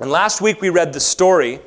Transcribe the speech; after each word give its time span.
And 0.00 0.10
last 0.10 0.40
week 0.40 0.60
we 0.60 0.68
read 0.68 0.92
the 0.92 1.00
story 1.00 1.60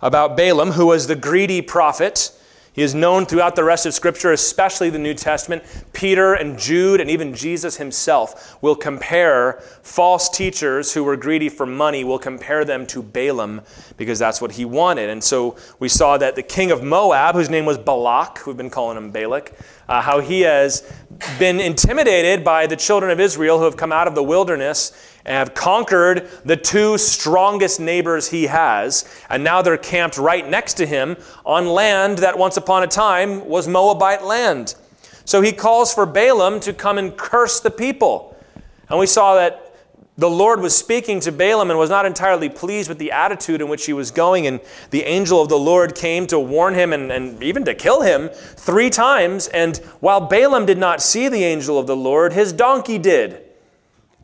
about 0.00 0.36
Balaam, 0.36 0.72
who 0.72 0.86
was 0.86 1.06
the 1.06 1.16
greedy 1.16 1.62
prophet 1.62 2.32
he 2.74 2.80
is 2.80 2.94
known 2.94 3.26
throughout 3.26 3.54
the 3.54 3.64
rest 3.64 3.84
of 3.84 3.92
Scripture, 3.92 4.32
especially 4.32 4.88
the 4.88 4.98
New 4.98 5.12
Testament. 5.12 5.62
Peter 5.92 6.32
and 6.32 6.58
Jude 6.58 7.02
and 7.02 7.10
even 7.10 7.34
Jesus 7.34 7.76
himself 7.76 8.56
will 8.62 8.74
compare 8.74 9.60
false 9.82 10.30
teachers 10.30 10.94
who 10.94 11.04
were 11.04 11.18
greedy 11.18 11.50
for 11.50 11.66
money, 11.66 12.02
will 12.02 12.18
compare 12.18 12.64
them 12.64 12.86
to 12.86 13.02
Balaam 13.02 13.60
because 13.98 14.18
that's 14.18 14.40
what 14.40 14.52
he 14.52 14.64
wanted. 14.64 15.10
And 15.10 15.22
so 15.22 15.56
we 15.80 15.88
saw 15.88 16.16
that 16.16 16.34
the 16.34 16.42
king 16.42 16.70
of 16.70 16.82
Moab, 16.82 17.34
whose 17.34 17.50
name 17.50 17.66
was 17.66 17.76
Balak, 17.76 18.46
we've 18.46 18.56
been 18.56 18.70
calling 18.70 18.96
him 18.96 19.10
Balak, 19.10 19.52
uh, 19.86 20.00
how 20.00 20.20
he 20.20 20.40
has 20.40 20.90
been 21.38 21.60
intimidated 21.60 22.42
by 22.42 22.66
the 22.66 22.76
children 22.76 23.12
of 23.12 23.20
Israel 23.20 23.58
who 23.58 23.64
have 23.64 23.76
come 23.76 23.92
out 23.92 24.08
of 24.08 24.14
the 24.14 24.22
wilderness 24.22 25.11
and 25.24 25.36
have 25.36 25.54
conquered 25.54 26.28
the 26.44 26.56
two 26.56 26.98
strongest 26.98 27.80
neighbors 27.80 28.28
he 28.28 28.46
has, 28.46 29.08
and 29.28 29.44
now 29.44 29.62
they're 29.62 29.76
camped 29.76 30.18
right 30.18 30.48
next 30.48 30.74
to 30.74 30.86
him 30.86 31.16
on 31.44 31.66
land 31.66 32.18
that 32.18 32.38
once 32.38 32.56
upon 32.56 32.82
a 32.82 32.88
time 32.88 33.46
was 33.48 33.68
Moabite 33.68 34.24
land. 34.24 34.74
So 35.24 35.40
he 35.40 35.52
calls 35.52 35.94
for 35.94 36.06
Balaam 36.06 36.60
to 36.60 36.72
come 36.72 36.98
and 36.98 37.16
curse 37.16 37.60
the 37.60 37.70
people. 37.70 38.36
And 38.88 38.98
we 38.98 39.06
saw 39.06 39.36
that 39.36 39.72
the 40.18 40.28
Lord 40.28 40.60
was 40.60 40.76
speaking 40.76 41.20
to 41.20 41.32
Balaam 41.32 41.70
and 41.70 41.78
was 41.78 41.88
not 41.88 42.04
entirely 42.04 42.48
pleased 42.48 42.88
with 42.88 42.98
the 42.98 43.12
attitude 43.12 43.62
in 43.62 43.68
which 43.68 43.86
he 43.86 43.92
was 43.92 44.10
going. 44.10 44.46
And 44.46 44.60
the 44.90 45.04
angel 45.04 45.40
of 45.40 45.48
the 45.48 45.58
Lord 45.58 45.94
came 45.94 46.26
to 46.26 46.38
warn 46.38 46.74
him 46.74 46.92
and, 46.92 47.10
and 47.10 47.42
even 47.42 47.64
to 47.64 47.74
kill 47.74 48.02
him 48.02 48.28
three 48.28 48.90
times. 48.90 49.48
And 49.48 49.78
while 50.00 50.20
Balaam 50.20 50.66
did 50.66 50.76
not 50.76 51.00
see 51.00 51.28
the 51.28 51.44
angel 51.44 51.78
of 51.78 51.86
the 51.86 51.96
Lord, 51.96 52.34
his 52.34 52.52
donkey 52.52 52.98
did. 52.98 53.42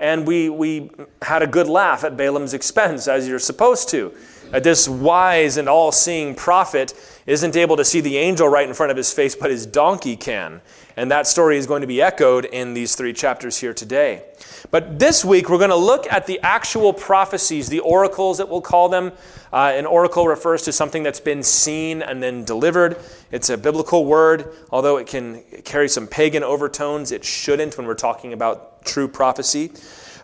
And 0.01 0.27
we, 0.27 0.48
we 0.48 0.91
had 1.23 1.43
a 1.43 1.47
good 1.47 1.69
laugh 1.69 2.05
at 2.05 2.16
Balaam's 2.16 2.55
expense, 2.55 3.09
as 3.09 3.27
you're 3.27 3.39
supposed 3.39 3.89
to. 3.91 4.15
That 4.51 4.65
this 4.65 4.89
wise 4.89 5.56
and 5.56 5.69
all 5.69 5.93
seeing 5.93 6.34
prophet 6.34 6.95
isn't 7.27 7.56
able 7.56 7.77
to 7.77 7.84
see 7.84 8.00
the 8.00 8.17
angel 8.17 8.48
right 8.48 8.67
in 8.67 8.75
front 8.75 8.91
of 8.91 8.97
his 8.97 9.12
face, 9.12 9.34
but 9.34 9.50
his 9.50 9.67
donkey 9.67 10.17
can. 10.17 10.62
And 10.98 11.12
that 11.12 11.28
story 11.28 11.58
is 11.58 11.68
going 11.68 11.82
to 11.82 11.86
be 11.86 12.02
echoed 12.02 12.44
in 12.44 12.74
these 12.74 12.96
three 12.96 13.12
chapters 13.12 13.56
here 13.56 13.72
today. 13.72 14.24
But 14.72 14.98
this 14.98 15.24
week, 15.24 15.48
we're 15.48 15.58
going 15.58 15.70
to 15.70 15.77
look 15.77 16.12
at 16.12 16.27
the 16.27 16.41
actual 16.41 16.92
prophecies, 16.92 17.68
the 17.68 17.78
oracles 17.78 18.38
that 18.38 18.48
we'll 18.48 18.62
call 18.62 18.88
them. 18.88 19.12
Uh, 19.52 19.72
an 19.76 19.86
oracle 19.86 20.26
refers 20.26 20.62
to 20.62 20.72
something 20.72 21.04
that's 21.04 21.20
been 21.20 21.44
seen 21.44 22.02
and 22.02 22.20
then 22.20 22.42
delivered. 22.42 22.98
It's 23.30 23.48
a 23.48 23.56
biblical 23.56 24.06
word, 24.06 24.52
although 24.72 24.96
it 24.96 25.06
can 25.06 25.42
carry 25.64 25.88
some 25.88 26.08
pagan 26.08 26.42
overtones. 26.42 27.12
It 27.12 27.24
shouldn't 27.24 27.78
when 27.78 27.86
we're 27.86 27.94
talking 27.94 28.32
about 28.32 28.84
true 28.84 29.06
prophecy. 29.06 29.70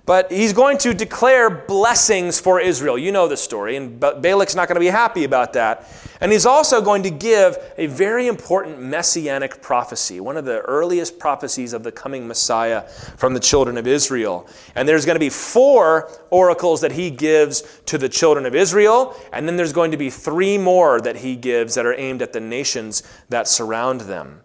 But 0.07 0.31
he's 0.31 0.53
going 0.53 0.77
to 0.79 0.93
declare 0.93 1.49
blessings 1.49 2.39
for 2.39 2.61
Israel. 2.61 2.99
You 2.99 3.11
know 3.11 3.27
the 3.27 3.39
story, 3.39 3.77
and 3.77 3.99
Balak's 3.99 4.55
not 4.55 4.69
going 4.69 4.75
to 4.75 4.81
be 4.81 4.87
happy 4.87 5.25
about 5.25 5.55
that. 5.55 5.89
And 6.21 6.31
he's 6.31 6.45
also 6.45 6.83
going 6.83 7.03
to 7.05 7.11
give 7.11 7.57
a 7.79 7.87
very 7.87 8.27
important 8.27 8.81
messianic 8.81 9.63
prophecy, 9.63 10.21
one 10.21 10.37
of 10.37 10.45
the 10.45 10.61
earliest 10.61 11.19
prophecies 11.19 11.73
of 11.73 11.85
the 11.85 11.93
coming 11.93 12.29
Messiah 12.29 12.83
from 13.17 13.33
the 13.33 13.41
children 13.41 13.79
of 13.79 13.87
Israel. 13.87 14.47
And 14.75 14.87
there's 14.87 15.07
going 15.07 15.17
to 15.17 15.21
be 15.21 15.31
four 15.31 16.11
oracles 16.29 16.83
that 16.83 16.93
he 16.93 17.11
gives 17.11 17.63
to 17.87 17.97
the 17.97 18.09
children 18.09 18.45
of 18.45 18.55
Israel, 18.55 19.17
and 19.33 19.49
then 19.49 19.57
there's 19.57 19.73
going 19.73 19.91
to 19.91 19.97
be 19.97 20.11
three 20.11 20.59
more 20.59 21.01
that 21.01 21.17
he 21.17 21.35
gives 21.35 21.75
that 21.77 21.87
are 21.87 21.99
aimed 21.99 22.21
at 22.21 22.35
the 22.35 22.41
nations 22.41 23.03
that 23.31 23.49
surround 23.49 24.03
them. 24.03 24.43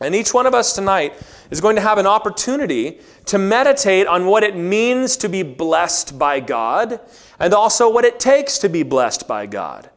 And 0.00 0.14
each 0.14 0.34
one 0.34 0.46
of 0.46 0.54
us 0.54 0.74
tonight 0.74 1.14
is 1.50 1.60
going 1.60 1.76
to 1.76 1.82
have 1.82 1.98
an 1.98 2.06
opportunity 2.06 3.00
to 3.26 3.38
meditate 3.38 4.06
on 4.06 4.26
what 4.26 4.42
it 4.42 4.56
means 4.56 5.16
to 5.18 5.28
be 5.28 5.42
blessed 5.42 6.18
by 6.18 6.40
God 6.40 7.00
and 7.38 7.54
also 7.54 7.88
what 7.90 8.04
it 8.04 8.18
takes 8.18 8.58
to 8.58 8.68
be 8.68 8.82
blessed 8.82 9.28
by 9.28 9.46
God. 9.46 9.90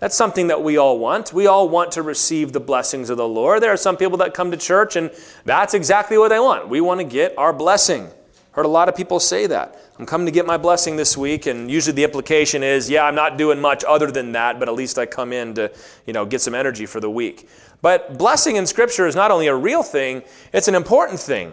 That's 0.00 0.14
something 0.14 0.48
that 0.48 0.62
we 0.62 0.76
all 0.76 0.98
want. 0.98 1.32
We 1.32 1.46
all 1.46 1.68
want 1.68 1.92
to 1.92 2.02
receive 2.02 2.52
the 2.52 2.60
blessings 2.60 3.10
of 3.10 3.16
the 3.16 3.26
Lord. 3.26 3.62
There 3.62 3.72
are 3.72 3.76
some 3.76 3.96
people 3.96 4.18
that 4.18 4.34
come 4.34 4.50
to 4.50 4.56
church 4.56 4.96
and 4.96 5.10
that's 5.44 5.74
exactly 5.74 6.18
what 6.18 6.28
they 6.28 6.38
want. 6.38 6.68
We 6.68 6.80
want 6.80 7.00
to 7.00 7.04
get 7.04 7.36
our 7.36 7.52
blessing. 7.52 8.10
Heard 8.52 8.66
a 8.66 8.68
lot 8.68 8.88
of 8.88 8.96
people 8.96 9.20
say 9.20 9.46
that. 9.46 9.80
I'm 10.00 10.06
coming 10.06 10.26
to 10.26 10.32
get 10.32 10.46
my 10.46 10.56
blessing 10.56 10.96
this 10.96 11.16
week, 11.16 11.46
and 11.46 11.70
usually 11.70 11.94
the 11.94 12.02
implication 12.02 12.64
is, 12.64 12.88
yeah, 12.90 13.04
I'm 13.04 13.14
not 13.14 13.36
doing 13.36 13.60
much 13.60 13.84
other 13.84 14.10
than 14.10 14.32
that, 14.32 14.58
but 14.58 14.68
at 14.68 14.74
least 14.74 14.98
I 14.98 15.06
come 15.06 15.32
in 15.32 15.54
to, 15.54 15.70
you 16.06 16.12
know, 16.12 16.24
get 16.24 16.40
some 16.40 16.54
energy 16.54 16.86
for 16.86 16.98
the 16.98 17.10
week. 17.10 17.48
But 17.80 18.18
blessing 18.18 18.56
in 18.56 18.66
Scripture 18.66 19.06
is 19.06 19.14
not 19.14 19.30
only 19.30 19.46
a 19.46 19.54
real 19.54 19.82
thing, 19.82 20.22
it's 20.52 20.68
an 20.68 20.74
important 20.74 21.20
thing. 21.20 21.52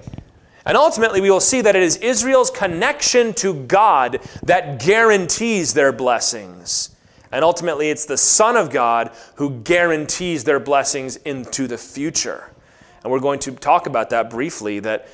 And 0.66 0.76
ultimately, 0.76 1.22
we 1.22 1.30
will 1.30 1.40
see 1.40 1.62
that 1.62 1.76
it 1.76 1.84
is 1.84 1.98
Israel's 1.98 2.50
connection 2.50 3.34
to 3.36 3.54
God 3.54 4.20
that 4.44 4.84
guarantees 4.84 5.74
their 5.74 5.92
blessings. 5.92 6.96
And 7.32 7.44
ultimately, 7.44 7.90
it's 7.90 8.06
the 8.06 8.18
Son 8.18 8.58
of 8.58 8.72
God 8.72 9.12
who 9.36 9.60
guarantees 9.60 10.44
their 10.44 10.60
blessings 10.60 11.18
into 11.18 11.68
the 11.68 11.78
future. 11.78 12.50
And 13.04 13.12
we're 13.12 13.20
going 13.20 13.40
to 13.42 13.52
talk 13.52 13.86
about 13.86 14.10
that 14.10 14.32
briefly 14.32 14.80
that 14.80 15.08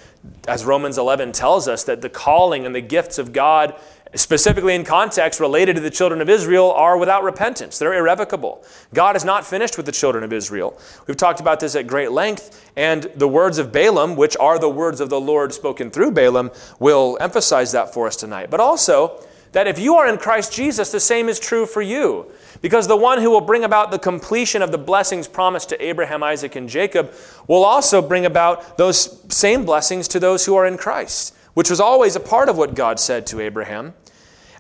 as 0.48 0.64
Romans 0.64 0.98
11 0.98 1.34
tells 1.34 1.68
us 1.68 1.84
that 1.86 2.02
the 2.02 2.10
calling 2.10 2.66
and 2.66 2.74
the 2.74 2.82
gifts 2.82 3.18
of 3.18 3.34
God 3.34 3.76
specifically 4.16 4.76
in 4.76 4.84
context 4.84 5.40
related 5.40 5.76
to 5.76 5.82
the 5.82 5.90
children 5.90 6.22
of 6.22 6.30
Israel, 6.30 6.72
are 6.72 6.98
without 6.98 7.24
repentance. 7.24 7.80
They're 7.80 7.94
irrevocable. 7.94 8.64
God 8.94 9.16
is 9.16 9.24
not 9.24 9.46
finished 9.46 9.78
with 9.78 9.86
the 9.86 9.92
children 9.92 10.24
of 10.24 10.34
Israel. 10.34 10.78
We've 11.08 11.18
talked 11.18 11.40
about 11.40 11.60
this 11.60 11.76
at 11.76 11.88
great 11.88 12.12
length, 12.12 12.72
and 12.76 13.04
the 13.16 13.28
words 13.28 13.58
of 13.58 13.72
Balaam, 13.72 14.16
which 14.16 14.36
are 14.38 14.60
the 14.60 14.70
words 14.70 15.00
of 15.00 15.10
the 15.10 15.22
Lord 15.22 15.54
spoken 15.54 15.92
through 15.92 16.12
Balaam, 16.12 16.52
will 16.80 17.18
emphasize 17.22 17.72
that 17.72 17.94
for 17.94 18.08
us 18.08 18.16
tonight. 18.16 18.50
But 18.50 18.60
also, 18.60 19.24
that 19.52 19.68
if 19.68 19.80
you 19.80 19.96
are 19.96 20.08
in 20.08 20.18
Christ 20.18 20.54
Jesus, 20.54 20.92
the 20.92 21.00
same 21.00 21.28
is 21.28 21.40
true 21.40 21.66
for 21.66 21.82
you. 21.82 22.32
Because 22.62 22.88
the 22.88 22.98
one 22.98 23.20
who 23.20 23.30
will 23.30 23.42
bring 23.42 23.64
about 23.64 23.92
the 23.92 24.00
completion 24.00 24.62
of 24.62 24.72
the 24.72 24.78
blessings 24.78 25.28
promised 25.28 25.70
to 25.70 25.84
Abraham, 25.84 26.24
Isaac, 26.24 26.56
and 26.56 26.70
Jacob 26.70 27.14
will 27.48 27.66
also 27.66 28.02
bring 28.02 28.26
about 28.26 28.78
those 28.78 29.22
same 29.34 29.66
blessings 29.66 30.08
to 30.10 30.20
those 30.20 30.46
who 30.46 30.56
are 30.56 30.66
in 30.66 30.78
Christ, 30.78 31.36
which 31.54 31.70
was 31.70 31.80
always 31.80 32.16
a 32.16 32.20
part 32.20 32.50
of 32.50 32.58
what 32.58 32.76
God 32.76 33.00
said 33.00 33.26
to 33.28 33.40
Abraham. 33.40 33.94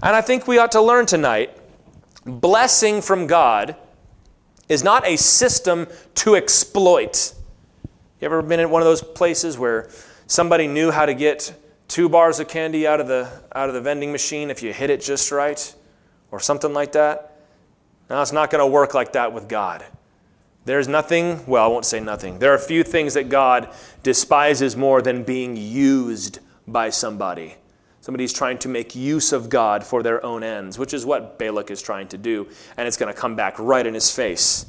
And 0.03 0.15
I 0.15 0.21
think 0.21 0.47
we 0.47 0.57
ought 0.57 0.71
to 0.73 0.81
learn 0.81 1.05
tonight 1.05 1.57
blessing 2.25 3.01
from 3.01 3.27
God 3.27 3.75
is 4.69 4.83
not 4.83 5.05
a 5.07 5.17
system 5.17 5.87
to 6.15 6.35
exploit. 6.35 7.33
You 8.19 8.25
ever 8.25 8.41
been 8.41 8.59
in 8.59 8.69
one 8.69 8.81
of 8.81 8.85
those 8.85 9.01
places 9.01 9.57
where 9.57 9.89
somebody 10.27 10.67
knew 10.67 10.91
how 10.91 11.05
to 11.05 11.13
get 11.13 11.53
two 11.87 12.07
bars 12.07 12.39
of 12.39 12.47
candy 12.47 12.87
out 12.87 13.01
of 13.01 13.07
the, 13.07 13.29
out 13.53 13.67
of 13.67 13.75
the 13.75 13.81
vending 13.81 14.11
machine 14.11 14.49
if 14.49 14.63
you 14.63 14.71
hit 14.71 14.89
it 14.89 15.01
just 15.01 15.31
right? 15.31 15.75
Or 16.31 16.39
something 16.39 16.73
like 16.73 16.93
that? 16.93 17.35
Now 18.09 18.21
it's 18.21 18.31
not 18.31 18.49
going 18.49 18.61
to 18.61 18.67
work 18.67 18.93
like 18.93 19.13
that 19.13 19.33
with 19.33 19.47
God. 19.47 19.83
There's 20.63 20.87
nothing, 20.87 21.43
well, 21.47 21.65
I 21.65 21.67
won't 21.67 21.85
say 21.85 21.99
nothing. 21.99 22.39
There 22.39 22.51
are 22.51 22.55
a 22.55 22.59
few 22.59 22.83
things 22.83 23.15
that 23.15 23.29
God 23.29 23.73
despises 24.03 24.77
more 24.77 25.01
than 25.01 25.23
being 25.23 25.57
used 25.57 26.39
by 26.71 26.89
somebody. 26.89 27.55
Somebody's 28.01 28.33
trying 28.33 28.57
to 28.59 28.67
make 28.67 28.95
use 28.95 29.31
of 29.31 29.49
God 29.49 29.83
for 29.83 30.01
their 30.01 30.25
own 30.25 30.43
ends, 30.43 30.79
which 30.79 30.93
is 30.93 31.05
what 31.05 31.37
Balak 31.37 31.69
is 31.69 31.81
trying 31.81 32.07
to 32.09 32.17
do, 32.17 32.47
and 32.77 32.87
it's 32.87 32.97
going 32.97 33.13
to 33.13 33.19
come 33.19 33.35
back 33.35 33.59
right 33.59 33.85
in 33.85 33.93
his 33.93 34.09
face. 34.13 34.65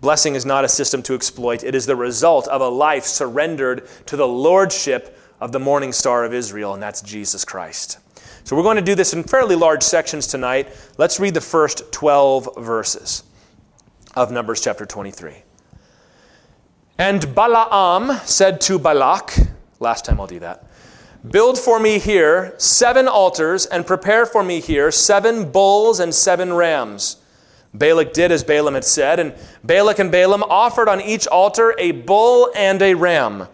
Blessing 0.00 0.34
is 0.34 0.44
not 0.44 0.64
a 0.64 0.68
system 0.68 1.02
to 1.04 1.14
exploit, 1.14 1.64
it 1.64 1.74
is 1.74 1.86
the 1.86 1.96
result 1.96 2.48
of 2.48 2.60
a 2.60 2.68
life 2.68 3.04
surrendered 3.04 3.88
to 4.06 4.16
the 4.16 4.26
lordship 4.26 5.18
of 5.40 5.52
the 5.52 5.60
morning 5.60 5.92
star 5.92 6.24
of 6.24 6.34
Israel, 6.34 6.74
and 6.74 6.82
that's 6.82 7.00
Jesus 7.00 7.44
Christ. 7.44 7.98
So 8.44 8.56
we're 8.56 8.62
going 8.62 8.76
to 8.76 8.82
do 8.82 8.94
this 8.94 9.12
in 9.12 9.22
fairly 9.22 9.56
large 9.56 9.82
sections 9.82 10.26
tonight. 10.26 10.68
Let's 10.98 11.20
read 11.20 11.34
the 11.34 11.40
first 11.40 11.92
12 11.92 12.56
verses 12.58 13.24
of 14.14 14.32
Numbers 14.32 14.60
chapter 14.60 14.84
23. 14.84 15.42
And 16.98 17.34
Balaam 17.34 18.18
said 18.24 18.60
to 18.62 18.78
Balak, 18.78 19.34
last 19.80 20.04
time 20.04 20.20
I'll 20.20 20.26
do 20.26 20.38
that. 20.38 20.64
Build 21.28 21.58
for 21.58 21.80
me 21.80 21.98
here 21.98 22.54
seven 22.56 23.08
altars 23.08 23.66
and 23.66 23.86
prepare 23.86 24.24
for 24.24 24.42
me 24.42 24.60
here 24.60 24.90
seven 24.90 25.50
bulls 25.50 26.00
and 26.00 26.14
seven 26.14 26.52
rams. 26.52 27.16
Balak 27.74 28.12
did 28.12 28.32
as 28.32 28.42
Balaam 28.42 28.74
had 28.74 28.84
said, 28.84 29.20
and 29.20 29.34
Balak 29.62 29.98
and 29.98 30.10
Balaam 30.10 30.42
offered 30.44 30.88
on 30.88 31.00
each 31.00 31.26
altar 31.26 31.74
a 31.78 31.92
bull 31.92 32.50
and 32.56 32.80
a 32.82 32.94
ram. 32.94 33.46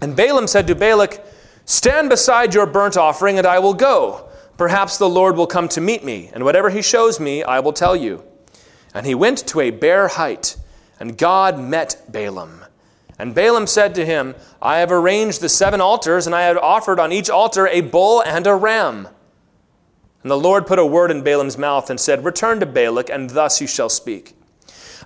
And 0.00 0.14
Balaam 0.14 0.46
said 0.46 0.66
to 0.68 0.74
Balak, 0.74 1.24
Stand 1.64 2.10
beside 2.10 2.54
your 2.54 2.66
burnt 2.66 2.96
offering, 2.96 3.38
and 3.38 3.46
I 3.46 3.58
will 3.58 3.74
go. 3.74 4.28
Perhaps 4.56 4.98
the 4.98 5.08
Lord 5.08 5.36
will 5.36 5.46
come 5.46 5.68
to 5.68 5.80
meet 5.80 6.04
me, 6.04 6.30
and 6.32 6.44
whatever 6.44 6.70
he 6.70 6.82
shows 6.82 7.18
me, 7.18 7.42
I 7.42 7.58
will 7.60 7.72
tell 7.72 7.96
you. 7.96 8.22
And 8.92 9.06
he 9.06 9.14
went 9.14 9.38
to 9.48 9.60
a 9.60 9.70
bare 9.70 10.08
height, 10.08 10.56
and 11.00 11.18
God 11.18 11.58
met 11.58 12.04
Balaam. 12.08 12.63
And 13.18 13.34
Balaam 13.34 13.66
said 13.66 13.94
to 13.94 14.04
him, 14.04 14.34
I 14.60 14.78
have 14.78 14.90
arranged 14.90 15.40
the 15.40 15.48
seven 15.48 15.80
altars, 15.80 16.26
and 16.26 16.34
I 16.34 16.42
have 16.42 16.58
offered 16.58 16.98
on 16.98 17.12
each 17.12 17.30
altar 17.30 17.68
a 17.68 17.80
bull 17.80 18.22
and 18.22 18.46
a 18.46 18.54
ram. 18.54 19.08
And 20.22 20.30
the 20.30 20.38
Lord 20.38 20.66
put 20.66 20.78
a 20.78 20.86
word 20.86 21.10
in 21.10 21.22
Balaam's 21.22 21.58
mouth 21.58 21.90
and 21.90 22.00
said, 22.00 22.24
Return 22.24 22.58
to 22.60 22.66
Balak, 22.66 23.10
and 23.10 23.30
thus 23.30 23.60
you 23.60 23.66
shall 23.66 23.88
speak. 23.88 24.34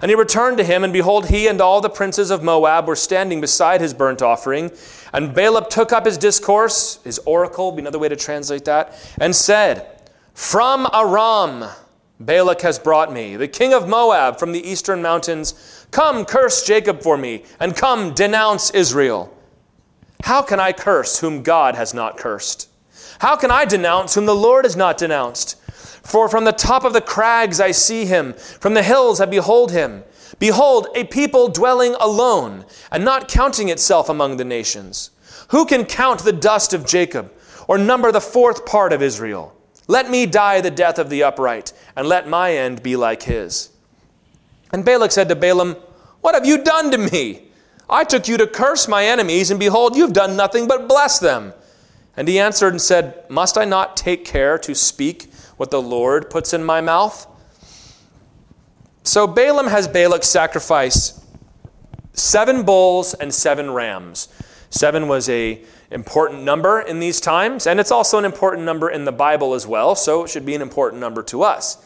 And 0.00 0.10
he 0.10 0.14
returned 0.14 0.58
to 0.58 0.64
him, 0.64 0.84
and 0.84 0.92
behold, 0.92 1.26
he 1.26 1.48
and 1.48 1.60
all 1.60 1.80
the 1.80 1.90
princes 1.90 2.30
of 2.30 2.42
Moab 2.42 2.86
were 2.86 2.94
standing 2.94 3.40
beside 3.40 3.80
his 3.80 3.92
burnt 3.92 4.22
offering. 4.22 4.70
And 5.12 5.34
Balak 5.34 5.70
took 5.70 5.92
up 5.92 6.06
his 6.06 6.16
discourse, 6.16 7.00
his 7.02 7.18
oracle, 7.20 7.72
be 7.72 7.80
another 7.80 7.98
way 7.98 8.08
to 8.08 8.16
translate 8.16 8.64
that, 8.66 8.94
and 9.20 9.34
said, 9.34 10.00
From 10.34 10.86
Aram, 10.94 11.64
Balak 12.20 12.60
has 12.62 12.78
brought 12.78 13.12
me, 13.12 13.36
the 13.36 13.48
king 13.48 13.74
of 13.74 13.88
Moab 13.88 14.38
from 14.38 14.52
the 14.52 14.68
eastern 14.68 15.02
mountains. 15.02 15.77
Come, 15.90 16.24
curse 16.24 16.62
Jacob 16.62 17.02
for 17.02 17.16
me, 17.16 17.44
and 17.58 17.74
come, 17.74 18.12
denounce 18.14 18.70
Israel. 18.70 19.34
How 20.24 20.42
can 20.42 20.60
I 20.60 20.72
curse 20.72 21.20
whom 21.20 21.42
God 21.42 21.74
has 21.74 21.94
not 21.94 22.16
cursed? 22.16 22.68
How 23.20 23.36
can 23.36 23.50
I 23.50 23.64
denounce 23.64 24.14
whom 24.14 24.26
the 24.26 24.34
Lord 24.34 24.64
has 24.64 24.76
not 24.76 24.98
denounced? 24.98 25.60
For 26.08 26.28
from 26.28 26.44
the 26.44 26.52
top 26.52 26.84
of 26.84 26.92
the 26.92 27.00
crags 27.00 27.60
I 27.60 27.70
see 27.70 28.06
him, 28.06 28.34
from 28.34 28.74
the 28.74 28.82
hills 28.82 29.20
I 29.20 29.26
behold 29.26 29.72
him. 29.72 30.04
Behold, 30.38 30.88
a 30.94 31.04
people 31.04 31.48
dwelling 31.48 31.94
alone, 32.00 32.64
and 32.92 33.04
not 33.04 33.28
counting 33.28 33.68
itself 33.68 34.08
among 34.08 34.36
the 34.36 34.44
nations. 34.44 35.10
Who 35.48 35.64
can 35.64 35.84
count 35.84 36.20
the 36.20 36.32
dust 36.32 36.74
of 36.74 36.86
Jacob, 36.86 37.32
or 37.66 37.78
number 37.78 38.12
the 38.12 38.20
fourth 38.20 38.66
part 38.66 38.92
of 38.92 39.02
Israel? 39.02 39.54
Let 39.86 40.10
me 40.10 40.26
die 40.26 40.60
the 40.60 40.70
death 40.70 40.98
of 40.98 41.10
the 41.10 41.22
upright, 41.22 41.72
and 41.96 42.06
let 42.06 42.28
my 42.28 42.52
end 42.52 42.82
be 42.82 42.94
like 42.96 43.22
his. 43.22 43.70
And 44.72 44.84
Balak 44.84 45.12
said 45.12 45.28
to 45.28 45.36
Balaam, 45.36 45.76
What 46.20 46.34
have 46.34 46.46
you 46.46 46.62
done 46.62 46.90
to 46.90 46.98
me? 46.98 47.44
I 47.90 48.04
took 48.04 48.28
you 48.28 48.36
to 48.36 48.46
curse 48.46 48.86
my 48.86 49.04
enemies, 49.04 49.50
and 49.50 49.58
behold, 49.58 49.96
you've 49.96 50.12
done 50.12 50.36
nothing 50.36 50.68
but 50.68 50.88
bless 50.88 51.18
them. 51.18 51.54
And 52.16 52.28
he 52.28 52.38
answered 52.38 52.72
and 52.72 52.82
said, 52.82 53.24
Must 53.30 53.56
I 53.56 53.64
not 53.64 53.96
take 53.96 54.24
care 54.24 54.58
to 54.58 54.74
speak 54.74 55.32
what 55.56 55.70
the 55.70 55.80
Lord 55.80 56.30
puts 56.30 56.52
in 56.52 56.64
my 56.64 56.80
mouth? 56.80 57.26
So 59.04 59.26
Balaam 59.26 59.68
has 59.68 59.88
Balak 59.88 60.22
sacrifice 60.22 61.24
seven 62.12 62.64
bulls 62.64 63.14
and 63.14 63.32
seven 63.32 63.70
rams. 63.70 64.28
Seven 64.70 65.08
was 65.08 65.28
a 65.30 65.62
important 65.90 66.42
number 66.42 66.80
in 66.80 67.00
these 67.00 67.20
times, 67.20 67.66
and 67.66 67.80
it's 67.80 67.90
also 67.90 68.18
an 68.18 68.24
important 68.24 68.64
number 68.64 68.90
in 68.90 69.04
the 69.04 69.12
Bible 69.12 69.54
as 69.54 69.66
well, 69.66 69.94
so 69.94 70.24
it 70.24 70.28
should 70.28 70.44
be 70.44 70.54
an 70.54 70.60
important 70.60 71.00
number 71.00 71.22
to 71.22 71.42
us. 71.42 71.78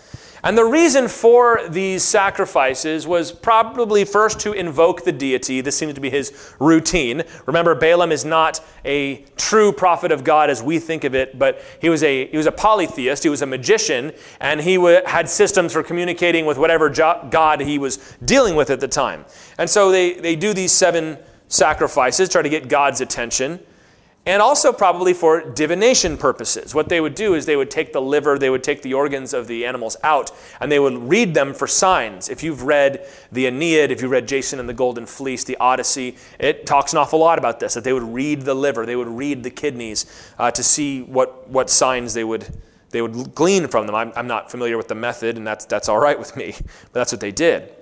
And 0.44 0.59
the 0.59 0.65
reason 0.65 1.06
for 1.06 1.61
these 1.69 2.03
sacrifices 2.03 3.06
was 3.06 3.31
probably 3.31 4.05
first 4.05 4.41
to 4.41 4.53
invoke 4.53 5.05
the 5.05 5.12
deity. 5.12 5.61
This 5.61 5.77
seems 5.77 5.94
to 5.94 6.00
be 6.00 6.11
his 6.11 6.55
routine. 6.59 7.23
Remember, 7.47 7.77
Balaam 7.77 8.11
is 8.11 8.25
not 8.25 8.61
a 8.85 9.25
true 9.37 9.73
prophet 9.73 10.11
of 10.11 10.25
God 10.25 10.50
as 10.50 10.61
we 10.61 10.81
think 10.81 11.05
of 11.05 11.15
it, 11.15 11.39
but 11.39 11.62
he 11.81 11.89
was 11.89 12.03
a, 12.03 12.27
he 12.27 12.37
was 12.37 12.47
a 12.47 12.53
polytheist, 12.53 13.23
he 13.23 13.29
was 13.29 13.43
a 13.43 13.47
magician, 13.47 14.12
and 14.41 14.61
he 14.61 14.75
w- 14.75 15.00
had 15.06 15.29
systems 15.29 15.73
for 15.73 15.85
communicating 15.85 16.44
with 16.44 16.59
whatever 16.59 16.91
jo- 16.91 17.25
God 17.31 17.61
he 17.61 17.79
was 17.79 18.17
dealing 18.25 18.56
with 18.56 18.71
at 18.71 18.81
the 18.81 18.89
time. 18.89 19.25
And 19.59 19.71
so 19.71 19.93
they, 19.93 20.15
they 20.15 20.35
do 20.35 20.53
these 20.53 20.73
seven 20.73 21.19
sacrifices, 21.47 22.29
try 22.29 22.43
to 22.43 22.49
get 22.49 22.69
God's 22.69 23.00
attention 23.00 23.61
and 24.24 24.40
also 24.40 24.72
probably 24.72 25.12
for 25.12 25.40
divination 25.40 26.16
purposes. 26.16 26.74
What 26.74 26.88
they 26.88 27.00
would 27.00 27.16
do 27.16 27.34
is 27.34 27.44
they 27.44 27.56
would 27.56 27.70
take 27.70 27.92
the 27.92 28.00
liver, 28.00 28.38
they 28.38 28.50
would 28.50 28.62
take 28.62 28.82
the 28.82 28.94
organs 28.94 29.34
of 29.34 29.48
the 29.48 29.66
animals 29.66 29.96
out, 30.04 30.30
and 30.60 30.70
they 30.70 30.78
would 30.78 30.96
read 31.08 31.34
them 31.34 31.52
for 31.52 31.66
signs. 31.66 32.28
If 32.28 32.42
you've 32.42 32.62
read 32.62 33.06
the 33.32 33.46
Aeneid, 33.46 33.90
if 33.90 34.00
you 34.00 34.06
read 34.06 34.28
Jason 34.28 34.60
and 34.60 34.69
the 34.69 34.74
Golden 34.74 35.06
Fleece, 35.06 35.42
the 35.42 35.56
Odyssey, 35.56 36.16
it 36.38 36.66
talks 36.66 36.92
an 36.92 36.98
awful 36.98 37.19
lot 37.19 37.38
about 37.38 37.58
this, 37.58 37.74
that 37.74 37.82
they 37.82 37.92
would 37.92 38.02
read 38.04 38.42
the 38.42 38.54
liver, 38.54 38.86
they 38.86 38.96
would 38.96 39.08
read 39.08 39.42
the 39.42 39.50
kidneys 39.50 40.06
uh, 40.38 40.52
to 40.52 40.62
see 40.62 41.02
what, 41.02 41.48
what 41.48 41.69
signs 41.69 42.14
they 42.14 42.24
would, 42.24 42.46
they 42.90 43.02
would 43.02 43.34
glean 43.34 43.66
from 43.66 43.86
them. 43.86 43.96
I'm, 43.96 44.12
I'm 44.14 44.28
not 44.28 44.52
familiar 44.52 44.76
with 44.76 44.86
the 44.86 44.94
method, 44.94 45.36
and 45.36 45.44
that's, 45.44 45.64
that's 45.64 45.88
all 45.88 45.98
right 45.98 46.19
with 46.19 46.36
me, 46.36 46.54
but 46.56 46.92
that's 46.92 47.12
what 47.12 47.20
they 47.20 47.32
did. 47.32 47.72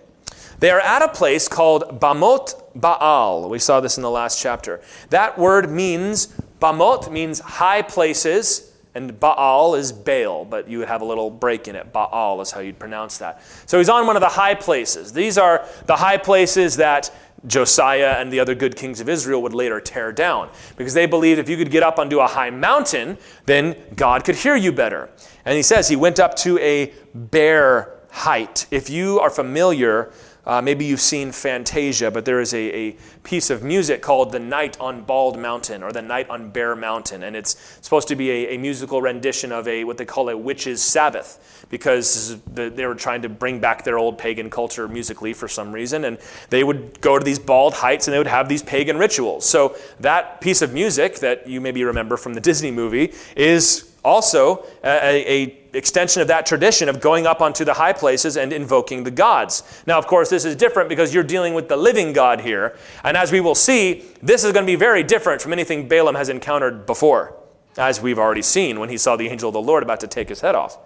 They 0.58 0.70
are 0.70 0.80
at 0.80 1.02
a 1.02 1.08
place 1.08 1.48
called 1.48 2.00
Bamot 2.00 2.59
Baal. 2.74 3.48
We 3.48 3.58
saw 3.58 3.80
this 3.80 3.96
in 3.96 4.02
the 4.02 4.10
last 4.10 4.40
chapter. 4.40 4.80
That 5.10 5.38
word 5.38 5.70
means, 5.70 6.28
Bamot 6.60 7.10
means 7.10 7.40
high 7.40 7.82
places, 7.82 8.72
and 8.94 9.18
Baal 9.18 9.74
is 9.74 9.92
Baal, 9.92 10.44
but 10.44 10.68
you 10.68 10.78
would 10.78 10.88
have 10.88 11.00
a 11.00 11.04
little 11.04 11.30
break 11.30 11.68
in 11.68 11.76
it. 11.76 11.92
Baal 11.92 12.40
is 12.40 12.50
how 12.50 12.60
you'd 12.60 12.78
pronounce 12.78 13.18
that. 13.18 13.42
So 13.66 13.78
he's 13.78 13.88
on 13.88 14.06
one 14.06 14.16
of 14.16 14.20
the 14.20 14.28
high 14.28 14.54
places. 14.54 15.12
These 15.12 15.38
are 15.38 15.64
the 15.86 15.96
high 15.96 16.16
places 16.16 16.76
that 16.76 17.10
Josiah 17.46 18.16
and 18.18 18.32
the 18.32 18.40
other 18.40 18.54
good 18.54 18.76
kings 18.76 19.00
of 19.00 19.08
Israel 19.08 19.42
would 19.42 19.54
later 19.54 19.80
tear 19.80 20.12
down 20.12 20.50
because 20.76 20.92
they 20.92 21.06
believed 21.06 21.38
if 21.38 21.48
you 21.48 21.56
could 21.56 21.70
get 21.70 21.82
up 21.82 21.98
onto 21.98 22.20
a 22.20 22.26
high 22.26 22.50
mountain, 22.50 23.16
then 23.46 23.76
God 23.96 24.24
could 24.24 24.34
hear 24.34 24.56
you 24.56 24.72
better. 24.72 25.08
And 25.44 25.56
he 25.56 25.62
says 25.62 25.88
he 25.88 25.96
went 25.96 26.20
up 26.20 26.34
to 26.36 26.58
a 26.58 26.92
bare 27.14 27.94
height. 28.10 28.66
If 28.70 28.90
you 28.90 29.20
are 29.20 29.30
familiar 29.30 30.12
uh, 30.50 30.60
maybe 30.60 30.84
you've 30.84 31.00
seen 31.00 31.30
Fantasia, 31.30 32.10
but 32.10 32.24
there 32.24 32.40
is 32.40 32.52
a, 32.54 32.76
a 32.76 32.96
piece 33.22 33.50
of 33.50 33.62
music 33.62 34.02
called 34.02 34.32
The 34.32 34.40
Night 34.40 34.76
on 34.80 35.02
Bald 35.02 35.38
Mountain 35.38 35.84
or 35.84 35.92
The 35.92 36.02
Night 36.02 36.28
on 36.28 36.50
Bare 36.50 36.74
Mountain. 36.74 37.22
And 37.22 37.36
it's 37.36 37.54
supposed 37.80 38.08
to 38.08 38.16
be 38.16 38.30
a, 38.32 38.54
a 38.54 38.58
musical 38.58 39.00
rendition 39.00 39.52
of 39.52 39.68
a 39.68 39.84
what 39.84 39.96
they 39.96 40.04
call 40.04 40.28
a 40.28 40.36
witch's 40.36 40.82
Sabbath 40.82 41.64
because 41.70 42.40
the, 42.52 42.68
they 42.68 42.84
were 42.84 42.96
trying 42.96 43.22
to 43.22 43.28
bring 43.28 43.60
back 43.60 43.84
their 43.84 43.96
old 43.96 44.18
pagan 44.18 44.50
culture 44.50 44.88
musically 44.88 45.32
for 45.34 45.46
some 45.46 45.70
reason. 45.70 46.04
And 46.04 46.18
they 46.48 46.64
would 46.64 47.00
go 47.00 47.16
to 47.16 47.24
these 47.24 47.38
bald 47.38 47.74
heights 47.74 48.08
and 48.08 48.12
they 48.12 48.18
would 48.18 48.26
have 48.26 48.48
these 48.48 48.64
pagan 48.64 48.98
rituals. 48.98 49.48
So 49.48 49.76
that 50.00 50.40
piece 50.40 50.62
of 50.62 50.72
music 50.72 51.20
that 51.20 51.46
you 51.46 51.60
maybe 51.60 51.84
remember 51.84 52.16
from 52.16 52.34
the 52.34 52.40
Disney 52.50 52.72
movie 52.72 53.14
is 53.36 53.89
also 54.04 54.64
a, 54.84 55.44
a 55.44 55.60
extension 55.72 56.22
of 56.22 56.28
that 56.28 56.46
tradition 56.46 56.88
of 56.88 57.00
going 57.00 57.26
up 57.26 57.40
onto 57.40 57.64
the 57.64 57.74
high 57.74 57.92
places 57.92 58.36
and 58.36 58.52
invoking 58.52 59.04
the 59.04 59.10
gods. 59.10 59.82
Now, 59.86 59.98
of 59.98 60.06
course, 60.06 60.30
this 60.30 60.44
is 60.44 60.56
different 60.56 60.88
because 60.88 61.14
you're 61.14 61.22
dealing 61.24 61.54
with 61.54 61.68
the 61.68 61.76
living 61.76 62.12
God 62.12 62.40
here. 62.40 62.76
And 63.04 63.16
as 63.16 63.30
we 63.32 63.40
will 63.40 63.54
see, 63.54 64.04
this 64.22 64.44
is 64.44 64.52
going 64.52 64.64
to 64.64 64.70
be 64.70 64.76
very 64.76 65.02
different 65.02 65.40
from 65.40 65.52
anything 65.52 65.88
Balaam 65.88 66.14
has 66.14 66.28
encountered 66.28 66.86
before, 66.86 67.36
as 67.76 68.00
we've 68.00 68.18
already 68.18 68.42
seen 68.42 68.80
when 68.80 68.88
he 68.88 68.98
saw 68.98 69.16
the 69.16 69.28
angel 69.28 69.48
of 69.48 69.52
the 69.52 69.62
Lord 69.62 69.82
about 69.82 70.00
to 70.00 70.08
take 70.08 70.28
his 70.28 70.40
head 70.40 70.54
off. 70.54 70.78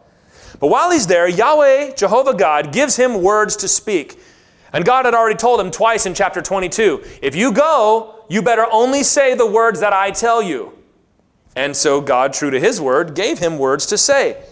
But 0.61 0.69
while 0.69 0.91
he's 0.91 1.07
there, 1.07 1.29
Yahweh, 1.29 1.95
Jehovah 1.95 2.35
God, 2.35 2.73
gives 2.73 2.97
him 2.97 3.23
words 3.23 3.57
to 3.57 3.69
speak. 3.69 4.21
And 4.73 4.85
God 4.85 5.05
had 5.05 5.15
already 5.15 5.37
told 5.37 5.61
him 5.61 5.71
twice 5.71 6.07
in 6.07 6.15
chapter 6.15 6.43
22 6.43 7.03
if 7.23 7.35
you 7.35 7.53
go, 7.53 8.25
you 8.29 8.43
better 8.43 8.67
only 8.71 9.03
say 9.03 9.35
the 9.35 9.47
words 9.47 9.81
that 9.81 9.93
I 9.93 10.11
tell 10.11 10.43
you. 10.43 10.77
And 11.57 11.77
so 11.77 12.01
God, 12.01 12.33
true 12.33 12.51
to 12.51 12.59
his 12.59 12.81
word, 12.81 13.15
gave 13.15 13.39
him 13.39 13.59
words 13.59 13.87
to 13.87 13.99
say. 13.99 14.45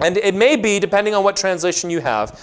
And 0.00 0.16
it 0.16 0.34
may 0.34 0.56
be, 0.56 0.78
depending 0.78 1.14
on 1.14 1.24
what 1.24 1.36
translation 1.36 1.90
you 1.90 2.00
have, 2.00 2.38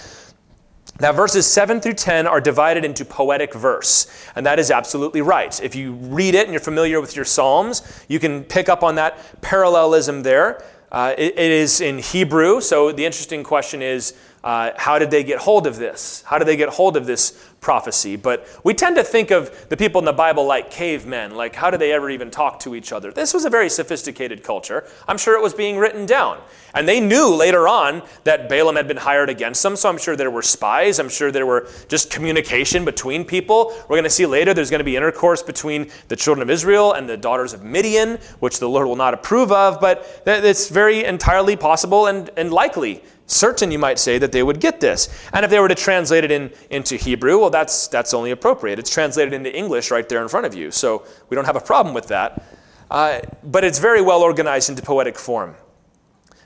that 0.98 1.14
verses 1.14 1.46
7 1.46 1.80
through 1.80 1.94
10 1.94 2.26
are 2.26 2.40
divided 2.40 2.84
into 2.84 3.04
poetic 3.04 3.52
verse, 3.52 4.06
and 4.34 4.46
that 4.46 4.58
is 4.58 4.70
absolutely 4.70 5.20
right. 5.20 5.60
If 5.62 5.74
you 5.74 5.92
read 5.92 6.34
it 6.34 6.44
and 6.44 6.52
you're 6.52 6.60
familiar 6.60 7.02
with 7.02 7.14
your 7.14 7.26
Psalms, 7.26 8.04
you 8.08 8.18
can 8.18 8.44
pick 8.44 8.70
up 8.70 8.82
on 8.82 8.94
that 8.94 9.42
parallelism 9.42 10.22
there. 10.22 10.64
Uh, 10.90 11.14
it, 11.18 11.38
it 11.38 11.50
is 11.50 11.82
in 11.82 11.98
Hebrew, 11.98 12.62
so 12.62 12.92
the 12.92 13.04
interesting 13.04 13.44
question 13.44 13.82
is 13.82 14.14
uh, 14.46 14.70
how 14.76 14.96
did 14.96 15.10
they 15.10 15.24
get 15.24 15.40
hold 15.40 15.66
of 15.66 15.74
this? 15.74 16.22
How 16.24 16.38
did 16.38 16.46
they 16.46 16.56
get 16.56 16.68
hold 16.68 16.96
of 16.96 17.04
this 17.04 17.32
prophecy? 17.60 18.14
But 18.14 18.48
we 18.62 18.74
tend 18.74 18.94
to 18.94 19.02
think 19.02 19.32
of 19.32 19.68
the 19.70 19.76
people 19.76 19.98
in 19.98 20.04
the 20.04 20.12
Bible 20.12 20.46
like 20.46 20.70
cavemen, 20.70 21.34
like 21.34 21.56
how 21.56 21.68
did 21.68 21.80
they 21.80 21.90
ever 21.90 22.08
even 22.10 22.30
talk 22.30 22.60
to 22.60 22.76
each 22.76 22.92
other? 22.92 23.10
This 23.10 23.34
was 23.34 23.44
a 23.44 23.50
very 23.50 23.68
sophisticated 23.68 24.44
culture. 24.44 24.88
I'm 25.08 25.18
sure 25.18 25.36
it 25.36 25.42
was 25.42 25.52
being 25.52 25.78
written 25.78 26.06
down. 26.06 26.40
And 26.74 26.86
they 26.86 27.00
knew 27.00 27.34
later 27.34 27.66
on 27.66 28.04
that 28.22 28.48
Balaam 28.48 28.76
had 28.76 28.86
been 28.86 28.98
hired 28.98 29.30
against 29.30 29.64
them, 29.64 29.74
so 29.74 29.88
I'm 29.88 29.98
sure 29.98 30.14
there 30.14 30.30
were 30.30 30.42
spies. 30.42 31.00
I'm 31.00 31.08
sure 31.08 31.32
there 31.32 31.46
were 31.46 31.68
just 31.88 32.12
communication 32.12 32.84
between 32.84 33.24
people. 33.24 33.74
We're 33.88 33.96
going 33.96 34.04
to 34.04 34.10
see 34.10 34.26
later 34.26 34.54
there's 34.54 34.70
going 34.70 34.78
to 34.78 34.84
be 34.84 34.94
intercourse 34.94 35.42
between 35.42 35.90
the 36.06 36.14
children 36.14 36.40
of 36.42 36.50
Israel 36.50 36.92
and 36.92 37.08
the 37.08 37.16
daughters 37.16 37.52
of 37.52 37.64
Midian, 37.64 38.18
which 38.38 38.60
the 38.60 38.68
Lord 38.68 38.86
will 38.86 38.94
not 38.94 39.12
approve 39.12 39.50
of, 39.50 39.80
but 39.80 40.22
it's 40.24 40.68
very 40.68 41.04
entirely 41.04 41.56
possible 41.56 42.06
and, 42.06 42.30
and 42.36 42.52
likely 42.52 43.02
certain, 43.26 43.70
you 43.70 43.78
might 43.78 43.98
say, 43.98 44.18
that 44.18 44.32
they 44.32 44.42
would 44.42 44.60
get 44.60 44.80
this. 44.80 45.08
And 45.32 45.44
if 45.44 45.50
they 45.50 45.58
were 45.58 45.68
to 45.68 45.74
translate 45.74 46.24
it 46.24 46.30
in, 46.30 46.50
into 46.70 46.96
Hebrew, 46.96 47.38
well, 47.38 47.50
that's, 47.50 47.88
that's 47.88 48.14
only 48.14 48.30
appropriate. 48.30 48.78
It's 48.78 48.90
translated 48.90 49.32
into 49.32 49.54
English 49.54 49.90
right 49.90 50.08
there 50.08 50.22
in 50.22 50.28
front 50.28 50.46
of 50.46 50.54
you, 50.54 50.70
so 50.70 51.04
we 51.28 51.34
don't 51.34 51.44
have 51.44 51.56
a 51.56 51.60
problem 51.60 51.94
with 51.94 52.08
that. 52.08 52.44
Uh, 52.90 53.20
but 53.42 53.64
it's 53.64 53.78
very 53.78 54.00
well 54.00 54.22
organized 54.22 54.70
into 54.70 54.82
poetic 54.82 55.18
form. 55.18 55.56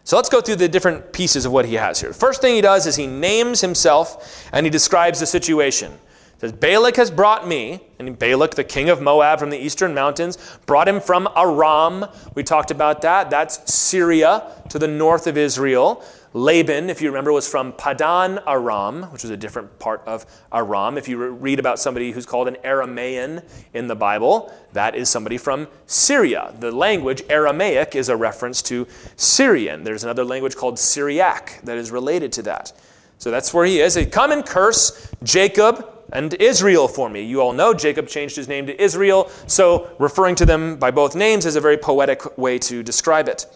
So 0.05 0.17
let's 0.17 0.29
go 0.29 0.41
through 0.41 0.57
the 0.57 0.69
different 0.69 1.13
pieces 1.13 1.45
of 1.45 1.53
what 1.53 1.67
he 1.67 1.75
has 1.75 2.01
here. 2.01 2.13
First 2.13 2.41
thing 2.41 2.55
he 2.55 2.61
does 2.61 2.87
is 2.87 2.97
he 2.97 3.07
names 3.07 3.61
himself 3.61 4.49
and 4.53 4.65
he 4.65 4.71
describes 4.71 5.21
the 5.21 5.27
situation. 5.27 5.93
He 5.93 6.41
says, 6.41 6.53
Balak 6.53 6.97
has 6.97 7.11
brought 7.11 7.47
me, 7.47 7.81
and 7.99 8.19
Balak, 8.19 8.55
the 8.55 8.65
king 8.65 8.89
of 8.89 9.03
Moab 9.03 9.39
from 9.39 9.51
the 9.51 9.59
eastern 9.59 9.93
mountains, 9.93 10.39
brought 10.65 10.89
him 10.89 11.01
from 11.01 11.29
Aram. 11.37 12.07
We 12.35 12.43
talked 12.43 12.71
about 12.71 13.03
that. 13.03 13.29
That's 13.29 13.73
Syria 13.73 14.51
to 14.71 14.79
the 14.79 14.89
north 14.89 15.27
of 15.27 15.37
Israel. 15.37 16.03
Laban, 16.33 16.91
if 16.91 17.03
you 17.03 17.09
remember, 17.09 17.33
was 17.33 17.49
from 17.49 17.73
Padan 17.73 18.39
Aram, 18.47 19.03
which 19.11 19.23
was 19.23 19.31
a 19.31 19.37
different 19.37 19.81
part 19.81 20.03
of 20.07 20.25
Aram. 20.53 20.97
If 20.97 21.09
you 21.09 21.29
read 21.29 21.59
about 21.59 21.81
somebody 21.81 22.13
who's 22.13 22.25
called 22.25 22.47
an 22.47 22.57
Aramaean 22.65 23.43
in 23.75 23.89
the 23.89 23.97
Bible, 23.97 24.53
that 24.73 24.95
is 24.95 25.09
somebody 25.09 25.39
from 25.39 25.67
Syria. 25.87 26.55
The 26.61 26.71
language 26.71 27.25
Aramaic 27.29 27.97
is 27.97 28.09
a 28.09 28.17
reference 28.17 28.63
to 28.63 28.87
Syrian. 29.17 29.83
There's 29.83 30.05
another 30.05 30.25
language 30.25 30.55
called 30.55 30.79
Syriac 30.79 31.61
that 31.65 31.77
is 31.77 31.91
related 31.91 32.31
to 32.35 32.43
that. 32.43 32.73
So 33.19 33.33
that's 33.33 33.53
where 33.53 33.67
he 33.67 33.81
is. 33.81 33.99
Come 34.13 34.31
and 34.31 34.47
curse 34.47 35.11
Jacob 35.25 35.85
and 36.13 36.33
Israel 36.35 36.87
for 36.87 37.11
me. 37.11 37.23
You 37.23 37.41
all 37.41 37.53
know 37.53 37.75
Jacob 37.75 38.07
changed 38.07 38.37
his 38.37 38.47
name 38.47 38.67
to 38.67 38.81
Israel, 38.81 39.29
so 39.49 39.91
referring 39.99 40.37
to 40.37 40.47
them 40.47 40.77
by 40.77 40.93
both 40.93 41.17
names 41.17 41.45
is 41.45 41.57
a 41.57 41.61
very 41.61 41.77
poetic 41.77 42.39
way 42.39 42.59
to 42.61 42.85
describe 42.85 43.29
it. 43.29 43.47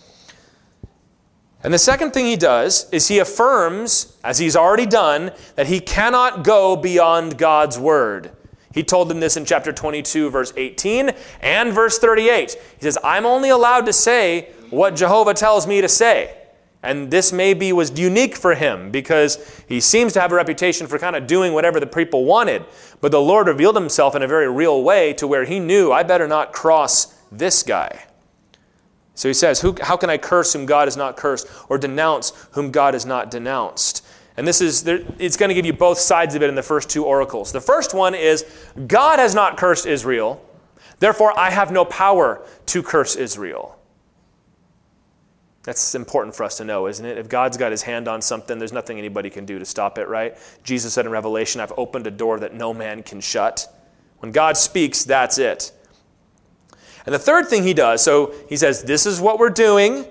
And 1.64 1.72
the 1.72 1.78
second 1.78 2.12
thing 2.12 2.26
he 2.26 2.36
does 2.36 2.88
is 2.92 3.08
he 3.08 3.18
affirms, 3.18 4.18
as 4.22 4.38
he's 4.38 4.54
already 4.54 4.84
done, 4.84 5.32
that 5.56 5.66
he 5.66 5.80
cannot 5.80 6.44
go 6.44 6.76
beyond 6.76 7.38
God's 7.38 7.78
word. 7.78 8.30
He 8.74 8.82
told 8.82 9.08
them 9.08 9.18
this 9.18 9.38
in 9.38 9.46
chapter 9.46 9.72
22, 9.72 10.28
verse 10.28 10.52
18 10.56 11.12
and 11.40 11.72
verse 11.72 11.98
38. 11.98 12.52
He 12.52 12.82
says, 12.82 12.98
I'm 13.02 13.24
only 13.24 13.48
allowed 13.48 13.86
to 13.86 13.94
say 13.94 14.50
what 14.68 14.94
Jehovah 14.94 15.32
tells 15.32 15.66
me 15.66 15.80
to 15.80 15.88
say. 15.88 16.36
And 16.82 17.10
this 17.10 17.32
maybe 17.32 17.72
was 17.72 17.98
unique 17.98 18.36
for 18.36 18.54
him 18.54 18.90
because 18.90 19.62
he 19.66 19.80
seems 19.80 20.12
to 20.12 20.20
have 20.20 20.32
a 20.32 20.34
reputation 20.34 20.86
for 20.86 20.98
kind 20.98 21.16
of 21.16 21.26
doing 21.26 21.54
whatever 21.54 21.80
the 21.80 21.86
people 21.86 22.26
wanted. 22.26 22.62
But 23.00 23.10
the 23.10 23.22
Lord 23.22 23.46
revealed 23.46 23.76
himself 23.76 24.14
in 24.14 24.22
a 24.22 24.28
very 24.28 24.50
real 24.50 24.82
way 24.82 25.14
to 25.14 25.26
where 25.26 25.46
he 25.46 25.60
knew, 25.60 25.92
I 25.92 26.02
better 26.02 26.28
not 26.28 26.52
cross 26.52 27.18
this 27.32 27.62
guy. 27.62 28.04
So 29.14 29.28
he 29.28 29.34
says, 29.34 29.60
How 29.82 29.96
can 29.96 30.10
I 30.10 30.18
curse 30.18 30.52
whom 30.52 30.66
God 30.66 30.86
has 30.86 30.96
not 30.96 31.16
cursed 31.16 31.46
or 31.68 31.78
denounce 31.78 32.32
whom 32.52 32.70
God 32.70 32.94
has 32.94 33.06
not 33.06 33.30
denounced? 33.30 34.04
And 34.36 34.46
this 34.48 34.60
is, 34.60 34.84
it's 34.86 35.36
going 35.36 35.48
to 35.48 35.54
give 35.54 35.66
you 35.66 35.72
both 35.72 35.98
sides 35.98 36.34
of 36.34 36.42
it 36.42 36.48
in 36.48 36.56
the 36.56 36.62
first 36.62 36.90
two 36.90 37.04
oracles. 37.04 37.52
The 37.52 37.60
first 37.60 37.94
one 37.94 38.14
is 38.14 38.44
God 38.88 39.20
has 39.20 39.34
not 39.34 39.56
cursed 39.56 39.86
Israel, 39.86 40.44
therefore 40.98 41.38
I 41.38 41.50
have 41.50 41.70
no 41.70 41.84
power 41.84 42.44
to 42.66 42.82
curse 42.82 43.14
Israel. 43.14 43.78
That's 45.62 45.94
important 45.94 46.34
for 46.34 46.44
us 46.44 46.58
to 46.58 46.64
know, 46.64 46.88
isn't 46.88 47.06
it? 47.06 47.16
If 47.16 47.28
God's 47.28 47.56
got 47.56 47.70
his 47.70 47.80
hand 47.82 48.06
on 48.06 48.20
something, 48.20 48.58
there's 48.58 48.72
nothing 48.72 48.98
anybody 48.98 49.30
can 49.30 49.46
do 49.46 49.58
to 49.58 49.64
stop 49.64 49.96
it, 49.96 50.08
right? 50.08 50.36
Jesus 50.62 50.92
said 50.92 51.06
in 51.06 51.12
Revelation, 51.12 51.60
I've 51.60 51.72
opened 51.78 52.06
a 52.06 52.10
door 52.10 52.38
that 52.40 52.52
no 52.52 52.74
man 52.74 53.02
can 53.02 53.20
shut. 53.20 53.66
When 54.18 54.30
God 54.30 54.58
speaks, 54.58 55.04
that's 55.04 55.38
it. 55.38 55.72
And 57.06 57.14
the 57.14 57.18
third 57.18 57.48
thing 57.48 57.62
he 57.62 57.74
does, 57.74 58.02
so 58.02 58.34
he 58.48 58.56
says, 58.56 58.82
This 58.82 59.06
is 59.06 59.20
what 59.20 59.38
we're 59.38 59.50
doing. 59.50 60.06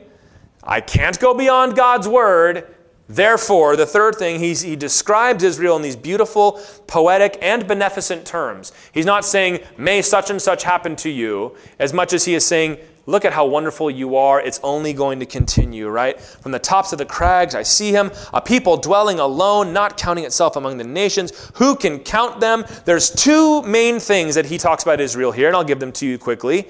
I 0.63 0.81
can't 0.81 1.19
go 1.19 1.33
beyond 1.33 1.75
God's 1.75 2.07
word. 2.07 2.73
Therefore, 3.09 3.75
the 3.75 3.85
third 3.85 4.15
thing, 4.15 4.39
he 4.39 4.75
describes 4.75 5.43
Israel 5.43 5.75
in 5.75 5.81
these 5.81 5.95
beautiful, 5.95 6.61
poetic, 6.87 7.37
and 7.41 7.67
beneficent 7.67 8.25
terms. 8.25 8.71
He's 8.93 9.05
not 9.05 9.25
saying, 9.25 9.59
may 9.77 10.01
such 10.01 10.29
and 10.29 10.41
such 10.41 10.63
happen 10.63 10.95
to 10.97 11.09
you, 11.09 11.55
as 11.79 11.93
much 11.93 12.13
as 12.13 12.23
he 12.25 12.33
is 12.33 12.45
saying, 12.45 12.77
look 13.05 13.25
at 13.25 13.33
how 13.33 13.45
wonderful 13.45 13.89
you 13.91 14.15
are. 14.15 14.39
It's 14.39 14.59
only 14.63 14.93
going 14.93 15.19
to 15.19 15.25
continue, 15.25 15.89
right? 15.89 16.19
From 16.19 16.51
the 16.51 16.59
tops 16.59 16.93
of 16.93 16.99
the 16.99 17.05
crags, 17.05 17.55
I 17.55 17.63
see 17.63 17.91
him, 17.91 18.11
a 18.33 18.41
people 18.41 18.77
dwelling 18.77 19.19
alone, 19.19 19.73
not 19.73 19.97
counting 19.97 20.23
itself 20.23 20.55
among 20.55 20.77
the 20.77 20.83
nations. 20.83 21.51
Who 21.55 21.75
can 21.75 21.99
count 21.99 22.39
them? 22.39 22.65
There's 22.85 23.09
two 23.09 23.61
main 23.63 23.99
things 23.99 24.35
that 24.35 24.45
he 24.45 24.57
talks 24.57 24.83
about 24.83 25.01
Israel 25.01 25.31
here, 25.31 25.47
and 25.47 25.55
I'll 25.55 25.63
give 25.63 25.79
them 25.79 25.91
to 25.93 26.05
you 26.05 26.17
quickly. 26.17 26.67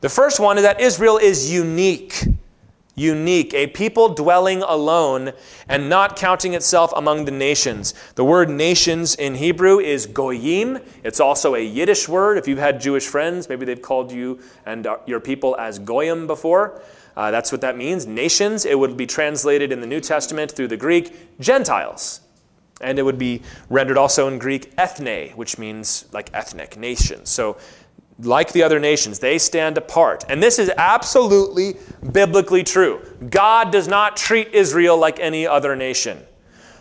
The 0.00 0.08
first 0.08 0.40
one 0.40 0.58
is 0.58 0.64
that 0.64 0.80
Israel 0.80 1.18
is 1.18 1.50
unique 1.50 2.24
unique, 2.94 3.52
a 3.54 3.66
people 3.68 4.14
dwelling 4.14 4.62
alone 4.62 5.32
and 5.68 5.88
not 5.88 6.16
counting 6.16 6.54
itself 6.54 6.92
among 6.96 7.24
the 7.24 7.30
nations. 7.30 7.94
The 8.14 8.24
word 8.24 8.48
nations 8.50 9.14
in 9.14 9.34
Hebrew 9.34 9.78
is 9.78 10.06
goyim. 10.06 10.78
It's 11.02 11.20
also 11.20 11.54
a 11.54 11.64
Yiddish 11.64 12.08
word. 12.08 12.38
If 12.38 12.46
you've 12.46 12.58
had 12.58 12.80
Jewish 12.80 13.06
friends, 13.06 13.48
maybe 13.48 13.64
they've 13.64 13.80
called 13.80 14.12
you 14.12 14.40
and 14.66 14.86
your 15.06 15.20
people 15.20 15.56
as 15.58 15.78
goyim 15.78 16.26
before. 16.26 16.80
Uh, 17.16 17.30
that's 17.30 17.52
what 17.52 17.60
that 17.60 17.76
means. 17.76 18.06
Nations, 18.06 18.64
it 18.64 18.78
would 18.78 18.96
be 18.96 19.06
translated 19.06 19.72
in 19.72 19.80
the 19.80 19.86
New 19.86 20.00
Testament 20.00 20.50
through 20.50 20.68
the 20.68 20.76
Greek, 20.76 21.38
Gentiles. 21.40 22.20
And 22.80 22.98
it 22.98 23.02
would 23.02 23.18
be 23.18 23.42
rendered 23.70 23.96
also 23.96 24.26
in 24.26 24.38
Greek, 24.38 24.72
ethne, 24.76 25.30
which 25.36 25.58
means 25.58 26.06
like 26.12 26.30
ethnic, 26.34 26.76
nation. 26.76 27.24
So 27.24 27.56
like 28.18 28.52
the 28.52 28.62
other 28.62 28.78
nations, 28.78 29.18
they 29.18 29.38
stand 29.38 29.76
apart. 29.76 30.24
And 30.28 30.42
this 30.42 30.58
is 30.58 30.70
absolutely 30.76 31.76
biblically 32.12 32.62
true. 32.62 33.00
God 33.30 33.72
does 33.72 33.88
not 33.88 34.16
treat 34.16 34.48
Israel 34.54 34.96
like 34.96 35.18
any 35.18 35.46
other 35.46 35.74
nation. 35.74 36.20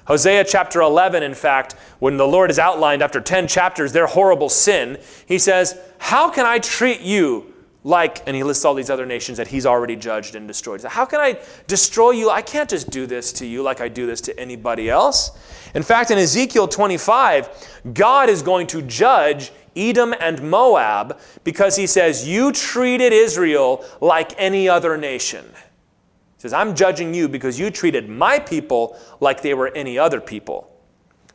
Hosea 0.05 0.43
chapter 0.43 0.81
11, 0.81 1.23
in 1.23 1.33
fact, 1.33 1.73
when 1.99 2.17
the 2.17 2.27
Lord 2.27 2.49
has 2.49 2.59
outlined 2.59 3.01
after 3.01 3.21
10 3.21 3.47
chapters 3.47 3.93
their 3.93 4.07
horrible 4.07 4.49
sin, 4.49 4.99
he 5.25 5.39
says, 5.39 5.79
How 5.97 6.29
can 6.29 6.45
I 6.45 6.59
treat 6.59 6.99
you 6.99 7.53
like, 7.83 8.25
and 8.27 8.35
he 8.35 8.43
lists 8.43 8.63
all 8.63 8.73
these 8.73 8.89
other 8.89 9.05
nations 9.05 9.37
that 9.37 9.47
he's 9.47 9.65
already 9.65 9.95
judged 9.95 10.35
and 10.35 10.47
destroyed. 10.47 10.81
How 10.83 11.05
can 11.05 11.19
I 11.19 11.39
destroy 11.67 12.11
you? 12.11 12.29
I 12.29 12.41
can't 12.41 12.69
just 12.69 12.89
do 12.89 13.05
this 13.05 13.33
to 13.33 13.45
you 13.45 13.61
like 13.61 13.81
I 13.81 13.89
do 13.89 14.07
this 14.07 14.21
to 14.21 14.39
anybody 14.39 14.89
else. 14.89 15.31
In 15.75 15.83
fact, 15.83 16.09
in 16.09 16.17
Ezekiel 16.17 16.67
25, 16.67 17.81
God 17.93 18.29
is 18.29 18.41
going 18.41 18.67
to 18.67 18.81
judge 18.83 19.51
Edom 19.75 20.13
and 20.19 20.41
Moab 20.49 21.19
because 21.43 21.75
he 21.75 21.87
says, 21.87 22.27
You 22.27 22.51
treated 22.51 23.13
Israel 23.13 23.85
like 24.01 24.33
any 24.37 24.69
other 24.69 24.97
nation. 24.97 25.45
He 25.45 26.41
says, 26.41 26.53
I'm 26.53 26.75
judging 26.75 27.13
you 27.13 27.27
because 27.27 27.59
you 27.59 27.71
treated 27.71 28.09
my 28.09 28.39
people 28.39 28.97
like 29.19 29.41
they 29.41 29.53
were 29.53 29.69
any 29.69 29.97
other 29.97 30.19
people. 30.19 30.69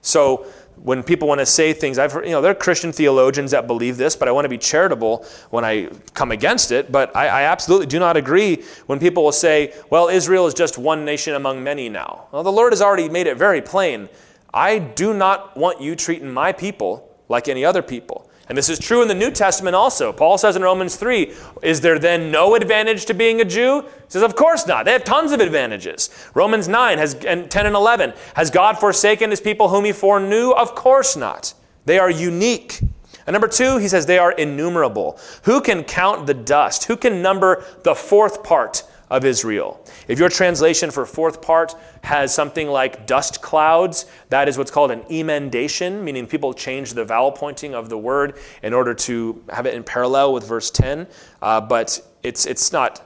So 0.00 0.46
when 0.82 1.02
people 1.02 1.28
want 1.28 1.40
to 1.40 1.46
say 1.46 1.72
things, 1.72 1.98
I've 1.98 2.12
heard, 2.12 2.24
you 2.24 2.30
know, 2.30 2.40
there 2.40 2.52
are 2.52 2.54
Christian 2.54 2.92
theologians 2.92 3.50
that 3.50 3.66
believe 3.66 3.96
this, 3.96 4.14
but 4.16 4.28
I 4.28 4.32
want 4.32 4.44
to 4.44 4.48
be 4.48 4.58
charitable 4.58 5.26
when 5.50 5.64
I 5.64 5.88
come 6.14 6.30
against 6.30 6.70
it. 6.70 6.92
But 6.92 7.14
I, 7.16 7.26
I, 7.26 7.42
absolutely 7.42 7.86
do 7.86 7.98
not 7.98 8.16
agree 8.16 8.62
when 8.86 8.98
people 8.98 9.24
will 9.24 9.32
say, 9.32 9.74
well, 9.90 10.08
Israel 10.08 10.46
is 10.46 10.54
just 10.54 10.78
one 10.78 11.04
nation 11.04 11.34
among 11.34 11.62
many 11.64 11.88
now. 11.88 12.28
Well, 12.32 12.42
the 12.42 12.52
Lord 12.52 12.72
has 12.72 12.80
already 12.80 13.08
made 13.08 13.26
it 13.26 13.36
very 13.36 13.60
plain. 13.60 14.08
I 14.54 14.78
do 14.78 15.12
not 15.12 15.56
want 15.56 15.80
you 15.80 15.96
treating 15.96 16.32
my 16.32 16.52
people 16.52 17.16
like 17.28 17.48
any 17.48 17.64
other 17.64 17.82
people. 17.82 18.27
And 18.48 18.56
this 18.56 18.68
is 18.68 18.78
true 18.78 19.02
in 19.02 19.08
the 19.08 19.14
New 19.14 19.30
Testament 19.30 19.76
also. 19.76 20.12
Paul 20.12 20.38
says 20.38 20.56
in 20.56 20.62
Romans 20.62 20.96
3 20.96 21.32
Is 21.62 21.80
there 21.80 21.98
then 21.98 22.30
no 22.30 22.54
advantage 22.54 23.04
to 23.06 23.14
being 23.14 23.40
a 23.40 23.44
Jew? 23.44 23.82
He 23.82 23.88
says, 24.08 24.22
Of 24.22 24.36
course 24.36 24.66
not. 24.66 24.84
They 24.84 24.92
have 24.92 25.04
tons 25.04 25.32
of 25.32 25.40
advantages. 25.40 26.10
Romans 26.34 26.66
9 26.68 26.98
has, 26.98 27.14
and 27.24 27.50
10 27.50 27.66
and 27.66 27.74
11 27.74 28.14
Has 28.34 28.50
God 28.50 28.78
forsaken 28.78 29.30
his 29.30 29.40
people 29.40 29.68
whom 29.68 29.84
he 29.84 29.92
foreknew? 29.92 30.52
Of 30.52 30.74
course 30.74 31.16
not. 31.16 31.52
They 31.84 31.98
are 31.98 32.10
unique. 32.10 32.80
And 33.26 33.34
number 33.34 33.48
two, 33.48 33.76
he 33.76 33.88
says 33.88 34.06
they 34.06 34.18
are 34.18 34.32
innumerable. 34.32 35.18
Who 35.42 35.60
can 35.60 35.84
count 35.84 36.26
the 36.26 36.32
dust? 36.32 36.84
Who 36.84 36.96
can 36.96 37.20
number 37.20 37.64
the 37.82 37.94
fourth 37.94 38.42
part 38.42 38.84
of 39.10 39.24
Israel. 39.24 39.80
If 40.08 40.18
your 40.18 40.30
translation 40.30 40.90
for 40.90 41.04
fourth 41.04 41.42
part 41.42 41.74
has 42.02 42.34
something 42.34 42.68
like 42.68 43.06
dust 43.06 43.42
clouds, 43.42 44.06
that 44.30 44.48
is 44.48 44.56
what's 44.56 44.70
called 44.70 44.90
an 44.90 45.04
emendation, 45.10 46.02
meaning 46.02 46.26
people 46.26 46.54
change 46.54 46.94
the 46.94 47.04
vowel 47.04 47.30
pointing 47.30 47.74
of 47.74 47.90
the 47.90 47.98
word 47.98 48.38
in 48.62 48.72
order 48.72 48.94
to 48.94 49.44
have 49.50 49.66
it 49.66 49.74
in 49.74 49.84
parallel 49.84 50.32
with 50.32 50.48
verse 50.48 50.70
10. 50.70 51.06
Uh, 51.42 51.60
but 51.60 52.00
it's, 52.22 52.46
it's 52.46 52.72
not 52.72 53.04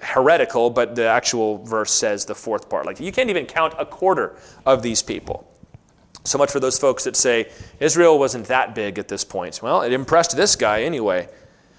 heretical, 0.00 0.70
but 0.70 0.94
the 0.94 1.06
actual 1.06 1.58
verse 1.64 1.92
says 1.92 2.24
the 2.24 2.34
fourth 2.34 2.68
part. 2.70 2.86
Like 2.86 3.00
you 3.00 3.12
can't 3.12 3.28
even 3.30 3.44
count 3.44 3.74
a 3.78 3.84
quarter 3.84 4.36
of 4.64 4.82
these 4.82 5.02
people. 5.02 5.50
So 6.24 6.38
much 6.38 6.50
for 6.50 6.60
those 6.60 6.78
folks 6.78 7.04
that 7.04 7.16
say 7.16 7.50
Israel 7.80 8.18
wasn't 8.18 8.46
that 8.46 8.74
big 8.74 8.98
at 8.98 9.08
this 9.08 9.24
point. 9.24 9.60
Well, 9.62 9.82
it 9.82 9.92
impressed 9.92 10.36
this 10.36 10.56
guy 10.56 10.82
anyway. 10.82 11.28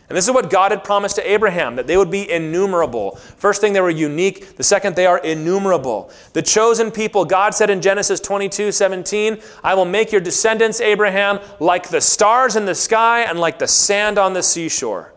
And 0.08 0.16
this 0.16 0.28
is 0.28 0.34
what 0.34 0.52
God 0.52 0.72
had 0.72 0.84
promised 0.84 1.16
to 1.16 1.30
Abraham 1.30 1.76
that 1.78 1.88
they 1.88 1.98
would 1.98 2.12
be 2.12 2.30
innumerable. 2.30 3.16
First 3.16 3.60
thing, 3.60 3.74
they 3.74 3.82
were 3.82 3.90
unique. 3.90 4.56
The 4.56 4.64
second, 4.64 4.96
they 4.96 5.08
are 5.08 5.18
innumerable. 5.18 6.12
The 6.34 6.44
chosen 6.44 6.92
people, 6.92 7.26
God 7.26 7.56
said 7.56 7.72
in 7.72 7.82
Genesis 7.82 8.20
22 8.20 8.72
17, 8.72 9.42
I 9.64 9.74
will 9.74 9.86
make 9.86 10.12
your 10.12 10.22
descendants, 10.22 10.80
Abraham, 10.80 11.40
like 11.60 11.90
the 11.90 12.02
stars 12.02 12.56
in 12.56 12.66
the 12.66 12.76
sky 12.76 13.22
and 13.22 13.40
like 13.40 13.58
the 13.58 13.68
sand 13.68 14.20
on 14.20 14.34
the 14.34 14.44
seashore. 14.44 15.14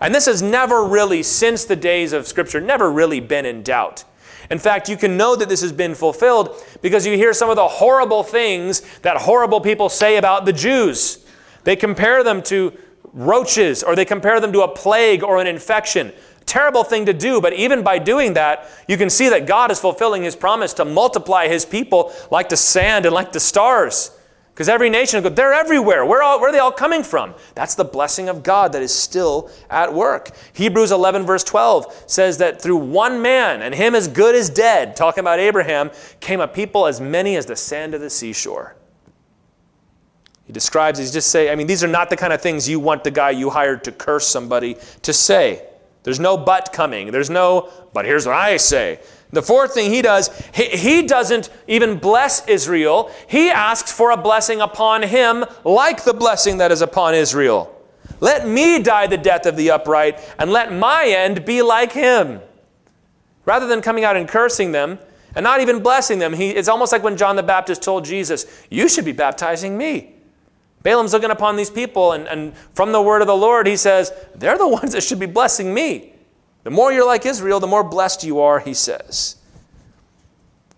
And 0.00 0.14
this 0.14 0.26
has 0.26 0.40
never 0.40 0.84
really, 0.84 1.22
since 1.22 1.66
the 1.66 1.76
days 1.76 2.14
of 2.14 2.26
Scripture, 2.26 2.60
never 2.62 2.90
really 2.90 3.20
been 3.20 3.44
in 3.44 3.62
doubt. 3.62 4.04
In 4.50 4.58
fact, 4.58 4.88
you 4.88 4.96
can 4.96 5.18
know 5.18 5.36
that 5.36 5.50
this 5.50 5.60
has 5.60 5.72
been 5.72 5.94
fulfilled 5.94 6.56
because 6.80 7.06
you 7.06 7.16
hear 7.16 7.34
some 7.34 7.50
of 7.50 7.56
the 7.56 7.68
horrible 7.68 8.22
things 8.22 8.80
that 9.00 9.18
horrible 9.18 9.60
people 9.60 9.90
say 9.90 10.16
about 10.16 10.46
the 10.46 10.52
Jews. 10.52 11.26
They 11.64 11.76
compare 11.76 12.24
them 12.24 12.42
to 12.44 12.72
roaches 13.12 13.82
or 13.82 13.96
they 13.96 14.04
compare 14.04 14.40
them 14.40 14.52
to 14.52 14.62
a 14.62 14.68
plague 14.68 15.22
or 15.22 15.38
an 15.38 15.46
infection. 15.46 16.12
Terrible 16.46 16.84
thing 16.84 17.06
to 17.06 17.12
do, 17.12 17.40
but 17.40 17.52
even 17.52 17.82
by 17.82 17.98
doing 17.98 18.34
that, 18.34 18.70
you 18.88 18.96
can 18.96 19.10
see 19.10 19.28
that 19.28 19.46
God 19.46 19.70
is 19.70 19.78
fulfilling 19.78 20.22
his 20.22 20.34
promise 20.34 20.72
to 20.74 20.84
multiply 20.84 21.46
his 21.46 21.66
people 21.66 22.12
like 22.30 22.48
the 22.48 22.56
sand 22.56 23.04
and 23.04 23.14
like 23.14 23.32
the 23.32 23.40
stars. 23.40 24.12
Because 24.58 24.68
every 24.68 24.90
nation, 24.90 25.22
they're 25.34 25.52
everywhere. 25.52 26.04
Where, 26.04 26.20
where 26.20 26.48
are 26.48 26.52
they 26.52 26.58
all 26.58 26.72
coming 26.72 27.04
from? 27.04 27.34
That's 27.54 27.76
the 27.76 27.84
blessing 27.84 28.28
of 28.28 28.42
God 28.42 28.72
that 28.72 28.82
is 28.82 28.92
still 28.92 29.50
at 29.70 29.94
work. 29.94 30.30
Hebrews 30.54 30.90
11, 30.90 31.24
verse 31.26 31.44
12 31.44 32.04
says 32.08 32.38
that 32.38 32.60
through 32.60 32.78
one 32.78 33.22
man, 33.22 33.62
and 33.62 33.72
him 33.72 33.94
as 33.94 34.08
good 34.08 34.34
as 34.34 34.50
dead, 34.50 34.96
talking 34.96 35.20
about 35.20 35.38
Abraham, 35.38 35.92
came 36.18 36.40
a 36.40 36.48
people 36.48 36.86
as 36.88 37.00
many 37.00 37.36
as 37.36 37.46
the 37.46 37.54
sand 37.54 37.94
of 37.94 38.00
the 38.00 38.10
seashore. 38.10 38.74
He 40.48 40.52
describes, 40.54 40.98
he's 40.98 41.12
just 41.12 41.28
saying, 41.28 41.50
I 41.50 41.56
mean, 41.56 41.66
these 41.66 41.84
are 41.84 41.88
not 41.88 42.08
the 42.08 42.16
kind 42.16 42.32
of 42.32 42.40
things 42.40 42.66
you 42.66 42.80
want 42.80 43.04
the 43.04 43.10
guy 43.10 43.30
you 43.30 43.50
hired 43.50 43.84
to 43.84 43.92
curse 43.92 44.26
somebody 44.26 44.78
to 45.02 45.12
say. 45.12 45.62
There's 46.04 46.18
no 46.18 46.38
but 46.38 46.72
coming. 46.72 47.10
There's 47.10 47.28
no, 47.28 47.68
but 47.92 48.06
here's 48.06 48.24
what 48.24 48.34
I 48.34 48.56
say. 48.56 48.98
The 49.30 49.42
fourth 49.42 49.74
thing 49.74 49.92
he 49.92 50.00
does, 50.00 50.30
he, 50.54 50.64
he 50.64 51.06
doesn't 51.06 51.50
even 51.66 51.98
bless 51.98 52.48
Israel. 52.48 53.12
He 53.28 53.50
asks 53.50 53.92
for 53.92 54.10
a 54.10 54.16
blessing 54.16 54.62
upon 54.62 55.02
him, 55.02 55.44
like 55.64 56.04
the 56.04 56.14
blessing 56.14 56.56
that 56.58 56.72
is 56.72 56.80
upon 56.80 57.14
Israel. 57.14 57.74
Let 58.20 58.48
me 58.48 58.82
die 58.82 59.06
the 59.06 59.18
death 59.18 59.44
of 59.44 59.54
the 59.54 59.70
upright, 59.70 60.18
and 60.38 60.50
let 60.50 60.72
my 60.72 61.04
end 61.08 61.44
be 61.44 61.60
like 61.60 61.92
him. 61.92 62.40
rather 63.44 63.66
than 63.66 63.82
coming 63.82 64.04
out 64.04 64.16
and 64.16 64.26
cursing 64.26 64.72
them 64.72 64.98
and 65.34 65.44
not 65.44 65.60
even 65.60 65.82
blessing 65.82 66.18
them, 66.18 66.32
he, 66.32 66.48
it's 66.52 66.68
almost 66.68 66.90
like 66.90 67.02
when 67.02 67.18
John 67.18 67.36
the 67.36 67.42
Baptist 67.42 67.82
told 67.82 68.06
Jesus, 68.06 68.46
You 68.70 68.88
should 68.88 69.04
be 69.04 69.12
baptizing 69.12 69.76
me. 69.76 70.14
Balaam's 70.82 71.12
looking 71.12 71.30
upon 71.30 71.56
these 71.56 71.70
people, 71.70 72.12
and, 72.12 72.26
and 72.28 72.56
from 72.74 72.92
the 72.92 73.02
word 73.02 73.20
of 73.20 73.26
the 73.26 73.36
Lord, 73.36 73.66
he 73.66 73.76
says, 73.76 74.12
They're 74.34 74.58
the 74.58 74.68
ones 74.80 74.92
that 74.92 75.02
should 75.02 75.18
be 75.18 75.26
blessing 75.26 75.72
me. 75.72 76.12
The 76.64 76.70
more 76.70 76.92
you're 76.92 77.06
like 77.06 77.26
Israel, 77.26 77.60
the 77.60 77.66
more 77.66 77.84
blessed 77.84 78.24
you 78.24 78.40
are, 78.40 78.60
he 78.60 78.74
says. 78.74 79.36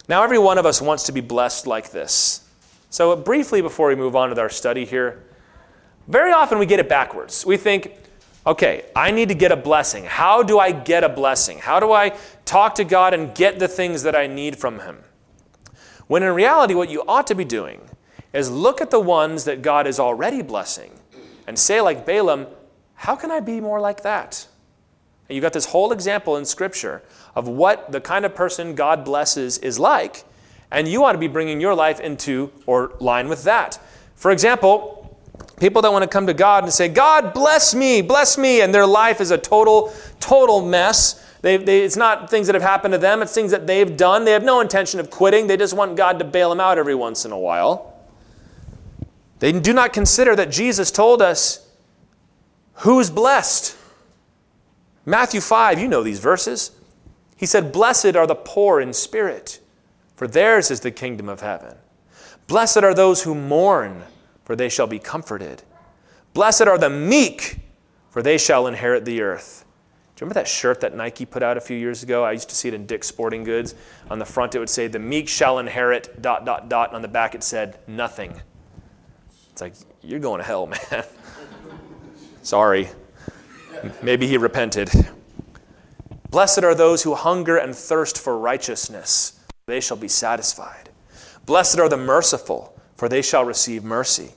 Now, 0.09 0.23
every 0.23 0.39
one 0.39 0.59
of 0.59 0.67
us 0.67 0.81
wants 0.81 1.05
to 1.05 1.13
be 1.13 1.21
blessed 1.21 1.67
like 1.67 1.91
this. 1.91 2.49
So, 2.91 3.15
briefly 3.15 3.61
before 3.63 3.89
we 3.89 3.95
move 3.95 4.17
on 4.17 4.35
to 4.35 4.41
our 4.41 4.49
study 4.49 4.85
here, 4.85 5.23
very 6.09 6.33
often 6.33 6.59
we 6.59 6.67
get 6.67 6.81
it 6.81 6.89
backwards. 6.89 7.47
We 7.47 7.57
think, 7.57 7.93
okay, 8.47 8.87
I 8.97 9.13
need 9.13 9.29
to 9.29 9.35
get 9.35 9.53
a 9.53 9.57
blessing. 9.57 10.05
How 10.05 10.43
do 10.43 10.59
I 10.59 10.73
get 10.73 11.05
a 11.05 11.09
blessing? 11.09 11.59
How 11.59 11.79
do 11.79 11.93
I 11.93 12.17
talk 12.45 12.75
to 12.77 12.85
God 12.85 13.15
and 13.15 13.33
get 13.35 13.61
the 13.61 13.69
things 13.69 14.03
that 14.03 14.17
I 14.17 14.27
need 14.27 14.57
from 14.57 14.81
Him? 14.81 14.99
When 16.09 16.25
in 16.25 16.35
reality, 16.35 16.75
what 16.75 16.91
you 16.91 17.05
ought 17.07 17.29
to 17.29 17.37
be 17.37 17.45
doing 17.45 17.81
is 18.33 18.51
look 18.51 18.81
at 18.81 18.91
the 18.91 19.01
ones 19.01 19.45
that 19.45 19.63
God 19.63 19.87
is 19.87 19.99
already 19.99 20.43
blessing 20.43 20.93
and 21.47 21.59
say, 21.59 21.81
like 21.81 22.07
Balaam, 22.07 22.47
how 22.95 23.17
can 23.17 23.31
I 23.31 23.41
be 23.41 23.61
more 23.61 23.81
like 23.81 24.03
that? 24.03 24.47
And 25.29 25.37
you've 25.37 25.43
got 25.43 25.53
this 25.53 25.67
whole 25.67 25.93
example 25.93 26.37
in 26.37 26.45
Scripture 26.45 27.03
of 27.35 27.49
what 27.49 27.93
the 27.93 28.01
kind 28.01 28.25
of 28.25 28.35
person 28.35 28.75
God 28.75 29.05
blesses 29.05 29.59
is 29.59 29.79
like, 29.79 30.25
and 30.71 30.87
you 30.87 31.05
ought 31.05 31.13
to 31.13 31.19
be 31.19 31.29
bringing 31.29 31.61
your 31.61 31.75
life 31.75 32.01
into 32.01 32.53
or 32.67 32.93
line 33.01 33.29
with 33.29 33.45
that. 33.45 33.79
For 34.15 34.31
example, 34.31 35.01
People 35.61 35.83
that 35.83 35.93
want 35.93 36.03
to 36.03 36.09
come 36.09 36.27
to 36.27 36.35
God 36.35 36.65
and 36.65 36.73
say, 36.73 36.89
God, 36.89 37.35
bless 37.35 37.75
me, 37.75 38.01
bless 38.01 38.39
me, 38.39 38.63
and 38.63 38.75
their 38.75 38.87
life 38.87 39.21
is 39.21 39.31
a 39.31 39.37
total, 39.37 39.93
total 40.19 40.65
mess. 40.65 41.23
They, 41.43 41.59
they, 41.59 41.85
it's 41.85 41.97
not 41.97 42.31
things 42.31 42.47
that 42.47 42.55
have 42.55 42.63
happened 42.63 42.93
to 42.93 42.99
them, 42.99 43.21
it's 43.21 43.35
things 43.35 43.51
that 43.51 43.67
they've 43.67 43.95
done. 43.95 44.25
They 44.25 44.33
have 44.33 44.43
no 44.43 44.61
intention 44.61 45.01
of 45.01 45.11
quitting. 45.11 45.47
They 45.47 45.59
just 45.59 45.75
want 45.75 45.97
God 45.97 46.19
to 46.19 46.25
bail 46.25 46.49
them 46.49 46.61
out 46.61 46.79
every 46.79 46.95
once 46.95 47.27
in 47.27 47.33
a 47.33 47.39
while. 47.39 47.90
They 49.41 49.53
do 49.53 49.73
not 49.73 49.93
consider 49.93 50.37
that 50.37 50.51
Jesus 50.51 50.91
told 50.91 51.21
us 51.21 51.69
who's 52.75 53.11
blessed. 53.11 53.77
Matthew 55.05 55.41
5, 55.41 55.81
you 55.81 55.89
know 55.89 56.03
these 56.03 56.21
verses. 56.21 56.71
He 57.37 57.47
said, 57.47 57.73
Blessed 57.73 58.17
are 58.17 58.27
the 58.27 58.35
poor 58.35 58.81
in 58.81 58.93
spirit, 58.93 59.61
for 60.15 60.29
theirs 60.29 60.71
is 60.71 60.81
the 60.81 60.91
kingdom 60.91 61.29
of 61.29 61.41
heaven. 61.41 61.77
Blessed 62.47 62.79
are 62.79 62.95
those 62.95 63.23
who 63.23 63.35
mourn 63.35 64.05
for 64.51 64.57
they 64.57 64.69
shall 64.69 64.89
be 64.89 64.99
comforted. 64.99 65.63
Blessed 66.35 66.63
are 66.63 66.77
the 66.77 66.91
meek, 66.91 67.61
for 68.09 68.21
they 68.21 68.37
shall 68.37 68.67
inherit 68.67 69.05
the 69.05 69.23
earth. 69.23 69.65
Do 70.17 70.25
you 70.25 70.27
remember 70.27 70.41
that 70.41 70.49
shirt 70.49 70.81
that 70.81 70.97
Nike 70.97 71.25
put 71.25 71.45
out 71.45 71.57
a 71.57 71.61
few 71.61 71.77
years 71.77 72.03
ago? 72.03 72.25
I 72.25 72.33
used 72.33 72.49
to 72.49 72.57
see 72.57 72.67
it 72.67 72.75
in 72.75 72.85
Dick's 72.85 73.07
Sporting 73.07 73.45
Goods. 73.45 73.77
On 74.11 74.19
the 74.19 74.25
front, 74.25 74.57
it 74.57 74.59
would 74.59 74.69
say, 74.69 74.89
The 74.89 74.99
meek 74.99 75.29
shall 75.29 75.61
inherit, 75.61 76.21
dot, 76.21 76.45
dot, 76.45 76.69
dot. 76.69 76.93
On 76.93 77.01
the 77.01 77.07
back, 77.07 77.37
it 77.37 77.45
said, 77.45 77.79
Nothing. 77.87 78.43
It's 79.61 79.83
like, 79.83 79.95
You're 80.03 80.21
going 80.21 80.39
to 80.39 80.47
hell, 80.47 80.67
man. 80.67 81.05
Sorry. 82.43 82.89
Maybe 84.03 84.27
he 84.27 84.39
repented. 84.39 84.91
Blessed 86.31 86.65
are 86.65 86.75
those 86.75 87.03
who 87.03 87.15
hunger 87.15 87.57
and 87.57 87.75
thirst 87.75 88.19
for 88.19 88.39
righteousness, 88.39 89.39
they 89.67 89.81
shall 89.81 89.97
be 89.97 90.09
satisfied. 90.09 90.91
Blessed 91.45 91.79
are 91.79 91.89
the 91.89 91.97
merciful, 91.97 92.79
for 92.97 93.09
they 93.09 93.23
shall 93.23 93.45
receive 93.45 93.83
mercy. 93.85 94.33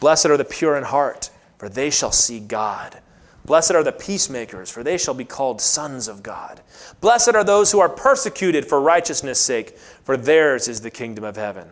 Blessed 0.00 0.26
are 0.26 0.36
the 0.36 0.44
pure 0.44 0.76
in 0.76 0.84
heart, 0.84 1.30
for 1.58 1.68
they 1.68 1.90
shall 1.90 2.12
see 2.12 2.40
God. 2.40 3.00
Blessed 3.44 3.72
are 3.72 3.84
the 3.84 3.92
peacemakers, 3.92 4.70
for 4.70 4.82
they 4.82 4.98
shall 4.98 5.14
be 5.14 5.24
called 5.24 5.60
sons 5.60 6.08
of 6.08 6.22
God. 6.22 6.60
Blessed 7.00 7.34
are 7.34 7.44
those 7.44 7.72
who 7.72 7.80
are 7.80 7.88
persecuted 7.88 8.66
for 8.66 8.80
righteousness' 8.80 9.40
sake, 9.40 9.76
for 9.78 10.16
theirs 10.16 10.68
is 10.68 10.80
the 10.80 10.90
kingdom 10.90 11.24
of 11.24 11.36
heaven. 11.36 11.68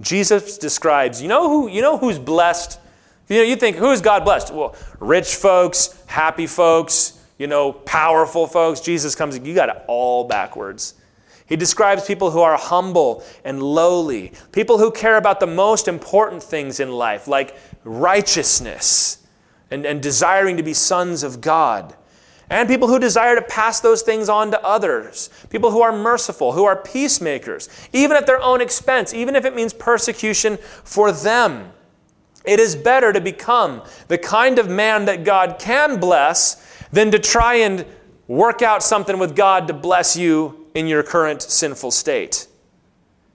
Jesus 0.00 0.58
describes, 0.58 1.22
you 1.22 1.28
know 1.28 1.48
who 1.48 1.68
you 1.68 1.80
know 1.80 1.98
who's 1.98 2.18
blessed? 2.18 2.80
You 3.28 3.38
know, 3.38 3.42
you 3.44 3.56
think 3.56 3.76
who 3.76 3.90
is 3.90 4.00
God 4.00 4.24
blessed? 4.24 4.52
Well, 4.52 4.74
rich 5.00 5.36
folks, 5.36 6.02
happy 6.06 6.46
folks, 6.46 7.18
you 7.38 7.46
know, 7.46 7.72
powerful 7.72 8.46
folks. 8.46 8.80
Jesus 8.80 9.14
comes, 9.14 9.38
you 9.38 9.54
got 9.54 9.70
it 9.70 9.82
all 9.86 10.24
backwards. 10.24 10.94
He 11.46 11.56
describes 11.56 12.06
people 12.06 12.30
who 12.30 12.40
are 12.40 12.56
humble 12.56 13.22
and 13.44 13.62
lowly, 13.62 14.32
people 14.52 14.78
who 14.78 14.90
care 14.90 15.16
about 15.16 15.40
the 15.40 15.46
most 15.46 15.88
important 15.88 16.42
things 16.42 16.80
in 16.80 16.90
life, 16.90 17.28
like 17.28 17.56
righteousness 17.84 19.18
and, 19.70 19.84
and 19.84 20.02
desiring 20.02 20.56
to 20.56 20.62
be 20.62 20.74
sons 20.74 21.22
of 21.22 21.40
God. 21.40 21.94
And 22.50 22.68
people 22.68 22.88
who 22.88 22.98
desire 22.98 23.34
to 23.34 23.42
pass 23.42 23.80
those 23.80 24.02
things 24.02 24.28
on 24.28 24.50
to 24.50 24.62
others. 24.62 25.30
People 25.50 25.70
who 25.70 25.80
are 25.82 25.92
merciful, 25.92 26.52
who 26.52 26.64
are 26.64 26.76
peacemakers, 26.76 27.68
even 27.92 28.16
at 28.16 28.26
their 28.26 28.40
own 28.40 28.60
expense, 28.60 29.14
even 29.14 29.34
if 29.34 29.44
it 29.44 29.54
means 29.54 29.72
persecution 29.72 30.58
for 30.84 31.10
them. 31.10 31.72
It 32.44 32.60
is 32.60 32.76
better 32.76 33.12
to 33.12 33.20
become 33.20 33.82
the 34.08 34.18
kind 34.18 34.58
of 34.58 34.68
man 34.68 35.06
that 35.06 35.24
God 35.24 35.56
can 35.58 35.98
bless 35.98 36.86
than 36.92 37.10
to 37.10 37.18
try 37.18 37.54
and 37.56 37.86
work 38.28 38.62
out 38.62 38.82
something 38.82 39.18
with 39.18 39.34
God 39.34 39.66
to 39.68 39.74
bless 39.74 40.16
you 40.16 40.66
in 40.74 40.86
your 40.86 41.02
current 41.02 41.42
sinful 41.42 41.90
state. 41.90 42.46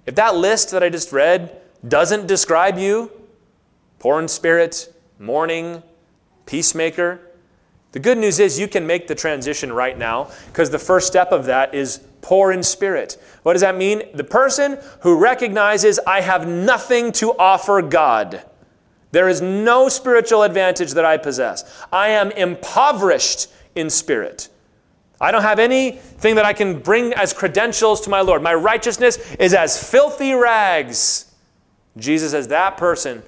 If 0.05 0.15
that 0.15 0.35
list 0.35 0.71
that 0.71 0.83
I 0.83 0.89
just 0.89 1.11
read 1.11 1.59
doesn't 1.87 2.27
describe 2.27 2.77
you, 2.77 3.11
poor 3.97 4.19
in 4.19 4.27
spirit, 4.27 4.93
mourning, 5.17 5.81
peacemaker, 6.45 7.21
the 7.91 7.99
good 7.99 8.17
news 8.17 8.39
is 8.39 8.59
you 8.59 8.67
can 8.67 8.85
make 8.85 9.07
the 9.07 9.15
transition 9.15 9.73
right 9.73 9.97
now 9.97 10.29
because 10.47 10.69
the 10.69 10.79
first 10.79 11.07
step 11.07 11.31
of 11.31 11.45
that 11.45 11.73
is 11.73 12.01
poor 12.21 12.51
in 12.51 12.61
spirit. 12.61 13.17
What 13.43 13.53
does 13.53 13.61
that 13.61 13.75
mean? 13.75 14.03
The 14.13 14.23
person 14.23 14.77
who 15.01 15.17
recognizes 15.17 15.99
I 16.05 16.21
have 16.21 16.47
nothing 16.47 17.11
to 17.13 17.35
offer 17.37 17.81
God. 17.81 18.43
There 19.11 19.27
is 19.27 19.41
no 19.41 19.89
spiritual 19.89 20.43
advantage 20.43 20.91
that 20.91 21.05
I 21.05 21.17
possess. 21.17 21.83
I 21.91 22.09
am 22.09 22.31
impoverished 22.31 23.47
in 23.73 23.89
spirit. 23.89 24.49
I 25.19 25.31
don't 25.31 25.41
have 25.41 25.59
anything 25.59 26.35
that 26.35 26.45
I 26.45 26.53
can 26.53 26.79
bring 26.79 27.13
as 27.13 27.33
credentials 27.33 28.01
to 28.01 28.09
my 28.09 28.21
Lord. 28.21 28.43
My 28.43 28.53
righteousness 28.53 29.17
is 29.35 29.53
as 29.53 29.81
filthy 29.89 30.33
rags. 30.33 31.33
Jesus 31.97 32.31
says, 32.31 32.47
that 32.49 32.77
person, 32.77 33.23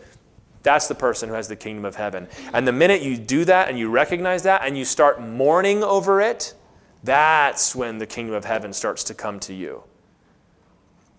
that's 0.63 0.87
the 0.87 0.95
person 0.95 1.29
who 1.29 1.35
has 1.35 1.47
the 1.47 1.55
kingdom 1.55 1.85
of 1.85 1.95
heaven. 1.95 2.27
And 2.53 2.67
the 2.67 2.71
minute 2.71 3.01
you 3.01 3.17
do 3.17 3.45
that 3.45 3.69
and 3.69 3.79
you 3.79 3.89
recognize 3.89 4.43
that 4.43 4.61
and 4.63 4.77
you 4.77 4.85
start 4.85 5.21
mourning 5.21 5.83
over 5.83 6.21
it, 6.21 6.53
that's 7.03 7.75
when 7.75 7.97
the 7.97 8.05
kingdom 8.05 8.35
of 8.35 8.45
heaven 8.45 8.73
starts 8.73 9.03
to 9.05 9.13
come 9.13 9.39
to 9.41 9.53
you. 9.53 9.83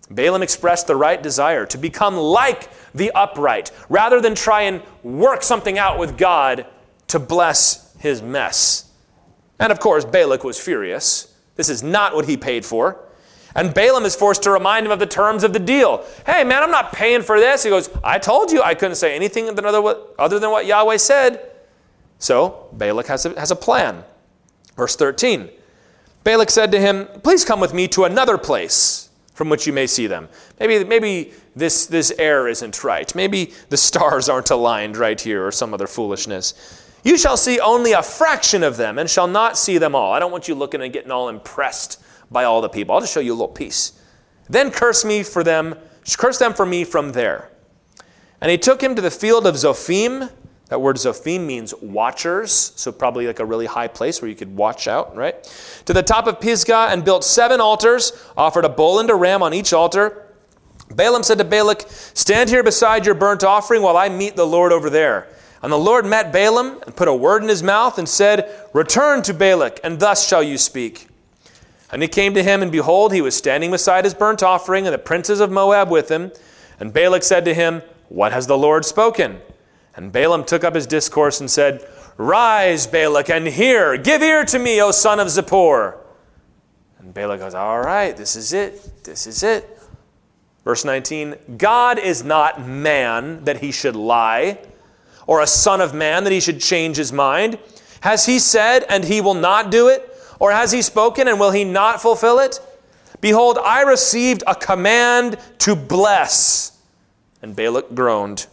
Balaam 0.09 0.41
expressed 0.41 0.87
the 0.87 0.95
right 0.95 1.21
desire 1.21 1.65
to 1.67 1.77
become 1.77 2.15
like 2.17 2.69
the 2.93 3.11
upright 3.11 3.71
rather 3.89 4.21
than 4.21 4.35
try 4.35 4.63
and 4.63 4.81
work 5.01 5.43
something 5.43 5.77
out 5.77 5.97
with 5.97 6.17
God 6.17 6.65
to 7.07 7.19
bless 7.19 7.95
his 7.97 8.21
mess. 8.21 8.91
And 9.59 9.71
of 9.71 9.79
course, 9.79 10.05
Balak 10.05 10.43
was 10.43 10.59
furious. 10.59 11.33
This 11.55 11.69
is 11.69 11.83
not 11.83 12.15
what 12.15 12.25
he 12.25 12.37
paid 12.37 12.65
for. 12.65 12.99
And 13.55 13.73
Balaam 13.73 14.05
is 14.05 14.15
forced 14.15 14.43
to 14.43 14.51
remind 14.51 14.85
him 14.85 14.91
of 14.91 14.99
the 14.99 15.05
terms 15.05 15.43
of 15.43 15.53
the 15.53 15.59
deal. 15.59 16.05
Hey, 16.25 16.43
man, 16.43 16.63
I'm 16.63 16.71
not 16.71 16.91
paying 16.91 17.21
for 17.21 17.39
this. 17.39 17.63
He 17.63 17.69
goes, 17.69 17.89
I 18.03 18.17
told 18.17 18.51
you 18.51 18.61
I 18.63 18.73
couldn't 18.73 18.95
say 18.95 19.15
anything 19.15 19.47
other 19.47 20.39
than 20.39 20.51
what 20.51 20.65
Yahweh 20.65 20.97
said. 20.97 21.51
So 22.17 22.69
Balak 22.73 23.07
has 23.07 23.25
a, 23.25 23.39
has 23.39 23.51
a 23.51 23.55
plan. 23.55 24.03
Verse 24.75 24.95
13 24.95 25.49
Balak 26.23 26.49
said 26.49 26.71
to 26.71 26.79
him, 26.79 27.07
Please 27.21 27.43
come 27.43 27.59
with 27.59 27.73
me 27.73 27.87
to 27.89 28.05
another 28.05 28.37
place 28.37 29.09
from 29.33 29.49
which 29.49 29.67
you 29.67 29.73
may 29.73 29.87
see 29.87 30.07
them. 30.07 30.29
Maybe, 30.59 30.83
maybe 30.83 31.33
this, 31.55 31.85
this 31.87 32.13
air 32.17 32.47
isn't 32.47 32.83
right. 32.83 33.13
Maybe 33.13 33.53
the 33.69 33.77
stars 33.77 34.29
aren't 34.29 34.51
aligned 34.51 34.95
right 34.95 35.19
here 35.19 35.45
or 35.45 35.51
some 35.51 35.73
other 35.73 35.87
foolishness. 35.87 36.53
You 37.03 37.17
shall 37.17 37.35
see 37.35 37.59
only 37.59 37.91
a 37.91 38.01
fraction 38.01 38.63
of 38.63 38.77
them 38.77 38.97
and 38.97 39.09
shall 39.09 39.27
not 39.27 39.57
see 39.57 39.77
them 39.77 39.95
all. 39.95 40.13
I 40.13 40.19
don't 40.19 40.31
want 40.31 40.47
you 40.47 40.55
looking 40.55 40.81
and 40.81 40.93
getting 40.93 41.11
all 41.11 41.27
impressed 41.29 42.01
by 42.33 42.43
all 42.43 42.61
the 42.61 42.69
people. 42.69 42.95
I'll 42.95 43.01
just 43.01 43.13
show 43.13 43.19
you 43.19 43.31
a 43.31 43.35
little 43.35 43.47
piece. 43.47 43.93
Then 44.49 44.71
curse 44.71 45.05
me 45.05 45.23
for 45.23 45.43
them, 45.43 45.75
curse 46.17 46.39
them 46.39 46.53
for 46.53 46.65
me 46.65 46.83
from 46.83 47.11
there. 47.11 47.49
And 48.41 48.51
he 48.51 48.57
took 48.57 48.81
him 48.81 48.95
to 48.95 49.01
the 49.01 49.11
field 49.11 49.47
of 49.47 49.55
Zophim. 49.55 50.29
That 50.67 50.81
word 50.81 50.97
Zophim 50.97 51.45
means 51.45 51.73
watchers, 51.81 52.73
so 52.75 52.91
probably 52.91 53.27
like 53.27 53.39
a 53.39 53.45
really 53.45 53.67
high 53.67 53.87
place 53.87 54.21
where 54.21 54.27
you 54.27 54.35
could 54.35 54.55
watch 54.55 54.87
out, 54.87 55.15
right? 55.15 55.43
To 55.85 55.93
the 55.93 56.03
top 56.03 56.27
of 56.27 56.41
Pisgah 56.41 56.87
and 56.89 57.05
built 57.05 57.23
seven 57.23 57.61
altars, 57.61 58.11
offered 58.35 58.65
a 58.65 58.69
bull 58.69 58.99
and 58.99 59.09
a 59.09 59.15
ram 59.15 59.43
on 59.43 59.53
each 59.53 59.71
altar. 59.71 60.33
Balaam 60.89 61.23
said 61.23 61.37
to 61.37 61.43
Balak, 61.43 61.85
Stand 61.87 62.49
here 62.49 62.63
beside 62.63 63.05
your 63.05 63.15
burnt 63.15 63.43
offering 63.43 63.81
while 63.81 63.97
I 63.97 64.09
meet 64.09 64.35
the 64.35 64.45
Lord 64.45 64.71
over 64.71 64.89
there. 64.89 65.29
And 65.61 65.71
the 65.71 65.77
Lord 65.77 66.05
met 66.05 66.33
Balaam 66.33 66.81
and 66.85 66.95
put 66.95 67.07
a 67.07 67.13
word 67.13 67.43
in 67.43 67.49
his 67.49 67.63
mouth 67.63 67.97
and 67.97 68.07
said, 68.07 68.67
Return 68.73 69.21
to 69.23 69.33
Balak, 69.33 69.79
and 69.83 69.99
thus 69.99 70.27
shall 70.27 70.43
you 70.43 70.57
speak. 70.57 71.07
And 71.93 72.01
he 72.01 72.07
came 72.07 72.33
to 72.33 72.41
him, 72.41 72.63
and 72.63 72.71
behold, 72.71 73.13
he 73.13 73.21
was 73.21 73.35
standing 73.35 73.69
beside 73.69 74.03
his 74.03 74.15
burnt 74.15 74.41
offering, 74.41 74.87
and 74.87 74.93
the 74.93 74.97
princes 74.97 75.39
of 75.39 75.51
Moab 75.51 75.91
with 75.91 76.09
him. 76.09 76.31
And 76.79 76.91
Balak 76.91 77.21
said 77.21 77.45
to 77.45 77.53
him, 77.53 77.83
What 78.09 78.31
has 78.31 78.47
the 78.47 78.57
Lord 78.57 78.83
spoken? 78.83 79.39
And 79.95 80.11
Balaam 80.11 80.43
took 80.43 80.63
up 80.63 80.73
his 80.73 80.87
discourse 80.87 81.39
and 81.39 81.51
said, 81.51 81.87
Rise, 82.17 82.87
Balak, 82.87 83.29
and 83.29 83.45
hear. 83.45 83.95
Give 83.95 84.23
ear 84.23 84.43
to 84.43 84.57
me, 84.57 84.81
O 84.81 84.89
son 84.89 85.19
of 85.19 85.27
Zippor. 85.27 85.97
And 86.97 87.05
And 87.05 87.13
Balak 87.13 87.39
goes, 87.39 87.53
All 87.53 87.79
right, 87.79 88.17
this 88.17 88.35
is 88.35 88.53
it. 88.53 89.03
This 89.03 89.27
is 89.27 89.43
it. 89.43 89.79
Verse 90.63 90.83
19 90.83 91.35
God 91.57 91.99
is 91.99 92.23
not 92.23 92.65
man 92.65 93.43
that 93.43 93.59
he 93.59 93.71
should 93.71 93.95
lie, 93.95 94.57
or 95.27 95.41
a 95.41 95.47
son 95.47 95.79
of 95.79 95.93
man 95.93 96.23
that 96.23 96.33
he 96.33 96.39
should 96.39 96.59
change 96.59 96.97
his 96.97 97.13
mind. 97.13 97.59
Has 98.01 98.25
he 98.25 98.39
said, 98.39 98.83
and 98.89 99.03
he 99.03 99.21
will 99.21 99.35
not 99.35 99.69
do 99.69 99.89
it? 99.89 100.12
Or 100.43 100.51
has 100.51 100.73
he 100.73 100.81
spoken, 100.81 101.29
and 101.29 101.39
will 101.39 101.51
he 101.51 101.63
not 101.63 102.01
fulfill 102.01 102.39
it? 102.39 102.59
Behold, 103.21 103.57
I 103.63 103.83
received 103.83 104.43
a 104.45 104.53
command 104.53 105.37
to 105.59 105.73
bless. 105.73 106.77
And 107.41 107.55
Balak 107.55 107.95
groaned. 107.95 108.47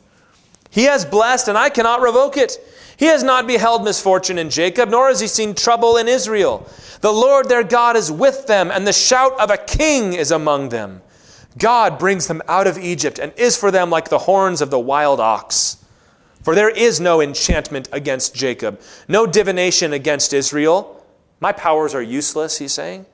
He 0.70 0.84
has 0.84 1.04
blessed, 1.04 1.48
and 1.48 1.58
I 1.58 1.68
cannot 1.68 2.00
revoke 2.00 2.36
it. 2.36 2.58
He 2.96 3.06
has 3.06 3.24
not 3.24 3.48
beheld 3.48 3.82
misfortune 3.82 4.38
in 4.38 4.50
Jacob, 4.50 4.88
nor 4.88 5.08
has 5.08 5.18
he 5.18 5.26
seen 5.26 5.52
trouble 5.52 5.96
in 5.96 6.06
Israel. 6.06 6.64
The 7.00 7.12
Lord 7.12 7.48
their 7.48 7.64
God 7.64 7.96
is 7.96 8.12
with 8.12 8.46
them, 8.46 8.70
and 8.70 8.86
the 8.86 8.92
shout 8.92 9.32
of 9.40 9.50
a 9.50 9.56
king 9.56 10.12
is 10.12 10.30
among 10.30 10.68
them. 10.68 11.02
God 11.58 11.98
brings 11.98 12.28
them 12.28 12.40
out 12.46 12.68
of 12.68 12.78
Egypt, 12.78 13.18
and 13.18 13.32
is 13.36 13.56
for 13.56 13.72
them 13.72 13.90
like 13.90 14.10
the 14.10 14.18
horns 14.18 14.60
of 14.60 14.70
the 14.70 14.78
wild 14.78 15.18
ox. 15.18 15.84
For 16.44 16.54
there 16.54 16.70
is 16.70 17.00
no 17.00 17.20
enchantment 17.20 17.88
against 17.90 18.32
Jacob, 18.32 18.80
no 19.08 19.26
divination 19.26 19.92
against 19.92 20.32
Israel. 20.32 20.98
My 21.40 21.52
powers 21.52 21.94
are 21.94 22.02
useless, 22.02 22.58
he's 22.58 22.72
saying. 22.72 23.06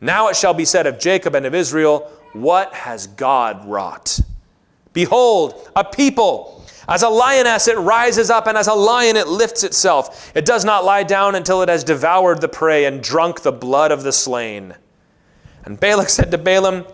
Now 0.00 0.28
it 0.28 0.36
shall 0.36 0.54
be 0.54 0.64
said 0.64 0.86
of 0.86 0.98
Jacob 0.98 1.34
and 1.34 1.44
of 1.46 1.54
Israel, 1.54 2.10
What 2.32 2.74
has 2.74 3.06
God 3.06 3.66
wrought? 3.66 4.20
Behold, 4.92 5.70
a 5.76 5.84
people. 5.84 6.64
As 6.88 7.02
a 7.02 7.08
lioness, 7.08 7.68
it 7.68 7.76
rises 7.76 8.30
up, 8.30 8.46
and 8.46 8.56
as 8.56 8.66
a 8.66 8.72
lion, 8.72 9.16
it 9.16 9.28
lifts 9.28 9.62
itself. 9.62 10.32
It 10.34 10.46
does 10.46 10.64
not 10.64 10.86
lie 10.86 11.02
down 11.02 11.34
until 11.34 11.60
it 11.60 11.68
has 11.68 11.84
devoured 11.84 12.40
the 12.40 12.48
prey 12.48 12.86
and 12.86 13.02
drunk 13.02 13.42
the 13.42 13.52
blood 13.52 13.92
of 13.92 14.02
the 14.02 14.12
slain. 14.12 14.74
And 15.64 15.78
Balak 15.78 16.08
said 16.08 16.30
to 16.30 16.38
Balaam, 16.38 16.86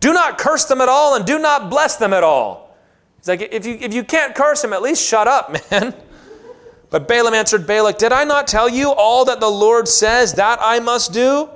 Do 0.00 0.12
not 0.12 0.36
curse 0.36 0.64
them 0.64 0.80
at 0.80 0.88
all, 0.88 1.14
and 1.14 1.24
do 1.24 1.38
not 1.38 1.70
bless 1.70 1.94
them 1.96 2.12
at 2.12 2.24
all. 2.24 2.76
He's 3.18 3.28
like, 3.28 3.40
If 3.52 3.64
you, 3.64 3.78
if 3.80 3.94
you 3.94 4.02
can't 4.02 4.34
curse 4.34 4.62
them, 4.62 4.72
at 4.72 4.82
least 4.82 5.06
shut 5.06 5.28
up, 5.28 5.56
man. 5.70 5.94
But 6.90 7.08
Balaam 7.08 7.34
answered 7.34 7.66
Balak, 7.66 7.98
Did 7.98 8.12
I 8.12 8.24
not 8.24 8.46
tell 8.46 8.68
you 8.68 8.92
all 8.92 9.24
that 9.24 9.40
the 9.40 9.48
Lord 9.48 9.88
says 9.88 10.34
that 10.34 10.58
I 10.60 10.78
must 10.78 11.12
do? 11.12 11.48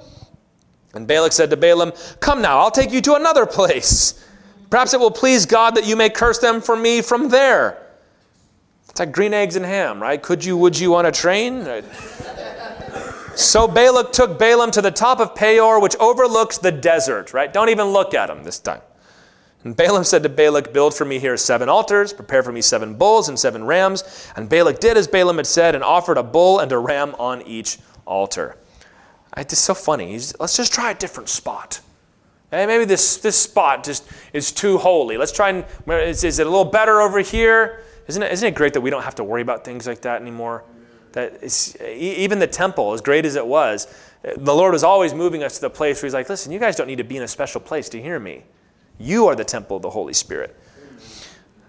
And 0.92 1.06
Balak 1.06 1.32
said 1.32 1.50
to 1.50 1.56
Balaam, 1.56 1.92
Come 2.18 2.42
now, 2.42 2.58
I'll 2.58 2.70
take 2.70 2.92
you 2.92 3.00
to 3.02 3.14
another 3.14 3.46
place. 3.46 4.26
Perhaps 4.70 4.94
it 4.94 5.00
will 5.00 5.10
please 5.10 5.46
God 5.46 5.74
that 5.76 5.86
you 5.86 5.96
may 5.96 6.10
curse 6.10 6.38
them 6.38 6.60
for 6.60 6.76
me 6.76 7.02
from 7.02 7.28
there. 7.28 7.86
It's 8.88 8.98
like 8.98 9.12
green 9.12 9.34
eggs 9.34 9.56
and 9.56 9.64
ham, 9.64 10.02
right? 10.02 10.20
Could 10.20 10.44
you, 10.44 10.56
would 10.56 10.78
you 10.78 10.96
on 10.96 11.06
a 11.06 11.12
train? 11.12 11.64
so 13.36 13.68
Balak 13.68 14.12
took 14.12 14.38
Balaam 14.38 14.72
to 14.72 14.82
the 14.82 14.90
top 14.90 15.20
of 15.20 15.34
Peor, 15.36 15.80
which 15.80 15.94
overlooks 16.00 16.58
the 16.58 16.72
desert, 16.72 17.32
right? 17.32 17.52
Don't 17.52 17.68
even 17.68 17.88
look 17.88 18.14
at 18.14 18.30
him 18.30 18.42
this 18.42 18.58
time. 18.58 18.80
And 19.64 19.76
Balaam 19.76 20.04
said 20.04 20.22
to 20.22 20.28
Balak, 20.28 20.72
Build 20.72 20.94
for 20.94 21.04
me 21.04 21.18
here 21.18 21.36
seven 21.36 21.68
altars, 21.68 22.12
prepare 22.12 22.42
for 22.42 22.52
me 22.52 22.62
seven 22.62 22.94
bulls 22.94 23.28
and 23.28 23.38
seven 23.38 23.64
rams. 23.64 24.32
And 24.36 24.48
Balak 24.48 24.80
did 24.80 24.96
as 24.96 25.06
Balaam 25.06 25.36
had 25.36 25.46
said 25.46 25.74
and 25.74 25.84
offered 25.84 26.16
a 26.16 26.22
bull 26.22 26.60
and 26.60 26.72
a 26.72 26.78
ram 26.78 27.14
on 27.18 27.42
each 27.42 27.78
altar. 28.06 28.56
It's 29.36 29.58
so 29.58 29.74
funny. 29.74 30.12
let's 30.38 30.56
just 30.56 30.72
try 30.72 30.90
a 30.90 30.94
different 30.94 31.28
spot. 31.28 31.80
Hey, 32.50 32.66
maybe 32.66 32.84
this, 32.84 33.18
this 33.18 33.36
spot 33.36 33.84
just 33.84 34.08
is 34.32 34.50
too 34.50 34.78
holy. 34.78 35.16
Let's 35.16 35.30
try 35.30 35.50
and, 35.50 35.64
is, 35.88 36.24
is 36.24 36.38
it 36.40 36.46
a 36.46 36.50
little 36.50 36.64
better 36.64 37.00
over 37.00 37.20
here? 37.20 37.84
Isn't 38.08 38.22
it, 38.22 38.32
isn't 38.32 38.48
it 38.48 38.54
great 38.56 38.72
that 38.72 38.80
we 38.80 38.90
don't 38.90 39.04
have 39.04 39.14
to 39.16 39.24
worry 39.24 39.42
about 39.42 39.64
things 39.64 39.86
like 39.86 40.00
that 40.00 40.20
anymore? 40.20 40.64
That 41.12 41.44
even 41.84 42.38
the 42.40 42.46
temple, 42.46 42.92
as 42.92 43.00
great 43.00 43.24
as 43.24 43.36
it 43.36 43.46
was, 43.46 43.86
the 44.22 44.54
Lord 44.54 44.72
was 44.72 44.82
always 44.82 45.14
moving 45.14 45.44
us 45.44 45.56
to 45.56 45.60
the 45.60 45.70
place 45.70 46.02
where 46.02 46.08
He's 46.08 46.14
like, 46.14 46.28
listen, 46.28 46.50
you 46.50 46.58
guys 46.58 46.76
don't 46.76 46.86
need 46.86 46.98
to 46.98 47.04
be 47.04 47.16
in 47.16 47.22
a 47.22 47.28
special 47.28 47.60
place 47.60 47.88
to 47.90 48.02
hear 48.02 48.18
me. 48.18 48.42
You 49.00 49.26
are 49.26 49.34
the 49.34 49.44
temple 49.44 49.76
of 49.76 49.82
the 49.82 49.90
Holy 49.90 50.12
Spirit. 50.12 50.56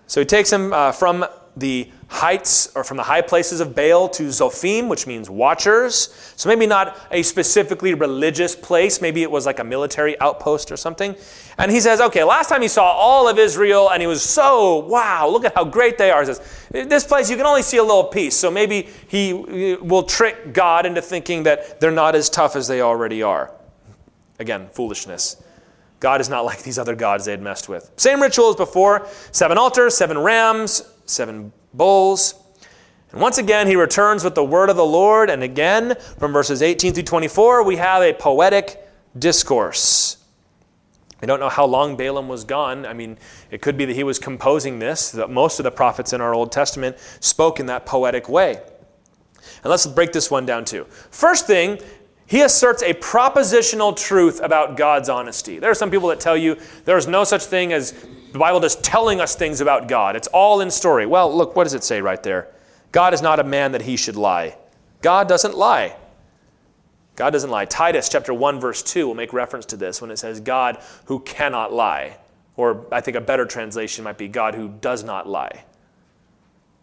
So 0.05 0.21
He 0.21 0.25
takes 0.25 0.51
him 0.51 0.73
uh, 0.73 0.91
from 0.91 1.25
the 1.55 1.89
heights 2.07 2.71
or 2.75 2.83
from 2.83 2.97
the 2.97 3.03
high 3.03 3.21
places 3.21 3.59
of 3.59 3.75
Baal 3.75 4.09
to 4.09 4.23
Zophim, 4.23 4.87
which 4.89 5.07
means 5.07 5.29
watchers. 5.29 6.33
So 6.35 6.49
maybe 6.49 6.65
not 6.65 6.97
a 7.11 7.23
specifically 7.23 7.93
religious 7.93 8.55
place, 8.55 9.01
maybe 9.01 9.23
it 9.23 9.31
was 9.31 9.45
like 9.45 9.59
a 9.59 9.63
military 9.63 10.19
outpost 10.19 10.71
or 10.71 10.77
something. 10.77 11.15
And 11.57 11.71
he 11.71 11.79
says, 11.79 12.01
okay, 12.01 12.23
last 12.23 12.49
time 12.49 12.61
he 12.61 12.67
saw 12.67 12.91
all 12.91 13.27
of 13.27 13.39
Israel 13.39 13.91
and 13.91 14.01
he 14.01 14.07
was 14.07 14.21
so, 14.21 14.79
wow, 14.79 15.27
look 15.27 15.45
at 15.45 15.55
how 15.55 15.63
great 15.63 15.97
they 15.97 16.11
are. 16.11 16.21
He 16.21 16.33
says, 16.33 16.41
this 16.71 17.05
place 17.05 17.29
you 17.29 17.37
can 17.37 17.45
only 17.45 17.63
see 17.63 17.77
a 17.77 17.83
little 17.83 18.05
piece. 18.05 18.35
So 18.35 18.51
maybe 18.51 18.89
he 19.07 19.33
will 19.33 20.03
trick 20.03 20.53
God 20.53 20.85
into 20.85 21.01
thinking 21.01 21.43
that 21.43 21.79
they're 21.79 21.91
not 21.91 22.15
as 22.15 22.29
tough 22.29 22.55
as 22.55 22.67
they 22.67 22.81
already 22.81 23.23
are. 23.23 23.51
Again, 24.39 24.69
foolishness. 24.71 25.41
God 26.01 26.19
is 26.19 26.29
not 26.29 26.43
like 26.43 26.63
these 26.63 26.77
other 26.77 26.95
gods 26.95 27.25
they 27.25 27.31
had 27.31 27.41
messed 27.41 27.69
with. 27.69 27.89
Same 27.95 28.21
ritual 28.21 28.49
as 28.49 28.55
before 28.57 29.07
seven 29.31 29.57
altars, 29.57 29.95
seven 29.95 30.17
rams, 30.17 30.83
seven 31.05 31.53
bulls. 31.73 32.33
And 33.11 33.21
once 33.21 33.37
again, 33.37 33.67
he 33.67 33.75
returns 33.75 34.23
with 34.23 34.35
the 34.35 34.43
word 34.43 34.69
of 34.69 34.75
the 34.75 34.85
Lord. 34.85 35.29
And 35.29 35.43
again, 35.43 35.95
from 36.17 36.33
verses 36.33 36.61
18 36.61 36.93
through 36.93 37.03
24, 37.03 37.63
we 37.63 37.77
have 37.77 38.01
a 38.01 38.13
poetic 38.13 38.85
discourse. 39.17 40.17
We 41.21 41.27
don't 41.27 41.39
know 41.39 41.49
how 41.49 41.65
long 41.65 41.95
Balaam 41.95 42.27
was 42.27 42.45
gone. 42.45 42.85
I 42.87 42.93
mean, 42.93 43.19
it 43.51 43.61
could 43.61 43.77
be 43.77 43.85
that 43.85 43.95
he 43.95 44.03
was 44.03 44.17
composing 44.17 44.79
this, 44.79 45.11
that 45.11 45.29
most 45.29 45.59
of 45.59 45.65
the 45.65 45.71
prophets 45.71 46.13
in 46.13 46.21
our 46.21 46.33
Old 46.33 46.51
Testament 46.51 46.97
spoke 47.19 47.59
in 47.59 47.67
that 47.67 47.85
poetic 47.85 48.27
way. 48.27 48.59
And 49.63 49.69
let's 49.69 49.85
break 49.85 50.13
this 50.13 50.31
one 50.31 50.47
down 50.47 50.65
too. 50.65 50.85
First 51.11 51.45
thing, 51.45 51.79
he 52.31 52.43
asserts 52.43 52.81
a 52.81 52.93
propositional 52.93 53.93
truth 53.93 54.39
about 54.41 54.77
God's 54.77 55.09
honesty. 55.09 55.59
There 55.59 55.69
are 55.69 55.75
some 55.75 55.91
people 55.91 56.07
that 56.07 56.21
tell 56.21 56.37
you 56.37 56.55
there 56.85 56.95
is 56.95 57.05
no 57.05 57.25
such 57.25 57.43
thing 57.43 57.73
as 57.73 57.91
the 58.31 58.39
Bible 58.39 58.61
just 58.61 58.85
telling 58.85 59.19
us 59.19 59.35
things 59.35 59.59
about 59.59 59.89
God. 59.89 60.15
It's 60.15 60.29
all 60.29 60.61
in 60.61 60.71
story. 60.71 61.05
Well, 61.05 61.35
look, 61.35 61.57
what 61.57 61.65
does 61.65 61.73
it 61.73 61.83
say 61.83 61.99
right 61.99 62.23
there? 62.23 62.47
God 62.93 63.13
is 63.13 63.21
not 63.21 63.41
a 63.41 63.43
man 63.43 63.73
that 63.73 63.81
he 63.81 63.97
should 63.97 64.15
lie. 64.15 64.55
God 65.01 65.27
doesn't 65.27 65.57
lie. 65.57 65.97
God 67.17 67.31
doesn't 67.31 67.49
lie. 67.49 67.65
Titus 67.65 68.07
chapter 68.07 68.33
1 68.33 68.61
verse 68.61 68.81
2 68.81 69.07
will 69.07 69.15
make 69.15 69.33
reference 69.33 69.65
to 69.65 69.75
this 69.75 70.01
when 70.01 70.09
it 70.09 70.15
says 70.15 70.39
God 70.39 70.81
who 71.07 71.19
cannot 71.19 71.73
lie. 71.73 72.15
Or 72.55 72.85
I 72.93 73.01
think 73.01 73.17
a 73.17 73.21
better 73.21 73.45
translation 73.45 74.05
might 74.05 74.17
be 74.17 74.29
God 74.29 74.55
who 74.55 74.69
does 74.69 75.03
not 75.03 75.27
lie. 75.27 75.65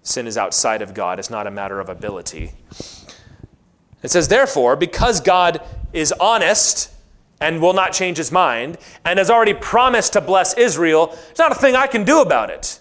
Sin 0.03 0.27
is 0.27 0.37
outside 0.37 0.83
of 0.83 0.93
God. 0.93 1.19
It's 1.19 1.31
not 1.31 1.47
a 1.47 1.51
matter 1.51 1.81
of 1.81 1.89
ability. 1.89 2.53
It 4.03 4.11
says, 4.11 4.29
therefore, 4.29 4.77
because 4.77 5.21
God 5.21 5.61
is 5.93 6.13
honest 6.13 6.91
and 7.41 7.63
will 7.63 7.73
not 7.73 7.93
change 7.93 8.17
his 8.17 8.33
mind, 8.33 8.79
and 9.05 9.19
has 9.19 9.31
already 9.31 9.55
promised 9.55 10.13
to 10.15 10.21
bless 10.21 10.55
Israel, 10.55 11.07
there's 11.07 11.39
not 11.39 11.53
a 11.53 11.55
thing 11.55 11.77
I 11.77 11.87
can 11.87 12.05
do 12.05 12.21
about 12.21 12.51
it. 12.51 12.81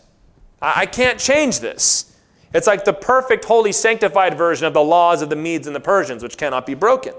I 0.62 0.88
can't 0.88 1.20
change 1.20 1.60
this. 1.60 2.16
It's 2.54 2.66
like 2.66 2.84
the 2.84 2.94
perfect, 2.94 3.46
holy, 3.46 3.72
sanctified 3.72 4.36
version 4.36 4.66
of 4.66 4.74
the 4.74 4.82
laws 4.82 5.22
of 5.22 5.30
the 5.30 5.36
Medes 5.36 5.68
and 5.68 5.76
the 5.76 5.80
Persians, 5.80 6.24
which 6.24 6.38
cannot 6.38 6.66
be 6.66 6.74
broken. 6.74 7.14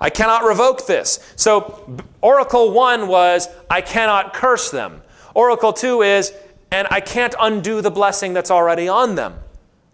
I 0.00 0.10
cannot 0.10 0.44
revoke 0.44 0.86
this. 0.86 1.18
So, 1.36 2.00
Oracle 2.22 2.70
1 2.70 3.08
was, 3.08 3.48
I 3.68 3.80
cannot 3.80 4.32
curse 4.32 4.70
them. 4.70 5.02
Oracle 5.34 5.72
2 5.72 6.02
is, 6.02 6.32
and 6.70 6.86
I 6.90 7.00
can't 7.00 7.34
undo 7.38 7.82
the 7.82 7.90
blessing 7.90 8.32
that's 8.32 8.50
already 8.50 8.88
on 8.88 9.16
them. 9.16 9.34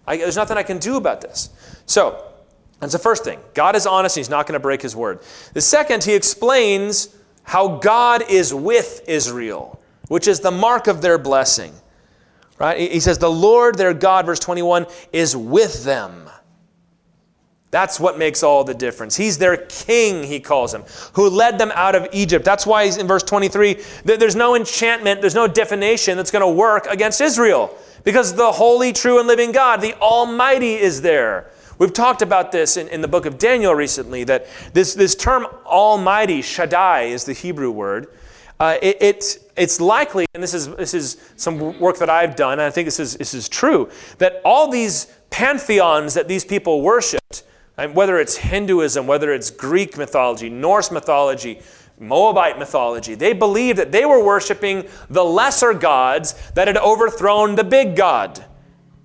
I, 0.07 0.19
there's 0.19 0.37
nothing 0.37 0.59
I 0.59 0.63
can 0.63 0.79
do 0.79 0.97
about 0.97 1.23
this. 1.23 1.49
So, 1.87 2.34
that's 2.81 2.93
the 2.93 2.99
first 2.99 3.25
thing. 3.25 3.39
God 3.55 3.77
is 3.77 3.87
honest 3.87 4.17
and 4.17 4.23
he's 4.25 4.31
not 4.31 4.47
going 4.47 4.55
to 4.55 4.61
break 4.61 4.83
his 4.83 4.95
word. 4.95 5.21
The 5.53 5.61
second, 5.61 6.05
he 6.05 6.15
explains 6.15 7.15
how 7.43 7.77
God 7.79 8.31
is 8.31 8.53
with 8.53 9.03
Israel, 9.07 9.81
which 10.09 10.29
is 10.29 10.41
the 10.41 10.51
mark 10.51 10.87
of 10.87 11.01
their 11.01 11.19
blessing. 11.19 11.73
Right? 12.59 12.93
He 12.93 13.01
says, 13.01 13.19
The 13.19 13.31
Lord 13.31 13.77
their 13.77 13.95
God, 13.95 14.27
verse 14.27 14.39
21, 14.39 14.87
is 15.13 15.37
with 15.37 15.85
them. 15.85 16.29
That's 17.71 17.99
what 17.99 18.19
makes 18.19 18.45
all 18.45 18.63
the 18.63 18.73
difference. 18.73 19.17
He's 19.17 19.37
their 19.37 19.57
king, 19.57 20.23
he 20.23 20.39
calls 20.39 20.73
him, 20.73 20.85
who 21.15 21.29
led 21.29 21.59
them 21.59 21.73
out 21.75 21.97
of 21.97 22.07
Egypt. 22.13 22.45
That's 22.45 22.65
why 22.65 22.85
he's 22.85 22.99
in 22.99 23.09
verse 23.09 23.25
23 23.25 23.83
there's 24.05 24.37
no 24.37 24.55
enchantment, 24.55 25.21
there's 25.21 25.35
no 25.35 25.49
divination 25.49 26.17
that's 26.17 26.31
going 26.31 26.43
to 26.43 26.49
work 26.49 26.87
against 26.87 27.21
Israel 27.21 27.77
because 28.05 28.35
the 28.35 28.53
holy, 28.53 28.93
true, 28.93 29.19
and 29.19 29.27
living 29.27 29.51
God, 29.51 29.81
the 29.81 29.95
Almighty, 29.95 30.75
is 30.75 31.03
there. 31.03 31.51
We've 31.79 31.93
talked 31.93 32.23
about 32.23 32.53
this 32.53 32.77
in, 32.77 32.89
in 32.89 33.01
the 33.01 33.09
book 33.09 33.27
of 33.27 33.39
Daniel 33.39 33.75
recently 33.75 34.25
that 34.25 34.47
this, 34.73 34.95
this 34.95 35.15
term 35.15 35.47
Almighty, 35.67 36.43
Shaddai 36.43 37.03
is 37.03 37.25
the 37.25 37.33
Hebrew 37.33 37.71
word. 37.71 38.09
Uh, 38.61 38.79
it, 38.81 39.03
it, 39.03 39.53
it's 39.57 39.81
likely, 39.81 40.27
and 40.35 40.43
this 40.43 40.55
is, 40.55 40.69
this 40.77 40.95
is 40.95 41.17
some 41.37 41.79
work 41.81 41.99
that 41.99 42.09
I've 42.09 42.37
done, 42.37 42.55
and 42.55 42.63
I 42.63 42.71
think 42.71 42.87
this 42.87 43.01
is, 43.01 43.17
this 43.17 43.35
is 43.35 43.49
true, 43.49 43.91
that 44.19 44.41
all 44.45 44.71
these 44.71 45.07
pantheons 45.31 46.15
that 46.15 46.29
these 46.29 46.45
people 46.45 46.81
worshiped, 46.81 47.43
whether 47.93 48.21
it's 48.21 48.37
Hinduism, 48.37 49.09
whether 49.09 49.33
it's 49.33 49.51
Greek 49.51 49.99
mythology, 49.99 50.49
Norse 50.49 50.93
mythology, 50.93 51.61
Moabite 51.99 52.59
mythology, 52.59 53.17
they 53.17 53.33
believed 53.33 53.79
that 53.79 53.91
they 53.91 54.05
were 54.05 54.25
worshiping 54.25 54.89
the 55.11 55.25
lesser 55.25 55.75
gods 55.75 56.35
that 56.53 56.69
had 56.69 56.77
overthrown 56.77 57.57
the 57.57 57.65
big 57.65 57.97
God. 57.97 58.45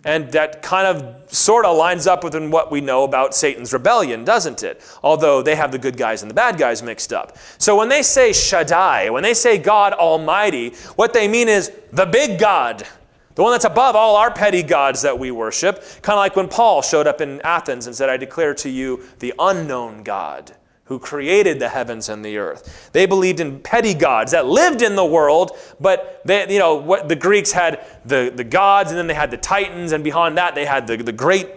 And 0.05 0.31
that 0.31 0.62
kind 0.62 0.88
of 0.88 1.33
sort 1.33 1.65
of 1.65 1.75
lines 1.75 2.07
up 2.07 2.23
with 2.23 2.33
what 2.49 2.71
we 2.71 2.79
know 2.79 3.03
about 3.03 3.35
Satan's 3.35 3.73
rebellion, 3.73 4.23
doesn't 4.23 4.63
it? 4.63 4.81
Although 5.03 5.41
they 5.41 5.55
have 5.55 5.71
the 5.73 5.77
good 5.77 5.97
guys 5.97 6.21
and 6.21 6.31
the 6.31 6.35
bad 6.35 6.57
guys 6.57 6.81
mixed 6.81 7.12
up. 7.12 7.38
So 7.57 7.75
when 7.75 7.89
they 7.89 8.01
say 8.01 8.31
Shaddai, 8.31 9.09
when 9.09 9.23
they 9.23 9.33
say 9.33 9.57
God 9.57 9.93
Almighty, 9.93 10.69
what 10.95 11.12
they 11.13 11.27
mean 11.27 11.49
is 11.49 11.71
the 11.91 12.05
big 12.05 12.39
God, 12.39 12.88
the 13.35 13.43
one 13.43 13.51
that's 13.51 13.65
above 13.65 13.95
all 13.95 14.15
our 14.15 14.31
petty 14.31 14.63
gods 14.63 15.01
that 15.01 15.19
we 15.19 15.31
worship. 15.31 15.83
Kind 16.01 16.15
of 16.15 16.19
like 16.19 16.35
when 16.35 16.47
Paul 16.47 16.81
showed 16.81 17.07
up 17.07 17.19
in 17.19 17.41
Athens 17.41 17.85
and 17.85 17.95
said, 17.95 18.09
I 18.09 18.15
declare 18.15 18.53
to 18.55 18.69
you 18.69 19.03
the 19.19 19.33
unknown 19.38 20.03
God 20.03 20.55
who 20.89 20.97
created 20.97 21.60
the 21.60 21.69
heavens 21.69 22.10
and 22.10 22.25
the 22.25 22.38
earth. 22.38 22.89
They 22.93 23.06
believed 23.06 23.39
in 23.39 23.60
petty 23.60 23.93
gods 23.93 24.32
that 24.32 24.47
lived 24.47 24.82
in 24.82 24.95
the 24.95 25.06
world, 25.06 25.56
but 25.80 26.19
they, 26.25 26.52
you 26.52 26.58
know, 26.58 26.75
what 26.75 27.08
the 27.08 27.15
Greeks 27.15 27.52
had 27.52 27.86
the, 28.06 28.34
the 28.36 28.43
gods, 28.43 28.89
and 28.89 28.97
then 28.97 29.06
they 29.06 29.13
had 29.13 29.30
the 29.30 29.38
titans, 29.38 29.91
and 29.91 30.04
behind 30.04 30.36
that 30.39 30.56
they 30.56 30.65
had 30.65 30.88
the, 30.88 30.97
the 30.97 31.12
great, 31.12 31.47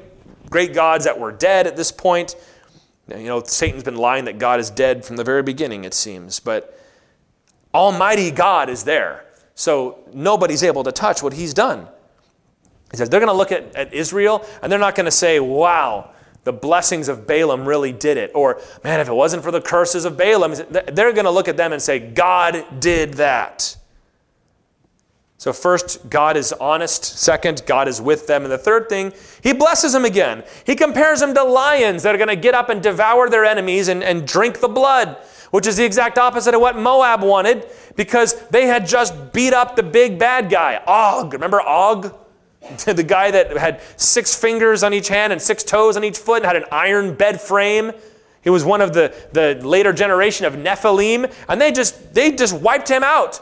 great 0.51 0.75
gods 0.75 1.07
that 1.07 1.18
were 1.18 1.33
dead 1.33 1.66
at 1.66 1.77
this 1.77 1.90
point. 1.90 2.37
You 3.09 3.25
know, 3.25 3.42
Satan's 3.42 3.85
been 3.85 3.97
lying 3.97 4.27
that 4.27 4.38
God 4.38 4.61
is 4.61 4.68
dead 4.68 5.03
from 5.03 5.16
the 5.16 5.25
very 5.25 5.42
beginning, 5.42 5.85
it 5.85 5.95
seems, 5.95 6.38
but 6.38 6.79
Almighty 7.73 8.31
God 8.31 8.68
is 8.68 8.85
there. 8.85 9.25
So 9.55 10.01
nobody's 10.12 10.62
able 10.62 10.85
to 10.85 10.92
touch 10.92 11.23
what 11.23 11.33
he's 11.33 11.55
done. 11.55 11.88
He 12.90 12.99
says 12.99 13.09
they're 13.09 13.21
going 13.21 13.33
to 13.33 13.37
look 13.37 13.51
at, 13.51 13.75
at 13.75 13.95
Israel 13.95 14.45
and 14.62 14.71
they're 14.71 14.79
not 14.79 14.95
going 14.95 15.07
to 15.07 15.11
say, 15.11 15.40
wow, 15.40 16.11
the 16.44 16.52
blessings 16.52 17.09
of 17.09 17.26
Balaam 17.26 17.66
really 17.66 17.92
did 17.92 18.16
it. 18.16 18.33
Or, 18.35 18.61
man, 18.83 19.00
if 19.00 19.09
it 19.09 19.14
wasn't 19.14 19.42
for 19.42 19.50
the 19.50 19.61
curses 19.61 20.05
of 20.05 20.16
Balaam, 20.16 20.55
they're 20.70 21.12
going 21.12 21.24
to 21.24 21.31
look 21.31 21.48
at 21.48 21.57
them 21.57 21.72
and 21.72 21.81
say, 21.81 21.98
God 21.98 22.81
did 22.81 23.14
that. 23.14 23.76
So, 25.38 25.52
first, 25.52 26.09
God 26.09 26.37
is 26.37 26.52
honest. 26.52 27.05
Second, 27.05 27.62
God 27.66 27.88
is 27.88 28.00
with 28.00 28.28
them. 28.28 28.44
And 28.44 28.52
the 28.52 28.59
third 28.59 28.88
thing, 28.88 29.12
he 29.42 29.52
blesses 29.52 29.92
them 29.92 30.05
again. 30.05 30.44
He 30.64 30.76
compares 30.76 31.18
them 31.18 31.35
to 31.35 31.42
lions 31.42 32.05
that 32.05 32.14
are 32.14 32.18
going 32.18 32.28
to 32.28 32.37
get 32.37 32.55
up 32.55 32.68
and 32.68 32.81
devour 32.81 33.28
their 33.28 33.44
enemies 33.44 33.88
and, 33.88 34.05
and 34.05 34.26
drink 34.26 34.61
the 34.61 34.68
blood, 34.68 35.16
which 35.50 35.66
is 35.66 35.76
the 35.76 35.85
exact 35.85 36.16
opposite 36.16 36.55
of 36.55 36.61
what 36.61 36.76
Moab 36.76 37.22
wanted 37.22 37.68
because 37.96 38.40
they 38.50 38.66
had 38.66 38.87
just 38.87 39.33
beat 39.33 39.52
up 39.52 39.74
the 39.74 39.83
big 39.83 40.16
bad 40.18 40.48
guy, 40.48 40.81
Og. 40.87 41.33
Remember 41.33 41.61
Og? 41.61 42.14
the 42.85 43.03
guy 43.03 43.31
that 43.31 43.57
had 43.57 43.81
six 43.96 44.35
fingers 44.35 44.83
on 44.83 44.94
each 44.94 45.09
hand 45.09 45.33
and 45.33 45.40
six 45.40 45.62
toes 45.62 45.96
on 45.96 46.05
each 46.05 46.18
foot 46.18 46.38
and 46.38 46.46
had 46.46 46.57
an 46.57 46.64
iron 46.70 47.14
bed 47.14 47.40
frame. 47.40 47.92
He 48.42 48.51
was 48.51 48.64
one 48.64 48.81
of 48.81 48.92
the, 48.92 49.14
the 49.33 49.55
later 49.66 49.92
generation 49.92 50.46
of 50.46 50.55
Nephilim, 50.55 51.33
and 51.48 51.61
they 51.61 51.72
just 51.72 52.12
they 52.14 52.33
just 52.33 52.55
wiped 52.55 52.88
him 52.88 53.03
out. 53.03 53.40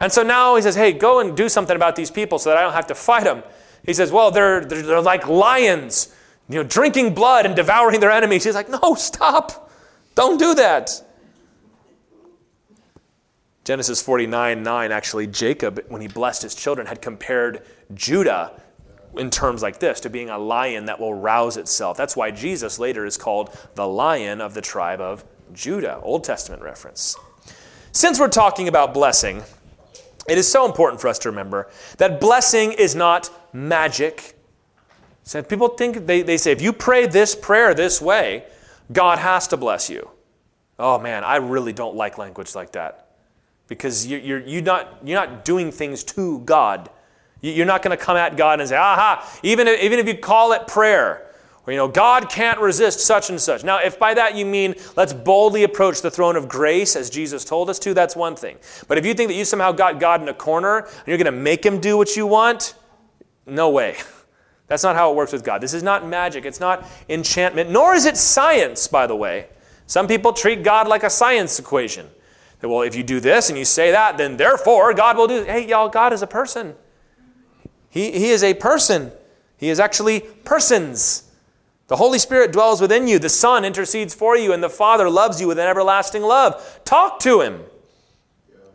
And 0.00 0.12
so 0.12 0.22
now 0.22 0.54
he 0.56 0.62
says, 0.62 0.76
"Hey, 0.76 0.92
go 0.92 1.20
and 1.20 1.36
do 1.36 1.48
something 1.48 1.74
about 1.74 1.96
these 1.96 2.10
people 2.10 2.38
so 2.38 2.50
that 2.50 2.58
I 2.58 2.62
don't 2.62 2.72
have 2.72 2.86
to 2.88 2.94
fight 2.94 3.24
them." 3.24 3.42
He 3.84 3.94
says, 3.94 4.12
"Well, 4.12 4.30
they're 4.30 4.64
they're, 4.64 4.82
they're 4.82 5.00
like 5.00 5.26
lions, 5.26 6.14
you 6.48 6.56
know, 6.56 6.62
drinking 6.62 7.14
blood 7.14 7.46
and 7.46 7.56
devouring 7.56 8.00
their 8.00 8.12
enemies." 8.12 8.44
He's 8.44 8.54
like, 8.54 8.68
"No, 8.68 8.94
stop! 8.94 9.70
Don't 10.14 10.38
do 10.38 10.54
that." 10.54 11.02
Genesis 13.68 14.00
49 14.00 14.62
9, 14.62 14.92
actually, 14.92 15.26
Jacob, 15.26 15.84
when 15.88 16.00
he 16.00 16.08
blessed 16.08 16.40
his 16.40 16.54
children, 16.54 16.86
had 16.86 17.02
compared 17.02 17.66
Judah 17.92 18.58
in 19.18 19.28
terms 19.28 19.60
like 19.60 19.78
this 19.78 20.00
to 20.00 20.08
being 20.08 20.30
a 20.30 20.38
lion 20.38 20.86
that 20.86 20.98
will 20.98 21.12
rouse 21.12 21.58
itself. 21.58 21.94
That's 21.94 22.16
why 22.16 22.30
Jesus 22.30 22.78
later 22.78 23.04
is 23.04 23.18
called 23.18 23.54
the 23.74 23.86
lion 23.86 24.40
of 24.40 24.54
the 24.54 24.62
tribe 24.62 25.02
of 25.02 25.22
Judah, 25.52 26.00
Old 26.00 26.24
Testament 26.24 26.62
reference. 26.62 27.14
Since 27.92 28.18
we're 28.18 28.28
talking 28.28 28.68
about 28.68 28.94
blessing, 28.94 29.42
it 30.26 30.38
is 30.38 30.50
so 30.50 30.64
important 30.64 30.98
for 30.98 31.08
us 31.08 31.18
to 31.18 31.28
remember 31.28 31.68
that 31.98 32.22
blessing 32.22 32.72
is 32.72 32.94
not 32.94 33.28
magic. 33.52 34.34
So 35.24 35.42
people 35.42 35.68
think, 35.68 36.06
they, 36.06 36.22
they 36.22 36.38
say, 36.38 36.52
if 36.52 36.62
you 36.62 36.72
pray 36.72 37.06
this 37.06 37.34
prayer 37.34 37.74
this 37.74 38.00
way, 38.00 38.44
God 38.90 39.18
has 39.18 39.46
to 39.48 39.58
bless 39.58 39.90
you. 39.90 40.08
Oh 40.78 40.98
man, 40.98 41.22
I 41.22 41.36
really 41.36 41.74
don't 41.74 41.96
like 41.96 42.16
language 42.16 42.54
like 42.54 42.72
that 42.72 43.07
because 43.68 44.06
you're, 44.06 44.20
you're, 44.20 44.40
you're, 44.40 44.62
not, 44.62 44.98
you're 45.04 45.20
not 45.20 45.44
doing 45.44 45.70
things 45.70 46.02
to 46.02 46.40
God. 46.40 46.90
You're 47.40 47.66
not 47.66 47.82
going 47.82 47.96
to 47.96 48.02
come 48.02 48.16
at 48.16 48.36
God 48.36 48.58
and 48.58 48.68
say, 48.68 48.76
aha, 48.76 49.24
even 49.44 49.68
if, 49.68 49.80
even 49.80 50.00
if 50.00 50.08
you 50.08 50.16
call 50.16 50.52
it 50.52 50.66
prayer, 50.66 51.28
or, 51.66 51.72
you 51.72 51.76
know, 51.76 51.86
God 51.86 52.30
can't 52.30 52.58
resist 52.58 53.00
such 53.00 53.28
and 53.28 53.38
such. 53.38 53.62
Now, 53.62 53.78
if 53.78 53.98
by 53.98 54.14
that 54.14 54.34
you 54.34 54.46
mean 54.46 54.74
let's 54.96 55.12
boldly 55.12 55.64
approach 55.64 56.00
the 56.00 56.10
throne 56.10 56.34
of 56.34 56.48
grace 56.48 56.96
as 56.96 57.10
Jesus 57.10 57.44
told 57.44 57.68
us 57.68 57.78
to, 57.80 57.92
that's 57.92 58.16
one 58.16 58.34
thing. 58.34 58.56
But 58.88 58.96
if 58.96 59.04
you 59.04 59.12
think 59.12 59.28
that 59.28 59.34
you 59.34 59.44
somehow 59.44 59.72
got 59.72 60.00
God 60.00 60.22
in 60.22 60.28
a 60.28 60.34
corner 60.34 60.78
and 60.78 61.06
you're 61.06 61.18
going 61.18 61.26
to 61.26 61.40
make 61.40 61.64
him 61.64 61.78
do 61.78 61.98
what 61.98 62.16
you 62.16 62.26
want, 62.26 62.74
no 63.46 63.68
way. 63.68 63.96
That's 64.66 64.82
not 64.82 64.96
how 64.96 65.10
it 65.10 65.16
works 65.16 65.32
with 65.32 65.44
God. 65.44 65.62
This 65.62 65.72
is 65.72 65.82
not 65.82 66.06
magic, 66.06 66.44
it's 66.44 66.60
not 66.60 66.86
enchantment, 67.08 67.70
nor 67.70 67.94
is 67.94 68.04
it 68.04 68.18
science, 68.18 68.86
by 68.86 69.06
the 69.06 69.16
way. 69.16 69.48
Some 69.86 70.06
people 70.06 70.34
treat 70.34 70.62
God 70.62 70.86
like 70.86 71.02
a 71.02 71.10
science 71.10 71.58
equation. 71.58 72.06
Well, 72.62 72.82
if 72.82 72.96
you 72.96 73.02
do 73.02 73.20
this 73.20 73.50
and 73.50 73.58
you 73.58 73.64
say 73.64 73.92
that, 73.92 74.18
then 74.18 74.36
therefore 74.36 74.92
God 74.92 75.16
will 75.16 75.28
do. 75.28 75.44
Hey, 75.44 75.66
y'all, 75.68 75.88
God 75.88 76.12
is 76.12 76.22
a 76.22 76.26
person. 76.26 76.74
He, 77.88 78.10
he 78.10 78.30
is 78.30 78.42
a 78.42 78.54
person. 78.54 79.12
He 79.56 79.68
is 79.68 79.80
actually 79.80 80.20
persons. 80.20 81.24
The 81.86 81.96
Holy 81.96 82.18
Spirit 82.18 82.52
dwells 82.52 82.80
within 82.80 83.08
you. 83.08 83.18
The 83.18 83.28
Son 83.28 83.64
intercedes 83.64 84.14
for 84.14 84.36
you, 84.36 84.52
and 84.52 84.62
the 84.62 84.68
Father 84.68 85.08
loves 85.08 85.40
you 85.40 85.48
with 85.48 85.58
an 85.58 85.66
everlasting 85.66 86.22
love. 86.22 86.80
Talk 86.84 87.18
to 87.20 87.40
Him. 87.40 87.62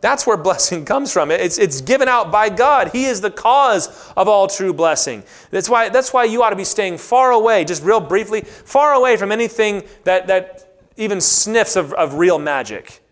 That's 0.00 0.26
where 0.26 0.36
blessing 0.36 0.84
comes 0.86 1.12
from. 1.12 1.30
It's, 1.30 1.58
it's 1.58 1.80
given 1.80 2.08
out 2.08 2.32
by 2.32 2.48
God. 2.48 2.88
He 2.88 3.04
is 3.04 3.20
the 3.20 3.30
cause 3.30 4.12
of 4.16 4.28
all 4.28 4.48
true 4.48 4.72
blessing. 4.72 5.22
That's 5.50 5.68
why, 5.68 5.90
that's 5.90 6.12
why 6.12 6.24
you 6.24 6.42
ought 6.42 6.50
to 6.50 6.56
be 6.56 6.64
staying 6.64 6.98
far 6.98 7.30
away, 7.30 7.64
just 7.64 7.82
real 7.82 8.00
briefly, 8.00 8.40
far 8.40 8.94
away 8.94 9.16
from 9.16 9.30
anything 9.30 9.84
that, 10.02 10.26
that 10.26 10.76
even 10.96 11.20
sniffs 11.20 11.76
of, 11.76 11.92
of 11.94 12.14
real 12.14 12.38
magic. 12.38 13.03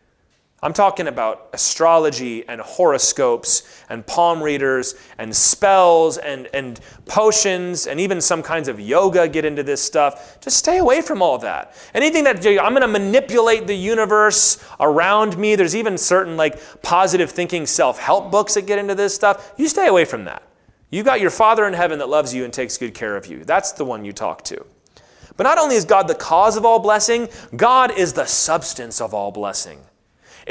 I'm 0.64 0.72
talking 0.72 1.08
about 1.08 1.48
astrology 1.52 2.46
and 2.48 2.60
horoscopes 2.60 3.64
and 3.88 4.06
palm 4.06 4.40
readers 4.40 4.94
and 5.18 5.34
spells 5.34 6.18
and, 6.18 6.48
and 6.54 6.78
potions 7.04 7.88
and 7.88 7.98
even 7.98 8.20
some 8.20 8.44
kinds 8.44 8.68
of 8.68 8.78
yoga 8.78 9.26
get 9.26 9.44
into 9.44 9.64
this 9.64 9.82
stuff. 9.82 10.40
Just 10.40 10.58
stay 10.58 10.78
away 10.78 11.02
from 11.02 11.20
all 11.20 11.36
that. 11.38 11.74
Anything 11.94 12.22
that 12.24 12.46
I'm 12.46 12.74
going 12.74 12.82
to 12.82 12.86
manipulate 12.86 13.66
the 13.66 13.74
universe 13.74 14.64
around 14.78 15.36
me, 15.36 15.56
there's 15.56 15.74
even 15.74 15.98
certain 15.98 16.36
like 16.36 16.60
positive 16.80 17.32
thinking 17.32 17.66
self 17.66 17.98
help 17.98 18.30
books 18.30 18.54
that 18.54 18.64
get 18.64 18.78
into 18.78 18.94
this 18.94 19.12
stuff. 19.12 19.54
You 19.56 19.66
stay 19.66 19.88
away 19.88 20.04
from 20.04 20.26
that. 20.26 20.44
You 20.90 21.02
got 21.02 21.20
your 21.20 21.30
Father 21.30 21.66
in 21.66 21.72
heaven 21.72 21.98
that 21.98 22.08
loves 22.08 22.32
you 22.32 22.44
and 22.44 22.52
takes 22.52 22.78
good 22.78 22.94
care 22.94 23.16
of 23.16 23.26
you. 23.26 23.42
That's 23.44 23.72
the 23.72 23.84
one 23.84 24.04
you 24.04 24.12
talk 24.12 24.44
to. 24.44 24.64
But 25.36 25.44
not 25.44 25.58
only 25.58 25.74
is 25.74 25.84
God 25.84 26.06
the 26.06 26.14
cause 26.14 26.56
of 26.56 26.64
all 26.64 26.78
blessing, 26.78 27.28
God 27.56 27.90
is 27.98 28.12
the 28.12 28.26
substance 28.26 29.00
of 29.00 29.12
all 29.12 29.32
blessing. 29.32 29.80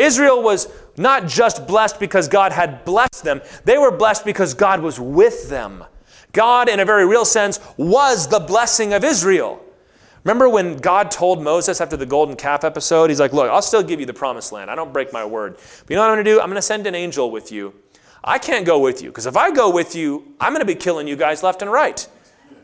Israel 0.02 0.42
was 0.42 0.68
not 0.98 1.28
just 1.28 1.68
blessed 1.68 2.00
because 2.00 2.28
God 2.28 2.52
had 2.52 2.84
blessed 2.86 3.24
them, 3.24 3.42
they 3.66 3.78
were 3.78 3.92
blessed 3.92 4.26
because 4.26 4.54
God 4.54 4.82
was 4.82 5.00
with 5.00 5.50
them. 5.50 5.84
God, 6.34 6.70
in 6.70 6.80
a 6.80 6.86
very 6.86 7.06
real 7.06 7.26
sense, 7.26 7.60
was 7.78 8.28
the 8.28 8.40
blessing 8.40 8.94
of 8.94 9.04
Israel. 9.04 9.64
Remember 10.24 10.48
when 10.48 10.78
God 10.78 11.10
told 11.10 11.42
Moses 11.42 11.82
after 11.82 11.98
the 11.98 12.06
golden 12.06 12.36
calf 12.36 12.64
episode, 12.64 13.10
He's 13.10 13.20
like, 13.20 13.34
Look, 13.34 13.50
I'll 13.50 13.62
still 13.62 13.84
give 13.84 14.00
you 14.00 14.06
the 14.06 14.14
promised 14.14 14.52
land. 14.52 14.70
I 14.70 14.76
don't 14.76 14.94
break 14.94 15.12
my 15.12 15.26
word. 15.26 15.56
But 15.56 15.90
you 15.90 15.96
know 15.96 16.04
what 16.04 16.10
I'm 16.10 16.16
going 16.16 16.26
to 16.26 16.32
do? 16.32 16.40
I'm 16.40 16.48
going 16.48 16.56
to 16.56 16.62
send 16.62 16.86
an 16.88 16.96
angel 16.96 17.32
with 17.32 17.52
you. 17.52 17.74
I 18.24 18.38
can't 18.38 18.66
go 18.66 18.80
with 18.80 19.02
you 19.02 19.10
because 19.10 19.26
if 19.26 19.36
I 19.36 19.52
go 19.52 19.72
with 19.72 19.96
you, 19.96 20.36
I'm 20.40 20.54
going 20.54 20.66
to 20.66 20.74
be 20.74 20.76
killing 20.76 21.08
you 21.08 21.16
guys 21.16 21.42
left 21.42 21.64
and 21.64 21.72
right 21.72 22.08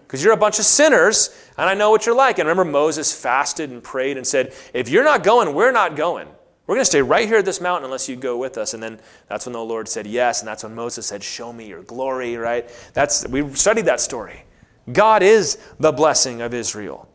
because 0.07 0.23
you're 0.23 0.33
a 0.33 0.37
bunch 0.37 0.59
of 0.59 0.65
sinners 0.65 1.29
and 1.57 1.67
I 1.67 1.73
know 1.73 1.89
what 1.89 2.05
you're 2.05 2.15
like. 2.15 2.37
And 2.37 2.47
remember, 2.47 2.69
Moses 2.69 3.13
fasted 3.13 3.71
and 3.71 3.83
prayed 3.83 4.17
and 4.17 4.25
said, 4.25 4.53
If 4.73 4.87
you're 4.87 5.03
not 5.03 5.23
going, 5.23 5.55
we're 5.55 5.71
not 5.71 5.95
going. 5.95 6.27
We're 6.67 6.75
going 6.75 6.81
to 6.81 6.85
stay 6.85 7.01
right 7.01 7.25
here 7.25 7.37
at 7.37 7.45
this 7.45 7.61
mountain 7.61 7.85
unless 7.85 8.09
you 8.09 8.17
go 8.17 8.37
with 8.37 8.57
us. 8.57 8.73
And 8.73 8.83
then 8.83 8.99
that's 9.29 9.45
when 9.45 9.53
the 9.53 9.59
Lord 9.59 9.87
said 9.87 10.05
yes. 10.05 10.41
And 10.41 10.47
that's 10.47 10.63
when 10.63 10.75
Moses 10.75 11.05
said, 11.07 11.23
Show 11.23 11.53
me 11.53 11.67
your 11.67 11.81
glory, 11.83 12.35
right? 12.35 12.69
That's, 12.93 13.25
we 13.27 13.53
studied 13.53 13.85
that 13.85 14.01
story. 14.01 14.43
God 14.91 15.23
is 15.23 15.57
the 15.79 15.93
blessing 15.93 16.41
of 16.41 16.53
Israel. 16.53 17.09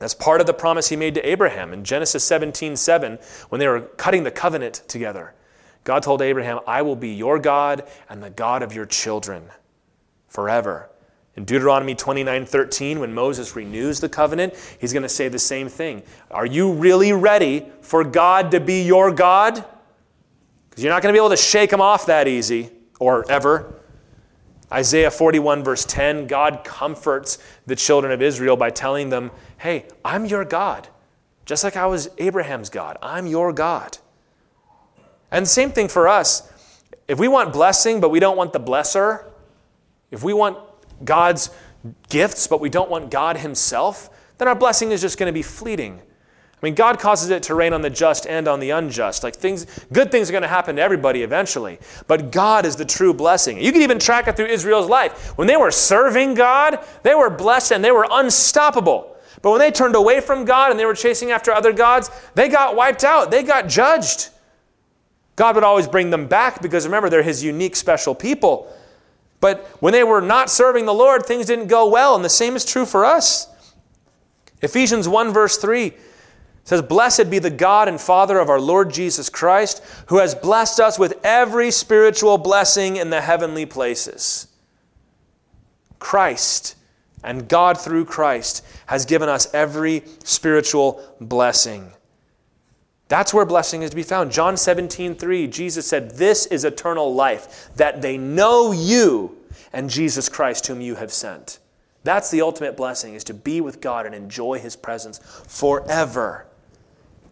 That's 0.00 0.14
part 0.14 0.40
of 0.40 0.48
the 0.48 0.54
promise 0.54 0.88
he 0.88 0.96
made 0.96 1.14
to 1.14 1.28
Abraham 1.28 1.72
in 1.72 1.84
Genesis 1.84 2.24
17 2.24 2.74
7, 2.74 3.18
when 3.50 3.60
they 3.60 3.68
were 3.68 3.82
cutting 3.82 4.24
the 4.24 4.32
covenant 4.32 4.82
together. 4.88 5.32
God 5.84 6.02
told 6.02 6.22
Abraham, 6.22 6.58
I 6.66 6.82
will 6.82 6.96
be 6.96 7.10
your 7.10 7.38
God 7.38 7.88
and 8.08 8.20
the 8.20 8.30
God 8.30 8.64
of 8.64 8.72
your 8.72 8.86
children 8.86 9.44
forever. 10.28 10.90
In 11.36 11.44
Deuteronomy 11.44 11.94
29 11.94 12.44
13, 12.44 13.00
when 13.00 13.14
Moses 13.14 13.56
renews 13.56 14.00
the 14.00 14.08
covenant, 14.08 14.54
he's 14.78 14.92
going 14.92 15.02
to 15.02 15.08
say 15.08 15.28
the 15.28 15.38
same 15.38 15.68
thing. 15.68 16.02
Are 16.30 16.44
you 16.44 16.72
really 16.72 17.12
ready 17.12 17.66
for 17.80 18.04
God 18.04 18.50
to 18.50 18.60
be 18.60 18.82
your 18.82 19.10
God? 19.10 19.64
Because 20.68 20.84
you're 20.84 20.92
not 20.92 21.02
going 21.02 21.12
to 21.12 21.16
be 21.16 21.20
able 21.20 21.30
to 21.30 21.36
shake 21.36 21.72
him 21.72 21.80
off 21.80 22.06
that 22.06 22.28
easy 22.28 22.70
or 23.00 23.30
ever. 23.30 23.74
Isaiah 24.70 25.10
41, 25.10 25.64
verse 25.64 25.84
10, 25.84 26.26
God 26.26 26.64
comforts 26.64 27.38
the 27.66 27.76
children 27.76 28.12
of 28.12 28.22
Israel 28.22 28.56
by 28.56 28.70
telling 28.70 29.10
them, 29.10 29.30
Hey, 29.58 29.86
I'm 30.04 30.24
your 30.24 30.44
God. 30.44 30.88
Just 31.44 31.64
like 31.64 31.76
I 31.76 31.86
was 31.86 32.08
Abraham's 32.18 32.70
God, 32.70 32.96
I'm 33.02 33.26
your 33.26 33.52
God. 33.52 33.98
And 35.30 35.48
same 35.48 35.70
thing 35.70 35.88
for 35.88 36.08
us. 36.08 36.50
If 37.08 37.18
we 37.18 37.26
want 37.26 37.52
blessing, 37.52 38.00
but 38.00 38.10
we 38.10 38.20
don't 38.20 38.36
want 38.36 38.52
the 38.52 38.60
blesser, 38.60 39.24
if 40.10 40.22
we 40.22 40.32
want 40.32 40.58
God's 41.04 41.50
gifts, 42.08 42.46
but 42.46 42.60
we 42.60 42.68
don't 42.68 42.90
want 42.90 43.10
God 43.10 43.36
Himself, 43.38 44.10
then 44.38 44.48
our 44.48 44.54
blessing 44.54 44.92
is 44.92 45.00
just 45.00 45.18
going 45.18 45.28
to 45.28 45.32
be 45.32 45.42
fleeting. 45.42 46.00
I 46.62 46.66
mean, 46.66 46.76
God 46.76 47.00
causes 47.00 47.30
it 47.30 47.42
to 47.44 47.56
rain 47.56 47.72
on 47.72 47.82
the 47.82 47.90
just 47.90 48.24
and 48.24 48.46
on 48.46 48.60
the 48.60 48.70
unjust. 48.70 49.24
Like 49.24 49.34
things, 49.34 49.66
good 49.92 50.12
things 50.12 50.28
are 50.28 50.32
going 50.32 50.42
to 50.42 50.48
happen 50.48 50.76
to 50.76 50.82
everybody 50.82 51.24
eventually. 51.24 51.80
But 52.06 52.30
God 52.30 52.64
is 52.64 52.76
the 52.76 52.84
true 52.84 53.12
blessing. 53.12 53.60
You 53.60 53.72
can 53.72 53.82
even 53.82 53.98
track 53.98 54.28
it 54.28 54.36
through 54.36 54.46
Israel's 54.46 54.88
life. 54.88 55.36
When 55.36 55.48
they 55.48 55.56
were 55.56 55.72
serving 55.72 56.34
God, 56.34 56.78
they 57.02 57.16
were 57.16 57.30
blessed 57.30 57.72
and 57.72 57.84
they 57.84 57.90
were 57.90 58.06
unstoppable. 58.08 59.16
But 59.42 59.50
when 59.50 59.58
they 59.58 59.72
turned 59.72 59.96
away 59.96 60.20
from 60.20 60.44
God 60.44 60.70
and 60.70 60.78
they 60.78 60.86
were 60.86 60.94
chasing 60.94 61.32
after 61.32 61.50
other 61.50 61.72
gods, 61.72 62.10
they 62.36 62.48
got 62.48 62.76
wiped 62.76 63.02
out. 63.02 63.32
They 63.32 63.42
got 63.42 63.66
judged. 63.66 64.28
God 65.34 65.56
would 65.56 65.64
always 65.64 65.88
bring 65.88 66.10
them 66.10 66.28
back 66.28 66.62
because 66.62 66.84
remember, 66.84 67.10
they're 67.10 67.24
His 67.24 67.42
unique, 67.42 67.74
special 67.74 68.14
people. 68.14 68.72
But 69.42 69.66
when 69.80 69.92
they 69.92 70.04
were 70.04 70.20
not 70.20 70.50
serving 70.50 70.86
the 70.86 70.94
Lord, 70.94 71.26
things 71.26 71.46
didn't 71.46 71.66
go 71.66 71.88
well. 71.88 72.14
And 72.14 72.24
the 72.24 72.28
same 72.28 72.54
is 72.54 72.64
true 72.64 72.86
for 72.86 73.04
us. 73.04 73.48
Ephesians 74.62 75.08
1, 75.08 75.32
verse 75.32 75.58
3 75.58 75.92
says, 76.62 76.80
Blessed 76.80 77.28
be 77.28 77.40
the 77.40 77.50
God 77.50 77.88
and 77.88 78.00
Father 78.00 78.38
of 78.38 78.48
our 78.48 78.60
Lord 78.60 78.92
Jesus 78.92 79.28
Christ, 79.28 79.82
who 80.06 80.18
has 80.18 80.36
blessed 80.36 80.78
us 80.78 80.96
with 80.96 81.18
every 81.24 81.72
spiritual 81.72 82.38
blessing 82.38 82.94
in 82.94 83.10
the 83.10 83.20
heavenly 83.20 83.66
places. 83.66 84.46
Christ 85.98 86.76
and 87.24 87.48
God 87.48 87.80
through 87.80 88.04
Christ 88.04 88.64
has 88.86 89.04
given 89.06 89.28
us 89.28 89.52
every 89.52 90.04
spiritual 90.22 91.02
blessing. 91.20 91.90
That's 93.08 93.34
where 93.34 93.44
blessing 93.44 93.82
is 93.82 93.90
to 93.90 93.96
be 93.96 94.02
found. 94.02 94.32
John 94.32 94.56
17, 94.56 95.14
3, 95.14 95.46
Jesus 95.46 95.86
said, 95.86 96.12
This 96.12 96.46
is 96.46 96.64
eternal 96.64 97.14
life, 97.14 97.68
that 97.76 98.00
they 98.00 98.16
know 98.16 98.72
you 98.72 99.36
and 99.72 99.90
Jesus 99.90 100.28
Christ, 100.28 100.66
whom 100.66 100.80
you 100.80 100.94
have 100.94 101.12
sent. 101.12 101.58
That's 102.04 102.30
the 102.30 102.40
ultimate 102.40 102.76
blessing, 102.76 103.14
is 103.14 103.24
to 103.24 103.34
be 103.34 103.60
with 103.60 103.80
God 103.80 104.06
and 104.06 104.14
enjoy 104.14 104.58
his 104.58 104.76
presence 104.76 105.18
forever. 105.46 106.46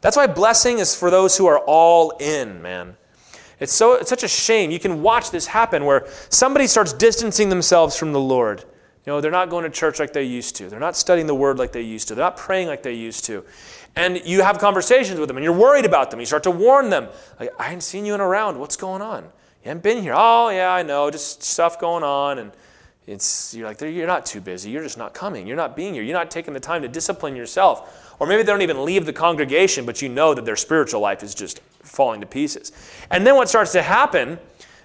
That's 0.00 0.16
why 0.16 0.26
blessing 0.26 0.78
is 0.78 0.94
for 0.94 1.10
those 1.10 1.36
who 1.36 1.46
are 1.46 1.58
all 1.58 2.10
in, 2.18 2.62
man. 2.62 2.96
It's, 3.58 3.72
so, 3.72 3.94
it's 3.94 4.08
such 4.08 4.22
a 4.22 4.28
shame. 4.28 4.70
You 4.70 4.80
can 4.80 5.02
watch 5.02 5.30
this 5.30 5.46
happen 5.46 5.84
where 5.84 6.06
somebody 6.30 6.66
starts 6.66 6.94
distancing 6.94 7.50
themselves 7.50 7.96
from 7.96 8.12
the 8.12 8.20
Lord. 8.20 8.64
You 9.06 9.14
know, 9.14 9.20
they're 9.20 9.30
not 9.30 9.48
going 9.48 9.64
to 9.64 9.70
church 9.70 9.98
like 9.98 10.12
they 10.12 10.24
used 10.24 10.56
to. 10.56 10.68
They're 10.68 10.78
not 10.78 10.96
studying 10.96 11.26
the 11.26 11.34
word 11.34 11.58
like 11.58 11.72
they 11.72 11.80
used 11.80 12.08
to. 12.08 12.14
They're 12.14 12.24
not 12.24 12.36
praying 12.36 12.68
like 12.68 12.82
they 12.82 12.92
used 12.92 13.24
to. 13.26 13.44
And 13.96 14.20
you 14.24 14.42
have 14.42 14.58
conversations 14.58 15.18
with 15.18 15.28
them 15.28 15.36
and 15.36 15.44
you're 15.44 15.56
worried 15.56 15.86
about 15.86 16.10
them. 16.10 16.20
You 16.20 16.26
start 16.26 16.42
to 16.42 16.50
warn 16.50 16.90
them. 16.90 17.08
Like, 17.38 17.50
I 17.58 17.64
haven't 17.64 17.80
seen 17.80 18.04
you 18.04 18.14
in 18.14 18.20
around. 18.20 18.58
What's 18.58 18.76
going 18.76 19.00
on? 19.00 19.24
You 19.24 19.68
haven't 19.68 19.82
been 19.82 20.02
here. 20.02 20.12
Oh, 20.14 20.50
yeah, 20.50 20.70
I 20.70 20.82
know. 20.82 21.10
Just 21.10 21.42
stuff 21.42 21.80
going 21.80 22.04
on. 22.04 22.38
And 22.38 22.52
it's, 23.06 23.54
you're 23.54 23.66
like, 23.66 23.80
you're 23.80 24.06
not 24.06 24.26
too 24.26 24.40
busy. 24.40 24.70
You're 24.70 24.82
just 24.82 24.98
not 24.98 25.14
coming. 25.14 25.46
You're 25.46 25.56
not 25.56 25.76
being 25.76 25.94
here. 25.94 26.02
You're 26.02 26.16
not 26.16 26.30
taking 26.30 26.52
the 26.52 26.60
time 26.60 26.82
to 26.82 26.88
discipline 26.88 27.34
yourself. 27.34 28.14
Or 28.20 28.26
maybe 28.26 28.42
they 28.42 28.52
don't 28.52 28.62
even 28.62 28.84
leave 28.84 29.06
the 29.06 29.14
congregation, 29.14 29.86
but 29.86 30.02
you 30.02 30.10
know 30.10 30.34
that 30.34 30.44
their 30.44 30.56
spiritual 30.56 31.00
life 31.00 31.22
is 31.22 31.34
just 31.34 31.60
falling 31.82 32.20
to 32.20 32.26
pieces. 32.26 32.70
And 33.10 33.26
then 33.26 33.34
what 33.34 33.48
starts 33.48 33.72
to 33.72 33.82
happen, 33.82 34.38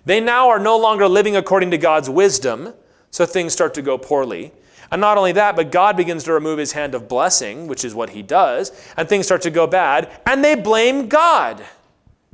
they 0.05 0.21
now 0.21 0.47
are 0.47 0.59
no 0.59 0.77
longer 0.77 1.07
living 1.07 1.35
according 1.35 1.71
to 1.71 1.77
God's 1.77 2.09
wisdom, 2.09 2.73
so 3.15 3.25
things 3.25 3.53
start 3.53 3.73
to 3.75 3.81
go 3.81 3.97
poorly. 3.97 4.51
And 4.91 4.99
not 4.99 5.17
only 5.17 5.31
that, 5.31 5.55
but 5.55 5.71
God 5.71 5.95
begins 5.95 6.25
to 6.25 6.33
remove 6.33 6.59
his 6.59 6.73
hand 6.73 6.93
of 6.93 7.07
blessing, 7.07 7.65
which 7.65 7.85
is 7.85 7.95
what 7.95 8.09
he 8.09 8.21
does, 8.21 8.73
and 8.97 9.07
things 9.07 9.25
start 9.25 9.41
to 9.43 9.49
go 9.49 9.65
bad, 9.67 10.11
and 10.25 10.43
they 10.43 10.53
blame 10.53 11.07
God. 11.07 11.63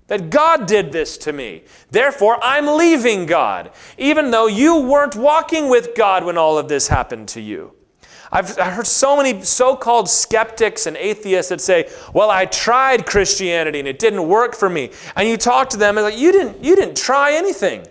That 0.07 0.31
God 0.31 0.65
did 0.65 0.91
this 0.91 1.19
to 1.19 1.33
me. 1.33 1.65
Therefore, 1.91 2.39
I'm 2.41 2.65
leaving 2.65 3.27
God, 3.27 3.69
even 3.99 4.31
though 4.31 4.47
you 4.47 4.81
weren't 4.81 5.15
walking 5.15 5.69
with 5.69 5.93
God 5.95 6.25
when 6.25 6.35
all 6.35 6.57
of 6.57 6.67
this 6.67 6.87
happened 6.87 7.27
to 7.29 7.41
you. 7.41 7.75
I've 8.31 8.57
heard 8.57 8.87
so 8.87 9.15
many 9.15 9.43
so 9.43 9.75
called 9.75 10.09
skeptics 10.09 10.87
and 10.87 10.97
atheists 10.97 11.49
that 11.49 11.61
say, 11.61 11.91
Well, 12.11 12.31
I 12.31 12.45
tried 12.45 13.05
Christianity 13.05 13.77
and 13.77 13.87
it 13.87 13.99
didn't 13.99 14.27
work 14.27 14.55
for 14.55 14.67
me. 14.67 14.89
And 15.15 15.29
you 15.29 15.37
talk 15.37 15.69
to 15.69 15.77
them 15.77 15.99
and 15.99 16.05
like, 16.05 16.17
you 16.17 16.31
didn't, 16.31 16.63
you 16.63 16.75
didn't 16.75 16.97
try 16.97 17.33
anything. 17.33 17.85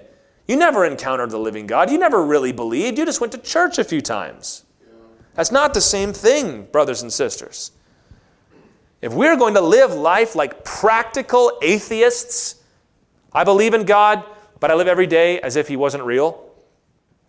You 0.50 0.56
never 0.56 0.84
encountered 0.84 1.30
the 1.30 1.38
living 1.38 1.68
God. 1.68 1.92
You 1.92 1.98
never 1.98 2.24
really 2.24 2.50
believed. 2.50 2.98
You 2.98 3.06
just 3.06 3.20
went 3.20 3.32
to 3.34 3.38
church 3.38 3.78
a 3.78 3.84
few 3.84 4.00
times. 4.00 4.64
That's 5.34 5.52
not 5.52 5.74
the 5.74 5.80
same 5.80 6.12
thing, 6.12 6.64
brothers 6.72 7.02
and 7.02 7.12
sisters. 7.12 7.70
If 9.00 9.14
we're 9.14 9.36
going 9.36 9.54
to 9.54 9.60
live 9.60 9.94
life 9.94 10.34
like 10.34 10.64
practical 10.64 11.56
atheists, 11.62 12.64
I 13.32 13.44
believe 13.44 13.74
in 13.74 13.84
God, 13.84 14.24
but 14.58 14.72
I 14.72 14.74
live 14.74 14.88
every 14.88 15.06
day 15.06 15.40
as 15.40 15.54
if 15.54 15.68
He 15.68 15.76
wasn't 15.76 16.02
real 16.02 16.50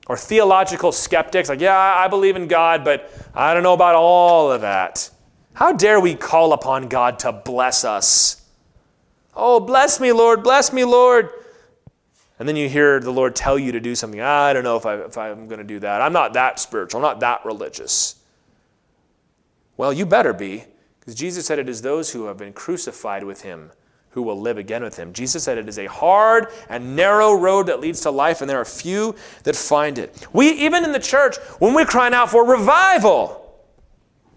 or 0.08 0.18
theological 0.18 0.92
skeptics, 0.92 1.48
like, 1.48 1.62
yeah, 1.62 1.78
I 1.78 2.08
believe 2.08 2.36
in 2.36 2.48
God, 2.48 2.84
but 2.84 3.14
I 3.36 3.54
don't 3.54 3.62
know 3.62 3.74
about 3.74 3.94
all 3.94 4.52
of 4.52 4.62
that. 4.62 5.12
How 5.54 5.74
dare 5.74 6.00
we 6.00 6.16
call 6.16 6.54
upon 6.54 6.88
God 6.88 7.20
to 7.20 7.32
bless 7.32 7.86
us? 7.86 8.44
Oh, 9.36 9.60
bless 9.60 10.00
me, 10.00 10.12
Lord, 10.12 10.42
bless 10.42 10.74
me, 10.74 10.84
Lord. 10.84 11.30
And 12.42 12.50
then 12.50 12.56
you 12.56 12.68
hear 12.68 13.00
the 13.00 13.12
Lord 13.12 13.36
tell 13.36 13.60
you 13.60 13.72
to 13.74 13.80
do 13.80 13.94
something. 13.94 14.20
I 14.20 14.52
don't 14.52 14.64
know 14.64 14.76
if, 14.76 14.88
I, 14.88 14.96
if 14.96 15.16
I'm 15.16 15.48
going 15.48 15.60
to 15.60 15.64
do 15.64 15.78
that. 15.82 16.02
I'm 16.02 16.12
not 16.12 16.34
that 16.34 16.60
spiritual, 16.60 16.98
I'm 16.98 17.04
not 17.04 17.20
that 17.20 17.46
religious. 17.46 18.16
Well, 19.78 19.94
you 19.94 20.08
better 20.08 20.34
be, 20.34 20.64
because 21.00 21.14
Jesus 21.14 21.46
said 21.46 21.60
it 21.60 21.70
is 21.70 21.84
those 21.84 22.10
who 22.10 22.26
have 22.26 22.38
been 22.38 22.52
crucified 22.52 23.24
with 23.24 23.44
him 23.44 23.70
who 24.10 24.24
will 24.24 24.42
live 24.42 24.58
again 24.58 24.82
with 24.82 24.98
him. 24.98 25.14
Jesus 25.14 25.44
said 25.44 25.60
it 25.60 25.70
is 25.70 25.78
a 25.78 25.86
hard 25.86 26.48
and 26.68 26.96
narrow 26.96 27.32
road 27.34 27.68
that 27.68 27.80
leads 27.80 28.02
to 28.02 28.10
life, 28.10 28.42
and 28.42 28.50
there 28.50 28.60
are 28.60 28.66
few 28.66 29.14
that 29.44 29.56
find 29.56 30.00
it. 30.00 30.28
We, 30.34 30.50
even 30.50 30.84
in 30.84 30.94
the 30.94 31.00
church, 31.00 31.38
when 31.60 31.76
we're 31.76 31.86
crying 31.86 32.16
out 32.16 32.32
for 32.32 32.44
revival, 32.44 33.56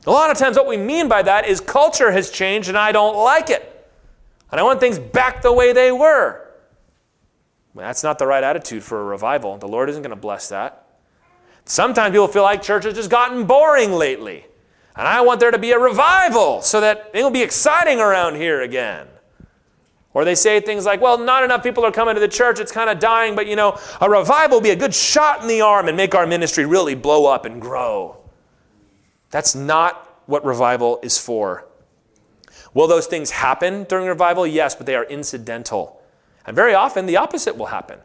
a 0.06 0.10
lot 0.10 0.30
of 0.30 0.36
times 0.36 0.58
what 0.58 0.66
we 0.66 0.76
mean 0.76 1.08
by 1.08 1.22
that 1.22 1.48
is 1.48 1.58
culture 1.58 2.12
has 2.12 2.30
changed 2.30 2.68
and 2.68 2.76
I 2.76 2.92
don't 2.92 3.16
like 3.16 3.48
it. 3.48 3.88
And 4.52 4.60
I 4.60 4.62
want 4.62 4.78
things 4.78 4.98
back 4.98 5.40
the 5.40 5.54
way 5.54 5.72
they 5.72 5.90
were. 5.90 6.43
That's 7.74 8.04
not 8.04 8.18
the 8.18 8.26
right 8.26 8.44
attitude 8.44 8.82
for 8.82 9.00
a 9.00 9.04
revival. 9.04 9.58
The 9.58 9.68
Lord 9.68 9.90
isn't 9.90 10.02
going 10.02 10.10
to 10.10 10.16
bless 10.16 10.48
that. 10.50 10.87
Sometimes 11.64 12.12
people 12.12 12.28
feel 12.28 12.42
like 12.42 12.62
church 12.62 12.84
has 12.84 12.94
just 12.94 13.10
gotten 13.10 13.46
boring 13.46 13.92
lately. 13.92 14.46
And 14.96 15.08
I 15.08 15.22
want 15.22 15.40
there 15.40 15.50
to 15.50 15.58
be 15.58 15.72
a 15.72 15.78
revival 15.78 16.60
so 16.62 16.80
that 16.80 17.10
it 17.12 17.22
will 17.22 17.30
be 17.30 17.42
exciting 17.42 17.98
around 17.98 18.37
here 18.37 18.62
again. 18.62 19.08
Or 20.12 20.24
they 20.24 20.37
say 20.37 20.60
things 20.60 20.87
like, 20.87 21.00
well, 21.00 21.18
not 21.18 21.42
enough 21.42 21.64
people 21.64 21.84
are 21.84 21.90
coming 21.90 22.14
to 22.14 22.20
the 22.20 22.28
church, 22.28 22.60
it's 22.60 22.70
kind 22.70 22.88
of 22.88 23.00
dying, 23.00 23.34
but 23.34 23.48
you 23.48 23.56
know, 23.56 23.76
a 24.00 24.08
revival 24.08 24.58
will 24.58 24.62
be 24.62 24.70
a 24.70 24.76
good 24.76 24.94
shot 24.94 25.42
in 25.42 25.48
the 25.48 25.60
arm 25.60 25.88
and 25.88 25.96
make 25.96 26.14
our 26.14 26.26
ministry 26.26 26.64
really 26.64 26.94
blow 26.94 27.26
up 27.26 27.44
and 27.44 27.60
grow. 27.60 28.16
That's 29.30 29.56
not 29.56 30.22
what 30.26 30.44
revival 30.44 31.00
is 31.02 31.18
for. 31.18 31.66
Will 32.72 32.87
those 32.87 33.08
things 33.08 33.32
happen 33.32 33.82
during 33.84 34.06
revival? 34.06 34.46
Yes, 34.46 34.76
but 34.76 34.87
they 34.87 34.94
are 34.94 35.04
incidental. 35.04 36.00
And 36.46 36.54
very 36.54 36.74
often 36.74 37.07
the 37.07 37.16
opposite 37.16 37.57
will 37.57 37.66
happen. 37.66 37.98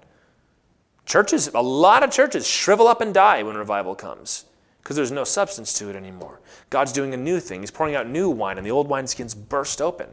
Churches, 1.06 1.50
a 1.54 1.62
lot 1.62 2.04
of 2.04 2.12
churches 2.12 2.48
shrivel 2.48 2.88
up 2.88 3.02
and 3.02 3.14
die 3.14 3.44
when 3.44 3.56
revival 3.56 3.96
comes 3.96 4.46
because 4.90 4.96
there's 4.96 5.12
no 5.12 5.24
substance 5.24 5.74
to 5.74 5.90
it 5.90 5.96
anymore. 5.96 6.40
God's 6.70 6.92
doing 6.92 7.14
a 7.14 7.18
new 7.18 7.40
thing. 7.40 7.62
He's 7.62 7.72
pouring 7.72 7.96
out 7.96 8.08
new 8.08 8.30
wine, 8.30 8.58
and 8.58 8.66
the 8.66 8.72
old 8.72 8.90
wineskins 8.90 9.36
burst 9.36 9.82
open. 9.82 10.08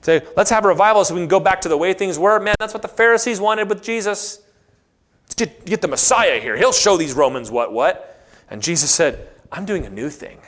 Say, 0.00 0.22
let's 0.36 0.50
have 0.50 0.64
a 0.64 0.68
revival 0.68 1.04
so 1.04 1.14
we 1.14 1.20
can 1.20 1.28
go 1.28 1.40
back 1.40 1.60
to 1.62 1.68
the 1.68 1.76
way 1.76 1.94
things 1.94 2.18
were. 2.18 2.38
Man, 2.40 2.54
that's 2.58 2.74
what 2.74 2.82
the 2.82 2.88
Pharisees 2.88 3.40
wanted 3.40 3.68
with 3.68 3.82
Jesus. 3.82 4.42
Let's 5.24 5.34
get, 5.34 5.64
get 5.64 5.80
the 5.80 5.88
Messiah 5.88 6.40
here. 6.40 6.56
He'll 6.56 6.72
show 6.72 6.96
these 6.96 7.14
Romans 7.14 7.50
what, 7.50 7.72
what. 7.72 8.26
And 8.50 8.62
Jesus 8.62 8.90
said, 8.90 9.28
I'm 9.52 9.64
doing 9.64 9.86
a 9.86 9.90
new 9.90 10.10
thing, 10.10 10.38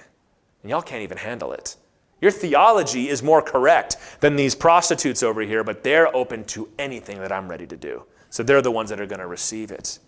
and 0.62 0.70
y'all 0.70 0.82
can't 0.82 1.02
even 1.02 1.18
handle 1.18 1.52
it. 1.52 1.76
Your 2.20 2.30
theology 2.30 3.08
is 3.08 3.22
more 3.22 3.40
correct 3.40 3.96
than 4.20 4.36
these 4.36 4.54
prostitutes 4.54 5.22
over 5.22 5.40
here, 5.40 5.64
but 5.64 5.82
they're 5.82 6.14
open 6.14 6.44
to 6.44 6.68
anything 6.78 7.18
that 7.20 7.32
I'm 7.32 7.48
ready 7.48 7.66
to 7.66 7.76
do. 7.76 8.04
So 8.28 8.42
they're 8.42 8.62
the 8.62 8.70
ones 8.70 8.90
that 8.90 9.00
are 9.00 9.06
going 9.06 9.20
to 9.20 9.26
receive 9.26 9.70
it. 9.70 9.98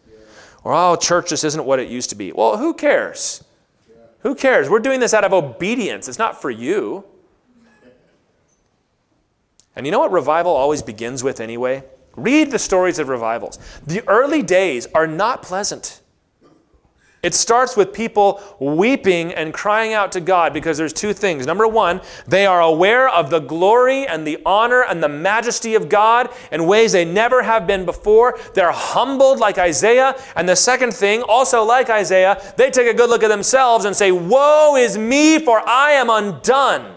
Or, 0.65 0.75
oh, 0.75 0.97
church 0.97 1.31
just 1.31 1.43
isn't 1.45 1.65
what 1.65 1.81
it 1.81 1.89
used 1.89 2.11
to 2.11 2.17
be. 2.17 2.33
Well, 2.33 2.57
who 2.57 2.75
cares? 2.75 3.43
Who 4.21 4.35
cares? 4.35 4.69
We're 4.69 4.79
doing 4.79 5.01
this 5.01 5.15
out 5.15 5.25
of 5.25 5.33
obedience. 5.33 6.07
It's 6.07 6.19
not 6.19 6.41
for 6.41 6.51
you. 6.51 7.05
And 9.75 9.87
you 9.87 9.91
know 9.91 9.99
what 9.99 10.13
revival 10.13 10.53
always 10.53 10.83
begins 10.83 11.25
with 11.25 11.41
anyway? 11.41 11.83
Read 12.15 12.51
the 12.51 12.59
stories 12.59 12.99
of 12.99 13.09
revivals. 13.09 13.59
The 13.87 14.07
early 14.07 14.43
days 14.43 14.87
are 14.95 15.07
not 15.07 15.43
pleasant. 15.43 16.02
It 17.23 17.35
starts 17.35 17.77
with 17.77 17.93
people 17.93 18.43
weeping 18.59 19.33
and 19.33 19.55
crying 19.55 19.93
out 19.93 20.11
to 20.13 20.21
God 20.21 20.53
because 20.53 20.77
there's 20.77 20.93
two 20.93 21.13
things. 21.13 21.47
Number 21.47 21.69
one, 21.69 22.01
they 22.27 22.47
are 22.47 22.61
aware 22.61 23.09
of 23.09 23.31
the 23.31 23.39
glory 23.39 24.09
and 24.09 24.27
the 24.27 24.41
honor 24.45 24.83
and 24.83 25.01
the 25.01 25.09
majesty 25.09 25.77
of 25.77 25.89
God 25.89 26.31
in 26.51 26.67
ways 26.67 26.91
they 26.91 27.05
never 27.05 27.41
have 27.41 27.65
been 27.65 27.85
before. 27.85 28.41
They're 28.55 28.73
humbled 28.73 29.39
like 29.39 29.57
Isaiah. 29.57 30.21
And 30.35 30.49
the 30.49 30.57
second 30.57 30.95
thing, 30.95 31.23
also 31.23 31.63
like 31.63 31.91
Isaiah, 31.91 32.43
they 32.57 32.73
take 32.73 32.89
a 32.89 32.95
good 32.95 33.09
look 33.09 33.23
at 33.23 33.29
themselves 33.29 33.85
and 33.85 33.95
say, 33.95 34.11
Woe 34.11 34.75
is 34.75 34.99
me, 34.99 35.39
for 35.39 35.61
I 35.61 35.93
am 35.93 36.11
undone. 36.11 36.93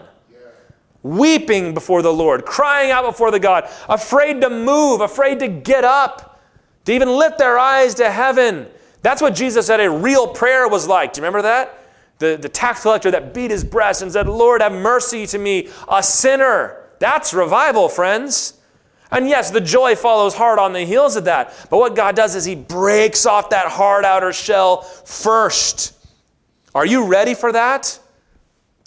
Weeping 1.04 1.72
before 1.72 2.02
the 2.02 2.12
Lord, 2.12 2.44
crying 2.44 2.90
out 2.90 3.04
before 3.04 3.30
the 3.30 3.38
God, 3.38 3.70
afraid 3.88 4.40
to 4.40 4.50
move, 4.50 5.02
afraid 5.02 5.38
to 5.38 5.46
get 5.46 5.84
up, 5.84 6.40
to 6.84 6.92
even 6.92 7.10
lift 7.10 7.38
their 7.38 7.60
eyes 7.60 7.94
to 7.94 8.10
heaven 8.10 8.66
That's 9.06 9.22
what 9.22 9.36
Jesus 9.36 9.68
said 9.68 9.78
a 9.78 9.88
real 9.88 10.26
prayer 10.26 10.66
was 10.66 10.88
like. 10.88 11.12
Do 11.12 11.20
you 11.20 11.22
remember 11.22 11.42
that? 11.42 11.78
The, 12.18 12.36
the 12.42 12.48
tax 12.48 12.82
collector 12.82 13.08
that 13.12 13.32
beat 13.32 13.52
his 13.52 13.62
breast 13.62 14.02
and 14.02 14.10
said, 14.10 14.26
Lord, 14.26 14.60
have 14.60 14.72
mercy 14.72 15.28
to 15.28 15.38
me, 15.38 15.68
a 15.88 16.02
sinner. 16.02 16.82
That's 16.98 17.32
revival, 17.32 17.88
friends. 17.88 18.54
And 19.12 19.28
yes, 19.28 19.52
the 19.52 19.60
joy 19.60 19.94
follows 19.94 20.34
hard 20.34 20.58
on 20.58 20.72
the 20.72 20.80
heels 20.80 21.14
of 21.14 21.26
that. 21.26 21.54
But 21.70 21.78
what 21.78 21.94
God 21.94 22.16
does 22.16 22.34
is 22.34 22.44
He 22.44 22.56
breaks 22.56 23.26
off 23.26 23.50
that 23.50 23.68
hard 23.68 24.04
outer 24.04 24.32
shell 24.32 24.82
first. 24.82 25.94
Are 26.74 26.84
you 26.84 27.06
ready 27.06 27.34
for 27.34 27.52
that? 27.52 28.00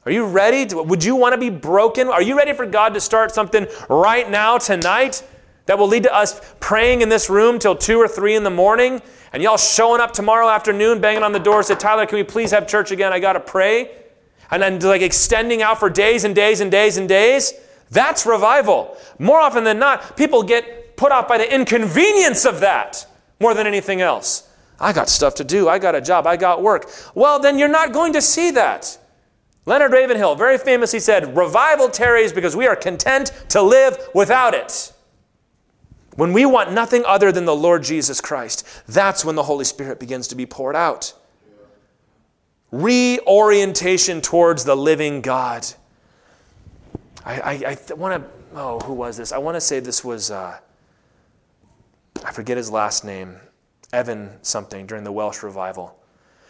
Are 0.05 0.11
you 0.11 0.25
ready? 0.25 0.65
To, 0.65 0.83
would 0.83 1.01
you 1.01 1.15
want 1.15 1.31
to 1.31 1.39
be 1.39 1.49
broken? 1.49 2.09
Are 2.09 2.21
you 2.21 2.35
ready 2.35 2.51
for 2.51 2.65
God 2.65 2.93
to 2.95 2.99
start 2.99 3.33
something 3.33 3.67
right 3.87 4.29
now, 4.29 4.57
tonight, 4.57 5.25
that 5.67 5.79
will 5.79 5.87
lead 5.87 6.03
to 6.03 6.13
us 6.13 6.41
praying 6.59 7.03
in 7.03 7.07
this 7.07 7.29
room 7.29 7.57
till 7.57 7.73
2 7.73 7.97
or 7.97 8.09
3 8.09 8.35
in 8.35 8.43
the 8.43 8.49
morning? 8.49 9.01
And 9.31 9.43
y'all 9.43 9.57
showing 9.57 10.01
up 10.01 10.11
tomorrow 10.11 10.49
afternoon, 10.49 11.01
banging 11.01 11.23
on 11.23 11.31
the 11.31 11.39
door, 11.39 11.61
say, 11.61 11.75
Tyler, 11.75 12.05
can 12.05 12.17
we 12.17 12.23
please 12.23 12.51
have 12.51 12.67
church 12.67 12.91
again? 12.91 13.13
I 13.13 13.19
got 13.19 13.33
to 13.33 13.39
pray. 13.39 13.91
And 14.51 14.61
then 14.61 14.79
like 14.79 15.01
extending 15.01 15.61
out 15.61 15.79
for 15.79 15.89
days 15.89 16.23
and 16.23 16.33
days 16.33 16.61
and 16.61 16.71
days 16.71 16.97
and 16.97 17.07
days. 17.07 17.53
That's 17.91 18.25
revival. 18.25 18.97
More 19.19 19.39
often 19.39 19.63
than 19.63 19.79
not, 19.79 20.17
people 20.17 20.43
get 20.43 20.97
put 20.97 21.11
off 21.11 21.27
by 21.27 21.37
the 21.37 21.53
inconvenience 21.53 22.45
of 22.45 22.59
that 22.61 23.05
more 23.39 23.53
than 23.53 23.67
anything 23.67 24.01
else. 24.01 24.47
I 24.79 24.93
got 24.93 25.09
stuff 25.09 25.35
to 25.35 25.43
do. 25.43 25.67
I 25.67 25.77
got 25.77 25.93
a 25.95 26.01
job. 26.01 26.25
I 26.25 26.37
got 26.37 26.61
work. 26.61 26.89
Well, 27.13 27.39
then 27.39 27.59
you're 27.59 27.67
not 27.67 27.93
going 27.93 28.13
to 28.13 28.21
see 28.21 28.51
that. 28.51 28.97
Leonard 29.65 29.91
Ravenhill 29.91 30.35
very 30.35 30.57
famously 30.57 30.99
said, 30.99 31.35
Revival 31.37 31.89
tarries 31.89 32.33
because 32.33 32.55
we 32.55 32.65
are 32.65 32.75
content 32.75 33.31
to 33.49 33.61
live 33.61 33.97
without 34.15 34.53
it. 34.53 34.93
When 36.19 36.33
we 36.33 36.45
want 36.45 36.73
nothing 36.73 37.05
other 37.05 37.31
than 37.31 37.45
the 37.45 37.55
Lord 37.55 37.81
Jesus 37.81 38.19
Christ, 38.19 38.67
that's 38.89 39.23
when 39.23 39.35
the 39.35 39.43
Holy 39.43 39.63
Spirit 39.63 40.01
begins 40.01 40.27
to 40.27 40.35
be 40.35 40.45
poured 40.45 40.75
out. 40.75 41.13
Reorientation 42.73 44.19
towards 44.19 44.65
the 44.65 44.75
living 44.75 45.21
God. 45.21 45.65
I, 47.23 47.39
I, 47.39 47.77
I 47.89 47.93
want 47.93 48.21
to, 48.21 48.29
oh, 48.53 48.79
who 48.81 48.91
was 48.91 49.15
this? 49.15 49.31
I 49.31 49.37
want 49.37 49.55
to 49.55 49.61
say 49.61 49.79
this 49.79 50.03
was, 50.03 50.29
uh, 50.29 50.59
I 52.25 52.31
forget 52.33 52.57
his 52.57 52.69
last 52.69 53.05
name, 53.05 53.37
Evan 53.93 54.39
something 54.41 54.85
during 54.87 55.05
the 55.05 55.13
Welsh 55.13 55.41
revival. 55.41 55.97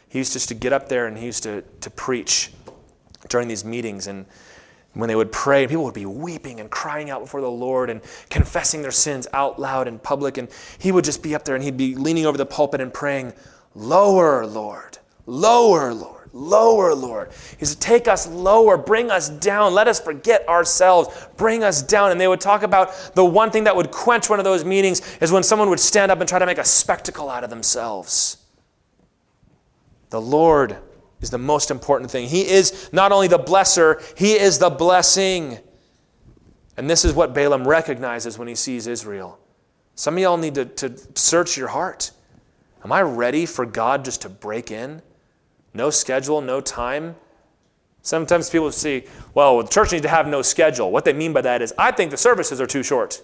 He 0.08 0.18
used 0.18 0.34
just 0.34 0.48
to 0.48 0.56
get 0.56 0.74
up 0.74 0.90
there 0.90 1.06
and 1.06 1.16
he 1.16 1.28
used 1.28 1.44
to, 1.44 1.62
to 1.82 1.92
preach 1.92 2.54
during 3.28 3.48
these 3.48 3.64
meetings. 3.64 4.08
And 4.08 4.26
when 4.94 5.08
they 5.08 5.16
would 5.16 5.32
pray, 5.32 5.68
people 5.68 5.84
would 5.86 5.94
be 5.94 6.06
weeping 6.06 6.60
and 6.60 6.70
crying 6.70 7.10
out 7.10 7.22
before 7.22 7.42
the 7.42 7.50
Lord 7.50 7.90
and 7.90 8.02
confessing 8.30 8.82
their 8.82 8.92
sins 8.92 9.28
out 9.34 9.60
loud 9.60 9.88
in 9.88 10.00
public. 10.00 10.38
And 10.38 10.50
he 10.80 10.92
would 10.92 11.06
just 11.06 11.22
be 11.22 11.36
up 11.36 11.46
there 11.46 11.56
and 11.56 11.64
he'd 11.64 11.78
be 11.78 11.96
leaning 11.96 12.26
over 12.26 12.38
the 12.38 12.46
pulpit 12.46 12.82
and 12.82 12.94
praying, 12.94 13.34
Lower, 13.76 14.46
Lord, 14.46 14.98
lower, 15.26 15.94
Lord 15.94 16.20
lower, 16.34 16.94
Lord. 16.94 17.32
He 17.58 17.66
said, 17.66 17.80
Take 17.80 18.08
us 18.08 18.28
lower, 18.28 18.78
bring 18.78 19.12
us 19.12 19.30
down, 19.30 19.74
let 19.74 19.88
us 19.88 20.00
forget 20.00 20.48
ourselves, 20.48 21.28
bring 21.38 21.64
us 21.64 21.82
down. 21.82 22.12
And 22.12 22.20
they 22.20 22.28
would 22.28 22.42
talk 22.42 22.64
about 22.64 23.16
the 23.16 23.26
one 23.26 23.52
thing 23.52 23.64
that 23.66 23.76
would 23.76 23.92
quench 23.92 24.30
one 24.30 24.40
of 24.40 24.46
those 24.46 24.66
meetings 24.66 25.02
is 25.22 25.32
when 25.32 25.44
someone 25.44 25.70
would 25.70 25.80
stand 25.80 26.12
up 26.12 26.20
and 26.20 26.30
try 26.30 26.40
to 26.40 26.46
make 26.46 26.58
a 26.58 26.66
spectacle 26.66 27.30
out 27.30 27.44
of 27.44 27.50
themselves. 27.50 28.38
The 30.10 30.22
Lord 30.22 30.78
is 31.22 31.30
the 31.30 31.38
most 31.38 31.72
important 31.72 32.12
thing. 32.12 32.28
He 32.28 32.48
is 32.48 32.90
not 32.94 33.12
only 33.12 33.28
the 33.28 33.40
blesser, 33.40 34.02
He 34.18 34.34
is 34.34 34.60
the 34.60 34.70
blessing. 34.70 35.60
And 36.78 36.90
this 36.90 37.04
is 37.04 37.14
what 37.14 37.34
Balaam 37.34 37.68
recognizes 37.68 38.38
when 38.38 38.48
he 38.48 38.56
sees 38.56 38.88
Israel. 38.88 39.38
Some 39.96 40.14
of 40.14 40.22
y'all 40.22 40.38
need 40.38 40.56
to, 40.56 40.64
to 40.64 40.98
search 41.14 41.58
your 41.58 41.68
heart. 41.68 42.12
Am 42.86 42.94
I 42.94 43.02
ready 43.02 43.46
for 43.46 43.66
God 43.66 44.06
just 44.06 44.22
to 44.22 44.30
break 44.30 44.72
in? 44.72 45.02
No 45.74 45.90
schedule, 45.90 46.40
no 46.40 46.62
time. 46.62 47.18
Sometimes 48.02 48.50
people 48.50 48.72
say, 48.72 49.06
well, 49.34 49.62
the 49.62 49.68
church 49.68 49.92
needs 49.92 50.04
to 50.04 50.10
have 50.10 50.26
no 50.26 50.42
schedule. 50.42 50.90
What 50.90 51.04
they 51.04 51.12
mean 51.12 51.34
by 51.34 51.42
that 51.42 51.62
is, 51.62 51.74
I 51.78 51.92
think 51.92 52.12
the 52.12 52.18
services 52.18 52.62
are 52.62 52.66
too 52.66 52.82
short. 52.82 53.22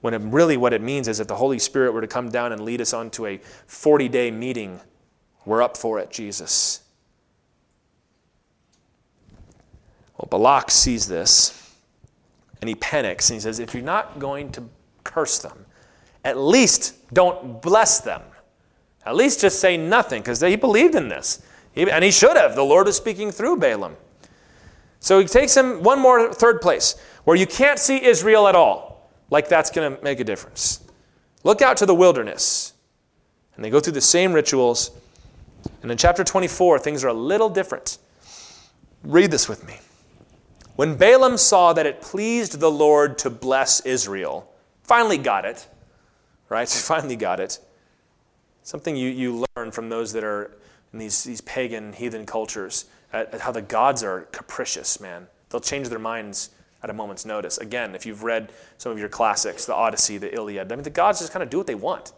When 0.00 0.14
it 0.14 0.22
really 0.22 0.56
what 0.56 0.72
it 0.72 0.80
means 0.80 1.08
is 1.08 1.18
that 1.18 1.28
the 1.28 1.36
Holy 1.36 1.58
Spirit 1.58 1.92
were 1.92 2.00
to 2.00 2.06
come 2.06 2.30
down 2.30 2.52
and 2.52 2.62
lead 2.62 2.80
us 2.80 2.94
onto 2.94 3.26
a 3.26 3.38
40 3.66 4.08
day 4.08 4.30
meeting, 4.30 4.80
we're 5.46 5.62
up 5.62 5.76
for 5.76 5.98
it, 5.98 6.10
Jesus. 6.10 6.80
Well, 10.16 10.28
Balak 10.30 10.70
sees 10.70 11.06
this 11.06 11.74
and 12.60 12.68
he 12.68 12.74
panics 12.74 13.30
and 13.30 13.36
he 13.36 13.40
says, 13.40 13.58
If 13.58 13.74
you're 13.74 13.82
not 13.82 14.18
going 14.18 14.50
to 14.52 14.64
curse 15.02 15.38
them, 15.38 15.66
at 16.24 16.38
least 16.38 17.12
don't 17.12 17.60
bless 17.60 18.00
them. 18.00 18.22
At 19.04 19.16
least 19.16 19.40
just 19.40 19.60
say 19.60 19.76
nothing, 19.76 20.22
because 20.22 20.40
he 20.40 20.56
believed 20.56 20.94
in 20.94 21.08
this. 21.08 21.42
He, 21.74 21.90
and 21.90 22.02
he 22.02 22.10
should 22.10 22.36
have. 22.36 22.54
The 22.54 22.64
Lord 22.64 22.88
is 22.88 22.96
speaking 22.96 23.30
through 23.30 23.58
Balaam. 23.58 23.96
So 25.00 25.18
he 25.18 25.26
takes 25.26 25.54
him 25.54 25.82
one 25.82 26.00
more 26.00 26.32
third 26.32 26.62
place 26.62 26.96
where 27.24 27.36
you 27.36 27.46
can't 27.46 27.78
see 27.78 28.02
Israel 28.02 28.48
at 28.48 28.54
all. 28.54 29.10
Like 29.28 29.48
that's 29.48 29.70
going 29.70 29.94
to 29.94 30.02
make 30.02 30.20
a 30.20 30.24
difference. 30.24 30.82
Look 31.42 31.60
out 31.60 31.76
to 31.78 31.86
the 31.86 31.94
wilderness. 31.94 32.72
And 33.54 33.64
they 33.64 33.68
go 33.68 33.80
through 33.80 33.92
the 33.92 34.00
same 34.00 34.32
rituals. 34.32 34.90
And 35.82 35.90
in 35.90 35.98
chapter 35.98 36.24
24, 36.24 36.78
things 36.78 37.04
are 37.04 37.08
a 37.08 37.14
little 37.14 37.48
different. 37.48 37.98
Read 39.02 39.30
this 39.30 39.48
with 39.48 39.66
me. 39.66 39.78
When 40.76 40.96
Balaam 40.96 41.36
saw 41.36 41.72
that 41.72 41.86
it 41.86 42.00
pleased 42.00 42.58
the 42.58 42.70
Lord 42.70 43.18
to 43.18 43.30
bless 43.30 43.80
Israel, 43.80 44.50
finally 44.82 45.18
got 45.18 45.44
it, 45.44 45.68
right? 46.48 46.68
Finally 46.68 47.16
got 47.16 47.38
it. 47.38 47.58
Something 48.62 48.96
you, 48.96 49.10
you 49.10 49.44
learn 49.56 49.70
from 49.70 49.88
those 49.88 50.12
that 50.14 50.24
are 50.24 50.50
in 50.92 50.98
these, 50.98 51.22
these 51.22 51.40
pagan, 51.42 51.92
heathen 51.92 52.24
cultures, 52.24 52.86
at, 53.12 53.32
at 53.34 53.40
how 53.40 53.52
the 53.52 53.62
gods 53.62 54.02
are 54.02 54.22
capricious, 54.32 55.00
man. 55.00 55.26
They'll 55.50 55.60
change 55.60 55.88
their 55.88 55.98
minds 55.98 56.50
at 56.82 56.90
a 56.90 56.92
moment's 56.92 57.24
notice. 57.24 57.58
Again, 57.58 57.94
if 57.94 58.04
you've 58.04 58.22
read 58.22 58.52
some 58.78 58.92
of 58.92 58.98
your 58.98 59.08
classics, 59.08 59.64
the 59.64 59.74
Odyssey, 59.74 60.18
the 60.18 60.34
Iliad, 60.34 60.70
I 60.70 60.76
mean, 60.76 60.82
the 60.82 60.90
gods 60.90 61.20
just 61.20 61.32
kind 61.32 61.42
of 61.42 61.50
do 61.50 61.58
what 61.58 61.66
they 61.66 61.74
want, 61.74 62.12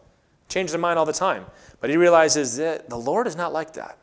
change 0.48 0.70
their 0.70 0.80
mind 0.80 0.98
all 0.98 1.06
the 1.06 1.12
time. 1.12 1.46
But 1.80 1.90
he 1.90 1.96
realizes 1.96 2.56
that 2.56 2.88
the 2.88 2.96
Lord 2.96 3.26
is 3.26 3.36
not 3.36 3.52
like 3.52 3.72
that. 3.74 3.98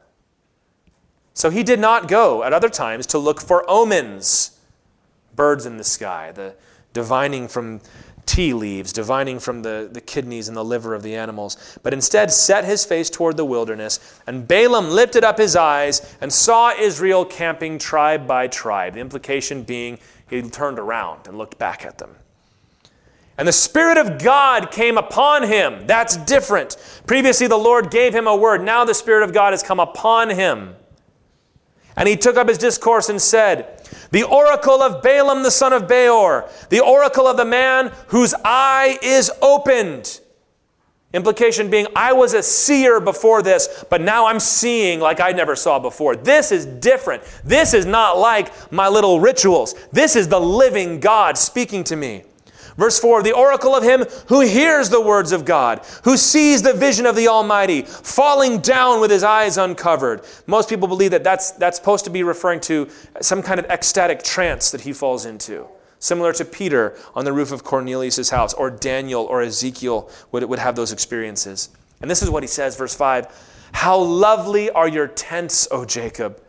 So 1.33 1.49
he 1.49 1.63
did 1.63 1.79
not 1.79 2.07
go 2.07 2.43
at 2.43 2.53
other 2.53 2.69
times 2.69 3.07
to 3.07 3.17
look 3.17 3.41
for 3.41 3.65
omens, 3.69 4.59
birds 5.35 5.65
in 5.65 5.77
the 5.77 5.83
sky, 5.83 6.31
the 6.31 6.55
divining 6.93 7.47
from 7.47 7.81
tea 8.25 8.53
leaves, 8.53 8.93
divining 8.93 9.39
from 9.39 9.61
the, 9.63 9.89
the 9.91 9.99
kidneys 9.99 10.47
and 10.47 10.55
the 10.55 10.63
liver 10.63 10.93
of 10.93 11.03
the 11.03 11.15
animals, 11.15 11.77
but 11.83 11.93
instead 11.93 12.31
set 12.31 12.63
his 12.63 12.85
face 12.85 13.09
toward 13.09 13.35
the 13.35 13.45
wilderness. 13.45 14.21
And 14.27 14.47
Balaam 14.47 14.89
lifted 14.89 15.23
up 15.23 15.37
his 15.37 15.55
eyes 15.55 16.15
and 16.21 16.31
saw 16.31 16.71
Israel 16.71 17.25
camping 17.25 17.79
tribe 17.79 18.27
by 18.27 18.47
tribe. 18.47 18.93
The 18.93 19.01
implication 19.01 19.63
being 19.63 19.99
he 20.29 20.41
turned 20.41 20.79
around 20.79 21.27
and 21.27 21.37
looked 21.37 21.57
back 21.57 21.85
at 21.85 21.97
them. 21.97 22.15
And 23.38 23.47
the 23.47 23.53
Spirit 23.53 23.97
of 23.97 24.21
God 24.21 24.69
came 24.71 24.97
upon 24.97 25.43
him. 25.43 25.88
That's 25.88 26.17
different. 26.17 26.77
Previously, 27.07 27.47
the 27.47 27.57
Lord 27.57 27.89
gave 27.89 28.13
him 28.13 28.27
a 28.27 28.36
word. 28.36 28.63
Now, 28.63 28.86
the 28.86 28.93
Spirit 28.93 29.23
of 29.23 29.34
God 29.34 29.53
has 29.53 29.63
come 29.63 29.79
upon 29.79 30.29
him. 30.29 30.75
And 31.95 32.07
he 32.07 32.15
took 32.15 32.38
up 32.38 32.47
his 32.47 32.57
discourse 32.57 33.09
and 33.09 33.21
said, 33.21 33.88
The 34.11 34.23
oracle 34.23 34.81
of 34.81 35.01
Balaam 35.01 35.43
the 35.43 35.51
son 35.51 35.73
of 35.73 35.88
Beor, 35.88 36.49
the 36.69 36.79
oracle 36.79 37.27
of 37.27 37.38
the 37.38 37.45
man 37.45 37.91
whose 38.07 38.34
eye 38.43 38.97
is 39.01 39.31
opened. 39.41 40.19
Implication 41.13 41.69
being, 41.69 41.86
I 41.95 42.13
was 42.13 42.34
a 42.34 42.41
seer 42.41 42.99
before 42.99 43.43
this, 43.43 43.86
but 43.91 44.01
now 44.01 44.25
I'm 44.25 44.39
seeing 44.39 44.99
like 44.99 45.19
I 45.19 45.31
never 45.31 45.55
saw 45.55 45.77
before. 45.77 46.15
This 46.15 46.51
is 46.51 46.65
different. 46.65 47.21
This 47.43 47.75
is 47.75 47.86
not 47.86 48.17
like 48.17 48.71
my 48.71 48.88
little 48.88 49.19
rituals. 49.19 49.75
This 49.91 50.15
is 50.15 50.27
the 50.27 50.39
living 50.39 50.99
God 50.99 51.38
speaking 51.38 51.84
to 51.86 51.95
me. 51.95 52.23
Verse 52.78 52.99
4 52.99 53.24
The 53.24 53.34
oracle 53.34 53.76
of 53.76 53.84
him 53.84 54.05
who 54.28 54.41
hears 54.41 54.89
the 54.89 55.01
words 55.01 55.32
of 55.32 55.45
God, 55.45 55.86
who 56.03 56.17
sees 56.17 56.61
the 56.61 56.74
vision 56.74 57.05
of 57.05 57.15
the 57.15 57.28
Almighty, 57.28 57.84
falling 57.84 58.59
down 58.59 58.99
with 59.01 59.11
his 59.11 59.24
eyes 59.24 59.57
uncovered. 59.57 60.21
Most 60.47 60.69
people 60.69 60.88
believe 60.88 61.11
that 61.11 61.24
that's, 61.24 61.51
that's 61.51 61.78
supposed 61.78 62.05
to 62.05 62.11
be 62.11 62.24
referring 62.24 62.59
to 62.61 62.89
some 63.21 63.41
kind 63.41 63.59
of 63.59 63.65
ecstatic 63.67 64.24
trance 64.24 64.71
that 64.71 64.82
he 64.82 64.93
falls 64.93 65.26
into. 65.26 65.67
Similar 65.99 66.34
to 66.34 66.45
Peter 66.45 66.97
on 67.15 67.24
the 67.24 67.32
roof 67.32 67.51
of 67.51 67.63
Cornelius' 67.63 68.30
house, 68.30 68.53
or 68.53 68.69
Daniel 68.69 69.24
or 69.24 69.41
Ezekiel 69.41 70.09
would, 70.32 70.43
would 70.43 70.59
have 70.59 70.76
those 70.76 70.91
experiences. 70.91 71.69
And 72.01 72.11
this 72.11 72.21
is 72.21 72.30
what 72.30 72.43
he 72.43 72.47
says, 72.47 72.76
verse 72.76 72.93
5 72.93 73.69
How 73.74 73.97
lovely 73.97 74.69
are 74.69 74.88
your 74.88 75.07
tents, 75.07 75.67
O 75.71 75.86
Jacob! 75.86 76.41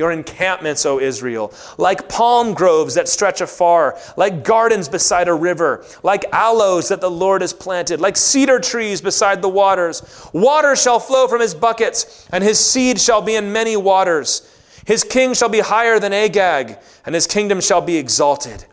Your 0.00 0.10
encampments, 0.12 0.86
O 0.86 0.98
Israel, 0.98 1.52
like 1.76 2.08
palm 2.08 2.54
groves 2.54 2.94
that 2.94 3.06
stretch 3.06 3.42
afar, 3.42 3.98
like 4.16 4.42
gardens 4.42 4.88
beside 4.88 5.28
a 5.28 5.34
river, 5.34 5.84
like 6.02 6.24
aloes 6.32 6.88
that 6.88 7.02
the 7.02 7.10
Lord 7.10 7.42
has 7.42 7.52
planted, 7.52 8.00
like 8.00 8.16
cedar 8.16 8.58
trees 8.58 9.02
beside 9.02 9.42
the 9.42 9.48
waters. 9.48 10.26
Water 10.32 10.74
shall 10.74 10.98
flow 10.98 11.28
from 11.28 11.42
his 11.42 11.54
buckets, 11.54 12.26
and 12.32 12.42
his 12.42 12.58
seed 12.58 12.98
shall 12.98 13.20
be 13.20 13.34
in 13.34 13.52
many 13.52 13.76
waters. 13.76 14.50
His 14.86 15.04
king 15.04 15.34
shall 15.34 15.50
be 15.50 15.60
higher 15.60 15.98
than 15.98 16.14
Agag, 16.14 16.78
and 17.04 17.14
his 17.14 17.26
kingdom 17.26 17.60
shall 17.60 17.82
be 17.82 17.98
exalted. 17.98 18.64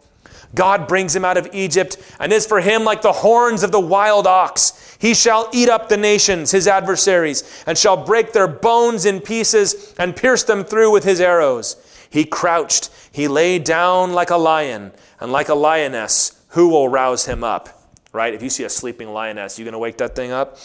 God 0.56 0.88
brings 0.88 1.14
him 1.14 1.26
out 1.26 1.36
of 1.36 1.50
Egypt 1.52 1.98
and 2.22 2.32
is 2.32 2.48
for 2.48 2.62
him 2.62 2.86
like 2.86 3.02
the 3.02 3.12
horns 3.12 3.64
of 3.64 3.74
the 3.74 3.82
wild 3.82 4.26
ox. 4.26 4.87
He 5.00 5.14
shall 5.14 5.50
eat 5.54 5.70
up 5.70 5.90
the 5.90 5.98
nations, 5.98 6.52
his 6.52 6.68
adversaries, 6.68 7.64
and 7.68 7.78
shall 7.78 7.98
break 7.98 8.34
their 8.34 8.48
bones 8.48 9.06
in 9.06 9.22
pieces 9.22 9.94
and 10.00 10.16
pierce 10.16 10.44
them 10.44 10.64
through 10.64 10.92
with 10.92 11.04
his 11.04 11.22
arrows. 11.22 11.76
He 12.10 12.26
crouched, 12.26 12.90
he 13.12 13.28
lay 13.28 13.60
down 13.60 14.14
like 14.14 14.30
a 14.30 14.38
lion, 14.38 14.92
and 15.20 15.32
like 15.32 15.50
a 15.50 15.56
lioness, 15.56 16.42
who 16.50 16.70
will 16.70 16.90
rouse 16.90 17.26
him 17.26 17.44
up? 17.44 17.90
Right? 18.14 18.34
If 18.34 18.42
you 18.42 18.50
see 18.50 18.64
a 18.64 18.70
sleeping 18.70 19.10
lioness, 19.10 19.60
you're 19.60 19.66
going 19.66 19.74
to 19.74 19.80
wake 19.80 19.98
that 19.98 20.16
thing 20.16 20.32
up? 20.32 20.58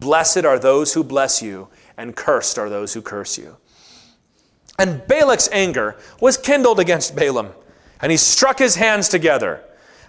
Blessed 0.00 0.44
are 0.44 0.58
those 0.58 0.92
who 0.92 1.04
bless 1.04 1.40
you, 1.40 1.68
and 1.96 2.16
cursed 2.16 2.58
are 2.58 2.68
those 2.68 2.92
who 2.92 3.00
curse 3.00 3.38
you. 3.38 3.56
And 4.78 5.06
Balak's 5.06 5.48
anger 5.52 5.96
was 6.20 6.36
kindled 6.36 6.80
against 6.80 7.14
Balaam, 7.14 7.52
and 8.02 8.10
he 8.10 8.18
struck 8.18 8.58
his 8.58 8.74
hands 8.74 9.08
together. 9.08 9.62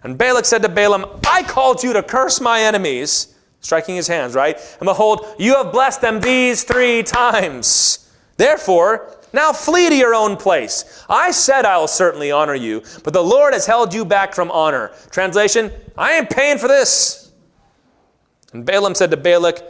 And 0.05 0.19
Balak 0.19 0.45
said 0.45 0.61
to 0.61 0.69
Balaam, 0.69 1.07
I 1.27 1.41
called 1.41 1.81
you 1.83 1.91
to 1.93 2.03
curse 2.03 2.39
my 2.39 2.61
enemies, 2.61 3.33
striking 3.61 3.95
his 3.95 4.07
hands, 4.07 4.35
right? 4.35 4.55
And 4.79 4.85
behold, 4.85 5.25
you 5.39 5.55
have 5.55 5.71
blessed 5.71 5.99
them 6.01 6.21
these 6.21 6.63
three 6.63 7.01
times. 7.01 8.07
Therefore, 8.37 9.17
now 9.33 9.51
flee 9.51 9.89
to 9.89 9.95
your 9.95 10.13
own 10.13 10.37
place. 10.37 11.03
I 11.09 11.31
said 11.31 11.65
I 11.65 11.79
will 11.79 11.87
certainly 11.87 12.29
honor 12.29 12.53
you, 12.53 12.83
but 13.03 13.13
the 13.13 13.23
Lord 13.23 13.53
has 13.53 13.65
held 13.65 13.95
you 13.95 14.05
back 14.05 14.35
from 14.35 14.51
honor. 14.51 14.91
Translation, 15.09 15.71
I 15.97 16.17
ain't 16.17 16.29
paying 16.29 16.59
for 16.59 16.67
this. 16.67 17.31
And 18.53 18.63
Balaam 18.63 18.93
said 18.93 19.09
to 19.09 19.17
Balak, 19.17 19.63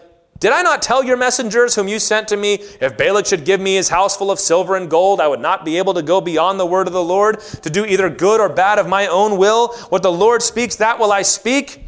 did 0.45 0.53
I 0.53 0.61
not 0.61 0.83
tell 0.83 1.03
your 1.03 1.17
messengers 1.17 1.73
whom 1.73 1.87
you 1.87 1.97
sent 1.97 2.27
to 2.27 2.37
me, 2.37 2.59
if 2.79 2.95
Balak 2.95 3.25
should 3.25 3.45
give 3.45 3.59
me 3.59 3.73
his 3.73 3.89
house 3.89 4.15
full 4.15 4.29
of 4.29 4.39
silver 4.39 4.75
and 4.75 4.87
gold, 4.87 5.19
I 5.19 5.27
would 5.27 5.39
not 5.39 5.65
be 5.65 5.79
able 5.79 5.95
to 5.95 6.03
go 6.03 6.21
beyond 6.21 6.59
the 6.59 6.67
word 6.67 6.85
of 6.85 6.93
the 6.93 7.03
Lord, 7.03 7.39
to 7.39 7.69
do 7.71 7.83
either 7.83 8.11
good 8.11 8.39
or 8.39 8.47
bad 8.47 8.77
of 8.77 8.87
my 8.87 9.07
own 9.07 9.39
will? 9.39 9.69
What 9.89 10.03
the 10.03 10.11
Lord 10.11 10.43
speaks, 10.43 10.75
that 10.75 10.99
will 10.99 11.11
I 11.11 11.23
speak. 11.23 11.83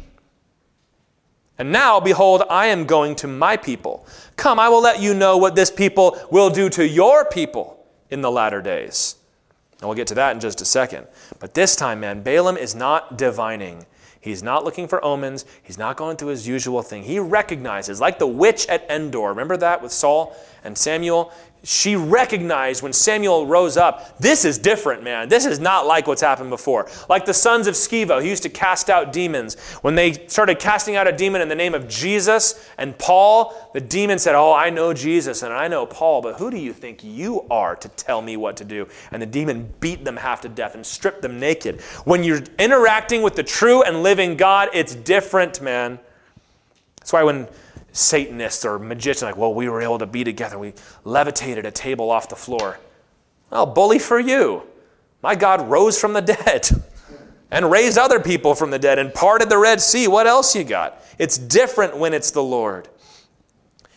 And 1.56 1.70
now, 1.70 2.00
behold, 2.00 2.42
I 2.50 2.66
am 2.66 2.84
going 2.84 3.14
to 3.16 3.28
my 3.28 3.56
people. 3.56 4.04
Come, 4.34 4.58
I 4.58 4.68
will 4.68 4.82
let 4.82 5.00
you 5.00 5.14
know 5.14 5.36
what 5.36 5.54
this 5.54 5.70
people 5.70 6.18
will 6.28 6.50
do 6.50 6.68
to 6.70 6.84
your 6.84 7.26
people 7.26 7.86
in 8.10 8.22
the 8.22 8.30
latter 8.32 8.60
days. 8.60 9.14
And 9.80 9.88
we'll 9.88 9.94
get 9.94 10.08
to 10.08 10.16
that 10.16 10.32
in 10.32 10.40
just 10.40 10.60
a 10.60 10.64
second. 10.64 11.06
But 11.38 11.54
this 11.54 11.76
time, 11.76 12.00
man, 12.00 12.24
Balaam 12.24 12.56
is 12.56 12.74
not 12.74 13.16
divining. 13.16 13.86
He's 14.28 14.42
not 14.42 14.64
looking 14.64 14.86
for 14.88 15.04
omens. 15.04 15.44
He's 15.62 15.78
not 15.78 15.96
going 15.96 16.16
through 16.16 16.28
his 16.28 16.46
usual 16.46 16.82
thing. 16.82 17.02
He 17.02 17.18
recognizes, 17.18 18.00
like 18.00 18.18
the 18.18 18.26
witch 18.26 18.66
at 18.66 18.88
Endor, 18.90 19.28
remember 19.30 19.56
that 19.56 19.82
with 19.82 19.92
Saul 19.92 20.36
and 20.62 20.76
Samuel? 20.76 21.32
She 21.64 21.96
recognized 21.96 22.82
when 22.82 22.92
Samuel 22.92 23.46
rose 23.46 23.76
up, 23.76 24.18
this 24.18 24.44
is 24.44 24.58
different, 24.58 25.02
man. 25.02 25.28
This 25.28 25.44
is 25.44 25.58
not 25.58 25.86
like 25.86 26.06
what's 26.06 26.22
happened 26.22 26.50
before. 26.50 26.88
Like 27.08 27.24
the 27.24 27.34
sons 27.34 27.66
of 27.66 27.74
Sceva, 27.74 28.22
who 28.22 28.28
used 28.28 28.44
to 28.44 28.48
cast 28.48 28.88
out 28.88 29.12
demons. 29.12 29.58
When 29.82 29.94
they 29.94 30.12
started 30.28 30.60
casting 30.60 30.96
out 30.96 31.08
a 31.08 31.12
demon 31.12 31.40
in 31.40 31.48
the 31.48 31.54
name 31.54 31.74
of 31.74 31.88
Jesus 31.88 32.68
and 32.78 32.96
Paul, 32.96 33.70
the 33.74 33.80
demon 33.80 34.18
said, 34.18 34.34
Oh, 34.34 34.52
I 34.52 34.70
know 34.70 34.94
Jesus 34.94 35.42
and 35.42 35.52
I 35.52 35.68
know 35.68 35.84
Paul, 35.84 36.22
but 36.22 36.36
who 36.36 36.50
do 36.50 36.56
you 36.56 36.72
think 36.72 37.02
you 37.02 37.44
are 37.50 37.74
to 37.76 37.88
tell 37.90 38.22
me 38.22 38.36
what 38.36 38.56
to 38.58 38.64
do? 38.64 38.86
And 39.10 39.20
the 39.20 39.26
demon 39.26 39.72
beat 39.80 40.04
them 40.04 40.16
half 40.16 40.40
to 40.42 40.48
death 40.48 40.74
and 40.74 40.86
stripped 40.86 41.22
them 41.22 41.40
naked. 41.40 41.80
When 42.04 42.22
you're 42.22 42.42
interacting 42.58 43.22
with 43.22 43.34
the 43.34 43.42
true 43.42 43.82
and 43.82 44.02
living 44.02 44.36
God, 44.36 44.68
it's 44.72 44.94
different, 44.94 45.60
man. 45.60 45.98
That's 47.00 47.12
why 47.12 47.22
when 47.24 47.48
Satanists 47.92 48.64
or 48.64 48.78
magicians, 48.78 49.22
like, 49.22 49.36
well, 49.36 49.54
we 49.54 49.68
were 49.68 49.80
able 49.80 49.98
to 49.98 50.06
be 50.06 50.24
together. 50.24 50.58
We 50.58 50.74
levitated 51.04 51.66
a 51.66 51.70
table 51.70 52.10
off 52.10 52.28
the 52.28 52.36
floor. 52.36 52.78
Well, 53.50 53.66
bully 53.66 53.98
for 53.98 54.18
you. 54.18 54.62
My 55.22 55.34
God 55.34 55.68
rose 55.68 56.00
from 56.00 56.12
the 56.12 56.22
dead 56.22 56.68
and 57.50 57.70
raised 57.70 57.98
other 57.98 58.20
people 58.20 58.54
from 58.54 58.70
the 58.70 58.78
dead 58.78 58.98
and 58.98 59.12
parted 59.12 59.48
the 59.48 59.58
Red 59.58 59.80
Sea. 59.80 60.06
What 60.06 60.26
else 60.26 60.54
you 60.54 60.64
got? 60.64 61.02
It's 61.18 61.38
different 61.38 61.96
when 61.96 62.14
it's 62.14 62.30
the 62.30 62.42
Lord. 62.42 62.88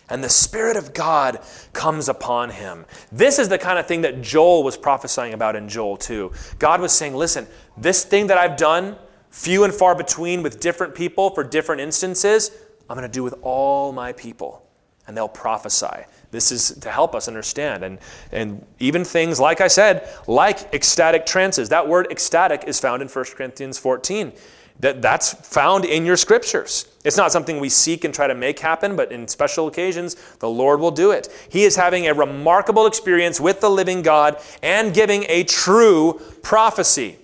And 0.09 0.21
the 0.21 0.29
Spirit 0.29 0.75
of 0.75 0.93
God 0.93 1.39
comes 1.71 2.09
upon 2.09 2.49
him. 2.49 2.85
This 3.13 3.39
is 3.39 3.47
the 3.47 3.57
kind 3.57 3.79
of 3.79 3.87
thing 3.87 4.01
that 4.01 4.21
Joel 4.21 4.61
was 4.61 4.75
prophesying 4.75 5.33
about 5.33 5.55
in 5.55 5.69
Joel 5.69 5.95
2. 5.95 6.33
God 6.59 6.81
was 6.81 6.91
saying, 6.91 7.15
listen, 7.15 7.47
this 7.77 8.03
thing 8.03 8.27
that 8.27 8.37
I've 8.37 8.57
done, 8.57 8.97
few 9.29 9.63
and 9.63 9.73
far 9.73 9.95
between 9.95 10.43
with 10.43 10.59
different 10.59 10.95
people 10.95 11.29
for 11.29 11.45
different 11.45 11.79
instances, 11.79 12.51
I'm 12.91 12.97
going 12.97 13.09
to 13.09 13.13
do 13.13 13.23
with 13.23 13.35
all 13.41 13.93
my 13.93 14.11
people, 14.11 14.67
and 15.07 15.15
they'll 15.15 15.29
prophesy. 15.29 16.03
This 16.31 16.51
is 16.51 16.77
to 16.81 16.91
help 16.91 17.15
us 17.15 17.29
understand. 17.29 17.85
And, 17.85 17.99
and 18.33 18.65
even 18.79 19.05
things, 19.05 19.39
like 19.39 19.61
I 19.61 19.69
said, 19.69 20.09
like 20.27 20.73
ecstatic 20.73 21.25
trances. 21.25 21.69
That 21.69 21.87
word 21.87 22.07
ecstatic 22.11 22.65
is 22.67 22.81
found 22.81 23.01
in 23.01 23.07
1 23.07 23.25
Corinthians 23.33 23.77
14. 23.77 24.33
That, 24.81 25.01
that's 25.01 25.31
found 25.31 25.85
in 25.85 26.05
your 26.05 26.17
scriptures. 26.17 26.85
It's 27.05 27.15
not 27.15 27.31
something 27.31 27.61
we 27.61 27.69
seek 27.69 28.03
and 28.03 28.13
try 28.13 28.27
to 28.27 28.35
make 28.35 28.59
happen, 28.59 28.97
but 28.97 29.13
in 29.13 29.25
special 29.25 29.67
occasions, 29.67 30.15
the 30.39 30.49
Lord 30.49 30.81
will 30.81 30.91
do 30.91 31.11
it. 31.11 31.29
He 31.49 31.63
is 31.63 31.77
having 31.77 32.09
a 32.09 32.13
remarkable 32.13 32.87
experience 32.87 33.39
with 33.39 33.61
the 33.61 33.69
living 33.69 34.01
God 34.01 34.37
and 34.61 34.93
giving 34.93 35.23
a 35.29 35.45
true 35.45 36.19
prophecy. 36.41 37.19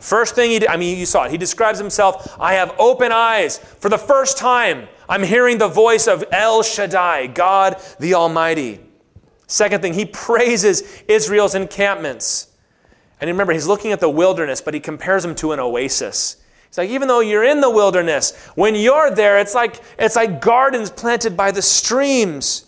First 0.00 0.34
thing 0.34 0.50
he 0.50 0.58
did, 0.58 0.68
I 0.68 0.76
mean, 0.76 0.98
you 0.98 1.06
saw 1.06 1.24
it. 1.24 1.30
He 1.30 1.36
describes 1.36 1.78
himself, 1.78 2.36
I 2.40 2.54
have 2.54 2.74
open 2.78 3.12
eyes. 3.12 3.58
For 3.58 3.88
the 3.88 3.98
first 3.98 4.38
time, 4.38 4.88
I'm 5.08 5.22
hearing 5.22 5.58
the 5.58 5.68
voice 5.68 6.08
of 6.08 6.24
El 6.32 6.62
Shaddai, 6.62 7.28
God 7.28 7.80
the 8.00 8.14
Almighty. 8.14 8.80
Second 9.46 9.82
thing, 9.82 9.92
he 9.92 10.06
praises 10.06 11.02
Israel's 11.06 11.54
encampments. 11.54 12.48
And 13.20 13.28
remember, 13.28 13.52
he's 13.52 13.66
looking 13.66 13.92
at 13.92 14.00
the 14.00 14.08
wilderness, 14.08 14.62
but 14.62 14.72
he 14.72 14.80
compares 14.80 15.22
them 15.22 15.34
to 15.36 15.52
an 15.52 15.60
oasis. 15.60 16.36
It's 16.68 16.78
like 16.78 16.88
even 16.90 17.08
though 17.08 17.20
you're 17.20 17.44
in 17.44 17.60
the 17.60 17.68
wilderness, 17.68 18.46
when 18.54 18.76
you're 18.76 19.10
there, 19.10 19.38
it's 19.38 19.54
like 19.56 19.80
it's 19.98 20.14
like 20.14 20.40
gardens 20.40 20.88
planted 20.88 21.36
by 21.36 21.50
the 21.50 21.60
streams. 21.60 22.64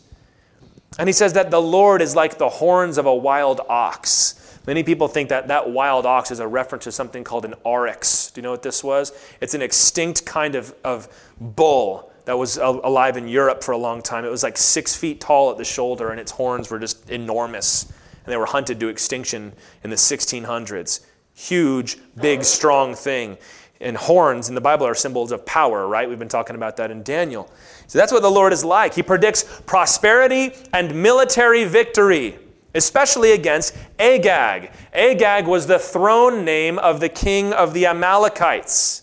And 0.99 1.09
he 1.09 1.13
says 1.13 1.33
that 1.35 1.51
the 1.53 1.63
Lord 1.63 2.03
is 2.03 2.15
like 2.17 2.37
the 2.37 2.49
horns 2.49 2.99
of 2.99 3.07
a 3.07 3.15
wild 3.15 3.61
ox. 3.69 4.42
Many 4.67 4.85
people 4.85 5.09
think 5.09 5.29
that 5.31 5.49
that 5.49 5.71
wild 5.71 6.07
ox 6.07 6.31
is 6.31 6.39
a 6.39 6.47
reference 6.47 6.85
to 6.85 6.93
something 6.93 7.25
called 7.25 7.45
an 7.45 7.55
aurochs. 7.65 8.31
Do 8.31 8.41
you 8.41 8.43
know 8.43 8.53
what 8.53 8.63
this 8.63 8.85
was? 8.85 9.13
It's 9.41 9.55
an 9.55 9.63
extinct 9.63 10.25
kind 10.25 10.55
of, 10.55 10.75
of 10.85 11.09
bull 11.41 12.13
that 12.25 12.39
was 12.39 12.59
alive 12.59 13.17
in 13.17 13.27
Europe 13.27 13.65
for 13.65 13.73
a 13.73 13.77
long 13.77 14.03
time. 14.03 14.25
It 14.25 14.31
was 14.31 14.45
like 14.45 14.57
six 14.57 14.95
feet 14.95 15.21
tall 15.21 15.51
at 15.51 15.59
the 15.59 15.65
shoulder, 15.65 16.11
and 16.11 16.21
its 16.21 16.31
horns 16.31 16.71
were 16.71 16.79
just 16.79 17.11
enormous. 17.11 17.87
And 18.25 18.33
they 18.33 18.37
were 18.37 18.47
hunted 18.47 18.79
to 18.79 18.89
extinction 18.89 19.53
in 19.83 19.91
the 19.91 19.97
1600s. 19.97 21.05
Huge, 21.35 21.99
big, 22.21 22.45
strong 22.45 22.95
thing. 22.95 23.39
And 23.81 23.97
horns 23.97 24.49
in 24.49 24.55
the 24.55 24.61
Bible 24.61 24.87
are 24.87 24.95
symbols 24.95 25.33
of 25.33 25.45
power, 25.45 25.89
right? 25.89 26.09
We've 26.09 26.21
been 26.21 26.29
talking 26.29 26.55
about 26.55 26.77
that 26.77 26.93
in 26.93 27.03
Daniel. 27.03 27.51
So 27.89 27.99
that's 27.99 28.13
what 28.13 28.23
the 28.23 28.31
Lord 28.31 28.53
is 28.53 28.65
like. 28.65 28.95
He 28.95 29.03
predicts 29.03 29.43
prosperity 29.67 30.53
and 30.73 31.03
military 31.03 31.65
victory 31.65 32.39
especially 32.75 33.33
against 33.33 33.77
Agag. 33.99 34.71
Agag 34.93 35.47
was 35.47 35.67
the 35.67 35.79
throne 35.79 36.45
name 36.45 36.79
of 36.79 37.01
the 37.01 37.09
king 37.09 37.53
of 37.53 37.75
the 37.75 37.87
Amalekites. 37.87 39.03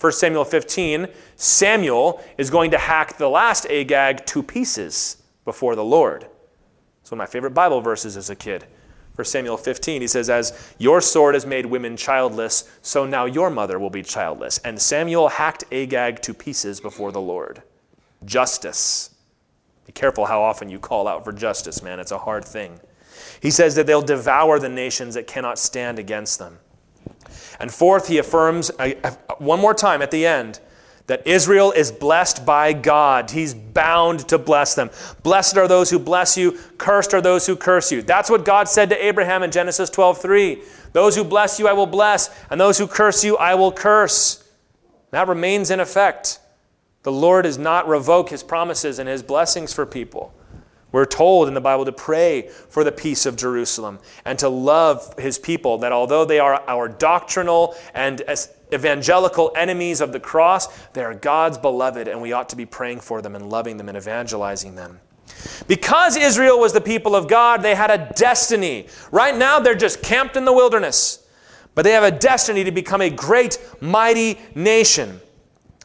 1 0.00 0.12
Samuel 0.12 0.44
15, 0.44 1.06
Samuel 1.36 2.22
is 2.36 2.50
going 2.50 2.72
to 2.72 2.78
hack 2.78 3.18
the 3.18 3.28
last 3.28 3.66
Agag 3.66 4.26
to 4.26 4.42
pieces 4.42 5.22
before 5.44 5.76
the 5.76 5.84
Lord. 5.84 6.26
It's 7.00 7.10
one 7.10 7.20
of 7.20 7.28
my 7.28 7.30
favorite 7.30 7.54
Bible 7.54 7.80
verses 7.80 8.16
as 8.16 8.28
a 8.28 8.34
kid. 8.34 8.66
1 9.14 9.24
Samuel 9.26 9.56
15, 9.56 10.00
he 10.00 10.08
says, 10.08 10.30
As 10.30 10.74
your 10.78 11.00
sword 11.00 11.34
has 11.34 11.44
made 11.44 11.66
women 11.66 11.96
childless, 11.96 12.70
so 12.80 13.04
now 13.04 13.26
your 13.26 13.50
mother 13.50 13.78
will 13.78 13.90
be 13.90 14.02
childless. 14.02 14.58
And 14.58 14.80
Samuel 14.80 15.28
hacked 15.28 15.64
Agag 15.70 16.22
to 16.22 16.32
pieces 16.32 16.80
before 16.80 17.12
the 17.12 17.20
Lord. 17.20 17.62
Justice. 18.24 19.14
Be 19.86 19.92
careful 19.92 20.24
how 20.24 20.42
often 20.42 20.70
you 20.70 20.78
call 20.78 21.06
out 21.06 21.24
for 21.24 21.32
justice, 21.32 21.82
man. 21.82 22.00
It's 22.00 22.12
a 22.12 22.18
hard 22.18 22.44
thing. 22.44 22.80
He 23.42 23.50
says 23.50 23.74
that 23.74 23.88
they'll 23.88 24.00
devour 24.00 24.60
the 24.60 24.68
nations 24.68 25.14
that 25.14 25.26
cannot 25.26 25.58
stand 25.58 25.98
against 25.98 26.38
them. 26.38 26.58
And 27.58 27.72
fourth, 27.72 28.06
he 28.06 28.18
affirms 28.18 28.70
uh, 28.78 28.92
uh, 29.02 29.10
one 29.38 29.58
more 29.58 29.74
time 29.74 30.00
at 30.00 30.12
the 30.12 30.24
end 30.24 30.60
that 31.08 31.26
Israel 31.26 31.72
is 31.72 31.90
blessed 31.90 32.46
by 32.46 32.72
God. 32.72 33.32
He's 33.32 33.52
bound 33.52 34.28
to 34.28 34.38
bless 34.38 34.76
them. 34.76 34.90
Blessed 35.24 35.56
are 35.56 35.66
those 35.66 35.90
who 35.90 35.98
bless 35.98 36.38
you, 36.38 36.56
cursed 36.78 37.12
are 37.14 37.20
those 37.20 37.44
who 37.44 37.56
curse 37.56 37.90
you. 37.90 38.00
That's 38.00 38.30
what 38.30 38.44
God 38.44 38.68
said 38.68 38.88
to 38.90 39.04
Abraham 39.04 39.42
in 39.42 39.50
Genesis 39.50 39.90
12:3. 39.90 40.62
Those 40.92 41.16
who 41.16 41.24
bless 41.24 41.58
you 41.58 41.66
I 41.66 41.72
will 41.72 41.86
bless, 41.86 42.30
and 42.48 42.60
those 42.60 42.78
who 42.78 42.86
curse 42.86 43.24
you 43.24 43.36
I 43.36 43.56
will 43.56 43.72
curse. 43.72 44.44
That 45.10 45.26
remains 45.26 45.70
in 45.70 45.80
effect. 45.80 46.38
The 47.02 47.12
Lord 47.12 47.42
does 47.42 47.58
not 47.58 47.88
revoke 47.88 48.30
his 48.30 48.44
promises 48.44 49.00
and 49.00 49.08
his 49.08 49.24
blessings 49.24 49.72
for 49.72 49.84
people. 49.84 50.32
We're 50.92 51.06
told 51.06 51.48
in 51.48 51.54
the 51.54 51.60
Bible 51.60 51.86
to 51.86 51.92
pray 51.92 52.48
for 52.68 52.84
the 52.84 52.92
peace 52.92 53.24
of 53.24 53.36
Jerusalem 53.36 53.98
and 54.26 54.38
to 54.38 54.48
love 54.48 55.18
his 55.18 55.38
people, 55.38 55.78
that 55.78 55.90
although 55.90 56.26
they 56.26 56.38
are 56.38 56.62
our 56.68 56.86
doctrinal 56.86 57.74
and 57.94 58.22
evangelical 58.72 59.52
enemies 59.56 60.02
of 60.02 60.12
the 60.12 60.20
cross, 60.20 60.68
they 60.92 61.02
are 61.02 61.14
God's 61.14 61.56
beloved, 61.56 62.08
and 62.08 62.20
we 62.20 62.32
ought 62.32 62.50
to 62.50 62.56
be 62.56 62.66
praying 62.66 63.00
for 63.00 63.22
them 63.22 63.34
and 63.34 63.48
loving 63.48 63.78
them 63.78 63.88
and 63.88 63.96
evangelizing 63.96 64.74
them. 64.74 65.00
Because 65.66 66.16
Israel 66.16 66.60
was 66.60 66.74
the 66.74 66.80
people 66.80 67.16
of 67.16 67.26
God, 67.26 67.62
they 67.62 67.74
had 67.74 67.90
a 67.90 68.12
destiny. 68.14 68.86
Right 69.10 69.36
now, 69.36 69.60
they're 69.60 69.74
just 69.74 70.02
camped 70.02 70.36
in 70.36 70.44
the 70.44 70.52
wilderness, 70.52 71.26
but 71.74 71.82
they 71.82 71.92
have 71.92 72.04
a 72.04 72.10
destiny 72.10 72.64
to 72.64 72.70
become 72.70 73.00
a 73.00 73.08
great, 73.08 73.58
mighty 73.80 74.38
nation. 74.54 75.20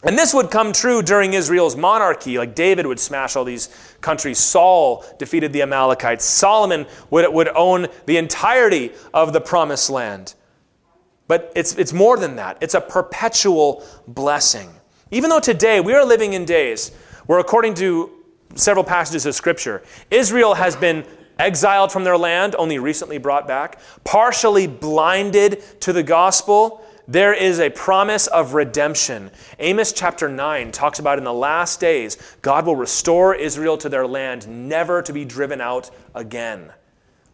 And 0.04 0.18
this 0.18 0.34
would 0.34 0.52
come 0.52 0.74
true 0.74 1.02
during 1.02 1.34
Israel's 1.34 1.76
monarchy. 1.76 2.38
Like 2.38 2.54
David 2.54 2.86
would 2.86 3.00
smash 3.00 3.36
all 3.36 3.44
these 3.44 3.70
countries. 4.00 4.38
Saul 4.38 5.04
defeated 5.18 5.54
the 5.54 5.64
Amalekites. 5.64 6.24
Solomon 6.24 6.86
would, 7.10 7.34
would 7.34 7.48
own 7.50 7.88
the 8.06 8.18
entirety 8.18 8.92
of 9.14 9.34
the 9.34 9.42
promised 9.42 9.90
land. 9.90 10.36
But 11.28 11.52
it's, 11.56 11.76
it's 11.76 11.94
more 11.94 12.18
than 12.18 12.38
that, 12.38 12.58
it's 12.62 12.74
a 12.74 12.82
perpetual 12.82 13.86
blessing. 14.08 14.70
Even 15.12 15.30
though 15.30 15.40
today 15.40 15.80
we 15.82 15.94
are 15.94 16.06
living 16.06 16.34
in 16.34 16.46
days 16.46 16.92
where, 17.26 17.40
according 17.40 17.74
to 17.76 18.12
several 18.56 18.84
passages 18.84 19.26
of 19.26 19.36
Scripture, 19.36 19.84
Israel 20.10 20.54
has 20.54 20.76
been 20.76 21.06
exiled 21.40 21.92
from 21.92 22.04
their 22.04 22.18
land, 22.18 22.56
only 22.58 22.80
recently 22.80 23.18
brought 23.18 23.48
back, 23.48 23.80
partially 24.04 24.68
blinded 24.68 25.62
to 25.82 25.94
the 25.94 26.04
gospel, 26.04 26.84
there 27.08 27.34
is 27.34 27.60
a 27.60 27.70
promise 27.70 28.28
of 28.28 28.54
redemption. 28.54 29.32
Amos 29.60 29.94
chapter 29.94 30.28
9 30.28 30.72
talks 30.72 31.00
about 31.00 31.18
in 31.18 31.24
the 31.24 31.34
last 31.34 31.80
days, 31.80 32.18
God 32.42 32.66
will 32.66 32.76
restore 32.76 33.34
Israel 33.34 33.78
to 33.78 33.90
their 33.90 34.06
land, 34.06 34.48
never 34.48 35.02
to 35.02 35.14
be 35.14 35.24
driven 35.24 35.62
out 35.62 35.90
again. 36.14 36.72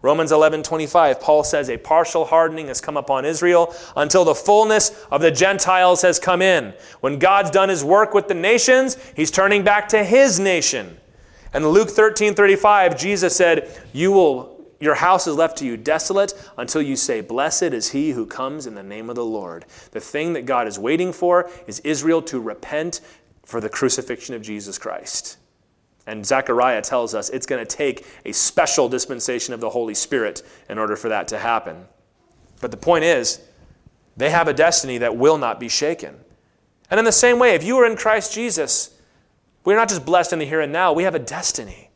Romans 0.04 0.34
11:25 0.34 1.22
Paul 1.22 1.46
says 1.46 1.70
a 1.70 1.78
partial 1.78 2.26
hardening 2.26 2.68
has 2.68 2.82
come 2.82 2.98
upon 2.98 3.24
Israel 3.24 3.74
until 3.96 4.26
the 4.26 4.36
fullness 4.36 4.92
of 5.10 5.22
the 5.22 5.32
Gentiles 5.32 6.02
has 6.02 6.20
come 6.20 6.42
in. 6.42 6.74
When 7.00 7.20
God's 7.20 7.50
done 7.50 7.70
his 7.70 7.86
work 7.86 8.14
with 8.14 8.28
the 8.28 8.34
nations, 8.34 8.98
he's 9.16 9.32
turning 9.32 9.64
back 9.64 9.88
to 9.90 10.04
his 10.04 10.42
nation. 10.42 10.98
And 11.54 11.72
Luke 11.72 11.90
13:35 11.90 12.98
Jesus 12.98 13.34
said, 13.34 13.70
"You 13.94 14.12
will 14.12 14.53
your 14.84 14.96
house 14.96 15.28
is 15.28 15.36
left 15.36 15.58
to 15.60 15.66
you 15.66 15.78
desolate 15.78 16.34
until 16.58 16.82
you 16.82 16.98
say, 16.98 17.22
Blessed 17.22 17.64
is 17.64 17.92
he 17.92 18.12
who 18.12 18.26
comes 18.26 18.68
in 18.68 18.76
the 18.76 18.84
name 18.84 19.10
of 19.10 19.16
the 19.16 19.24
Lord. 19.24 19.64
The 19.92 20.02
thing 20.02 20.34
that 20.34 20.46
God 20.46 20.68
is 20.68 20.78
waiting 20.78 21.14
for 21.14 21.50
is 21.68 21.80
Israel 21.80 22.22
to 22.24 22.40
repent 22.40 23.00
for 23.46 23.62
the 23.62 23.70
crucifixion 23.70 24.36
of 24.36 24.42
Jesus 24.42 24.78
Christ. 24.78 25.38
And 26.06 26.26
Zechariah 26.26 26.82
tells 26.82 27.16
us 27.16 27.30
it's 27.30 27.46
going 27.46 27.66
to 27.66 27.78
take 27.78 28.06
a 28.26 28.34
special 28.34 28.90
dispensation 28.90 29.54
of 29.54 29.62
the 29.62 29.70
Holy 29.70 29.94
Spirit 29.94 30.44
in 30.70 30.78
order 30.78 30.98
for 30.98 31.08
that 31.08 31.30
to 31.30 31.38
happen. 31.38 31.86
But 32.60 32.72
the 32.72 32.78
point 32.78 33.06
is, 33.06 33.40
they 34.18 34.32
have 34.32 34.50
a 34.50 34.54
destiny 34.54 34.98
that 34.98 35.16
will 35.16 35.38
not 35.38 35.62
be 35.62 35.70
shaken. 35.70 36.16
And 36.92 37.00
in 37.00 37.06
the 37.06 37.12
same 37.14 37.40
way, 37.40 37.56
if 37.56 37.64
you 37.64 37.78
are 37.78 37.86
in 37.86 37.96
Christ 37.96 38.34
Jesus, 38.34 39.00
we're 39.64 39.78
not 39.78 39.88
just 39.88 40.06
blessed 40.06 40.34
in 40.34 40.40
the 40.40 40.46
here 40.46 40.60
and 40.60 40.74
now, 40.74 40.92
we 40.92 41.04
have 41.04 41.16
a 41.16 41.20
destiny. 41.20 41.90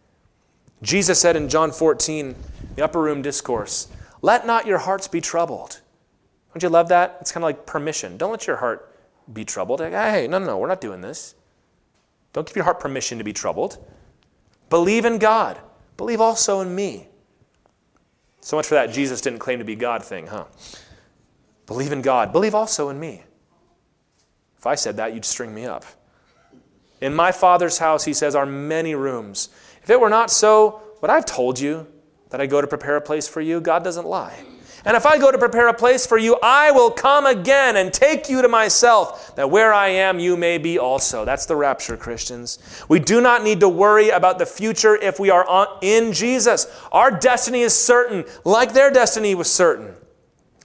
Jesus 0.81 1.19
said 1.19 1.35
in 1.35 1.49
John 1.49 1.71
14, 1.73 2.35
the 2.77 2.83
upper 2.83 3.01
room 3.01 3.21
discourse, 3.21 3.87
let 4.21 4.47
not 4.47 4.65
your 4.65 4.77
hearts 4.77 5.07
be 5.07 5.19
troubled. 5.19 5.81
Don't 6.53 6.63
you 6.63 6.69
love 6.69 6.89
that? 6.89 7.17
It's 7.19 7.31
kind 7.31 7.43
of 7.43 7.47
like 7.47 7.65
permission. 7.65 8.17
Don't 8.17 8.31
let 8.31 8.47
your 8.47 8.57
heart 8.57 8.95
be 9.33 9.43
troubled. 9.43 9.79
Like, 9.79 9.91
hey, 9.91 10.27
no, 10.29 10.37
no, 10.37 10.45
no, 10.45 10.57
we're 10.57 10.67
not 10.67 10.79
doing 10.79 11.01
this. 11.01 11.35
Don't 12.33 12.47
give 12.47 12.55
your 12.55 12.65
heart 12.65 12.79
permission 12.79 13.17
to 13.17 13.23
be 13.23 13.33
troubled. 13.33 13.83
Believe 14.69 15.05
in 15.05 15.17
God. 15.17 15.59
Believe 15.97 16.21
also 16.21 16.61
in 16.61 16.73
me. 16.73 17.07
So 18.41 18.55
much 18.55 18.67
for 18.67 18.75
that 18.75 18.93
Jesus 18.93 19.21
didn't 19.21 19.39
claim 19.39 19.57
to 19.57 19.65
be 19.65 19.75
God 19.75 20.05
thing, 20.05 20.27
huh? 20.27 20.45
Believe 21.65 21.91
in 21.91 22.03
God. 22.03 22.31
Believe 22.31 22.53
also 22.53 22.89
in 22.89 22.99
me. 22.99 23.23
If 24.57 24.67
I 24.67 24.75
said 24.75 24.97
that, 24.97 25.15
you'd 25.15 25.25
string 25.25 25.53
me 25.53 25.65
up. 25.65 25.83
In 27.01 27.15
my 27.15 27.31
Father's 27.31 27.79
house, 27.79 28.05
he 28.05 28.13
says, 28.13 28.35
are 28.35 28.45
many 28.45 28.93
rooms. 28.93 29.49
If 29.81 29.89
it 29.89 29.99
were 29.99 30.09
not 30.09 30.29
so, 30.29 30.81
what 30.99 31.09
I've 31.09 31.25
told 31.25 31.59
you, 31.59 31.87
that 32.29 32.41
I 32.41 32.45
go 32.45 32.61
to 32.61 32.67
prepare 32.67 32.97
a 32.97 33.01
place 33.01 33.27
for 33.27 33.41
you, 33.41 33.61
God 33.61 33.83
doesn't 33.83 34.05
lie. 34.05 34.43
And 34.85 34.95
if 34.95 35.05
I 35.05 35.17
go 35.17 35.31
to 35.31 35.37
prepare 35.37 35.67
a 35.67 35.73
place 35.73 36.05
for 36.05 36.17
you, 36.17 36.37
I 36.41 36.71
will 36.71 36.91
come 36.91 37.25
again 37.25 37.75
and 37.75 37.91
take 37.91 38.29
you 38.29 38.41
to 38.41 38.47
myself, 38.47 39.35
that 39.35 39.49
where 39.49 39.73
I 39.73 39.89
am, 39.89 40.17
you 40.17 40.37
may 40.37 40.57
be 40.57 40.79
also. 40.79 41.25
That's 41.25 41.45
the 41.45 41.57
rapture, 41.57 41.97
Christians. 41.97 42.59
We 42.87 42.99
do 42.99 43.19
not 43.19 43.43
need 43.43 43.59
to 43.59 43.69
worry 43.69 44.09
about 44.09 44.39
the 44.39 44.45
future 44.45 44.95
if 44.95 45.19
we 45.19 45.29
are 45.29 45.67
in 45.81 46.13
Jesus. 46.13 46.67
Our 46.91 47.11
destiny 47.11 47.61
is 47.61 47.77
certain, 47.77 48.23
like 48.45 48.71
their 48.71 48.89
destiny 48.89 49.35
was 49.35 49.51
certain. 49.51 49.93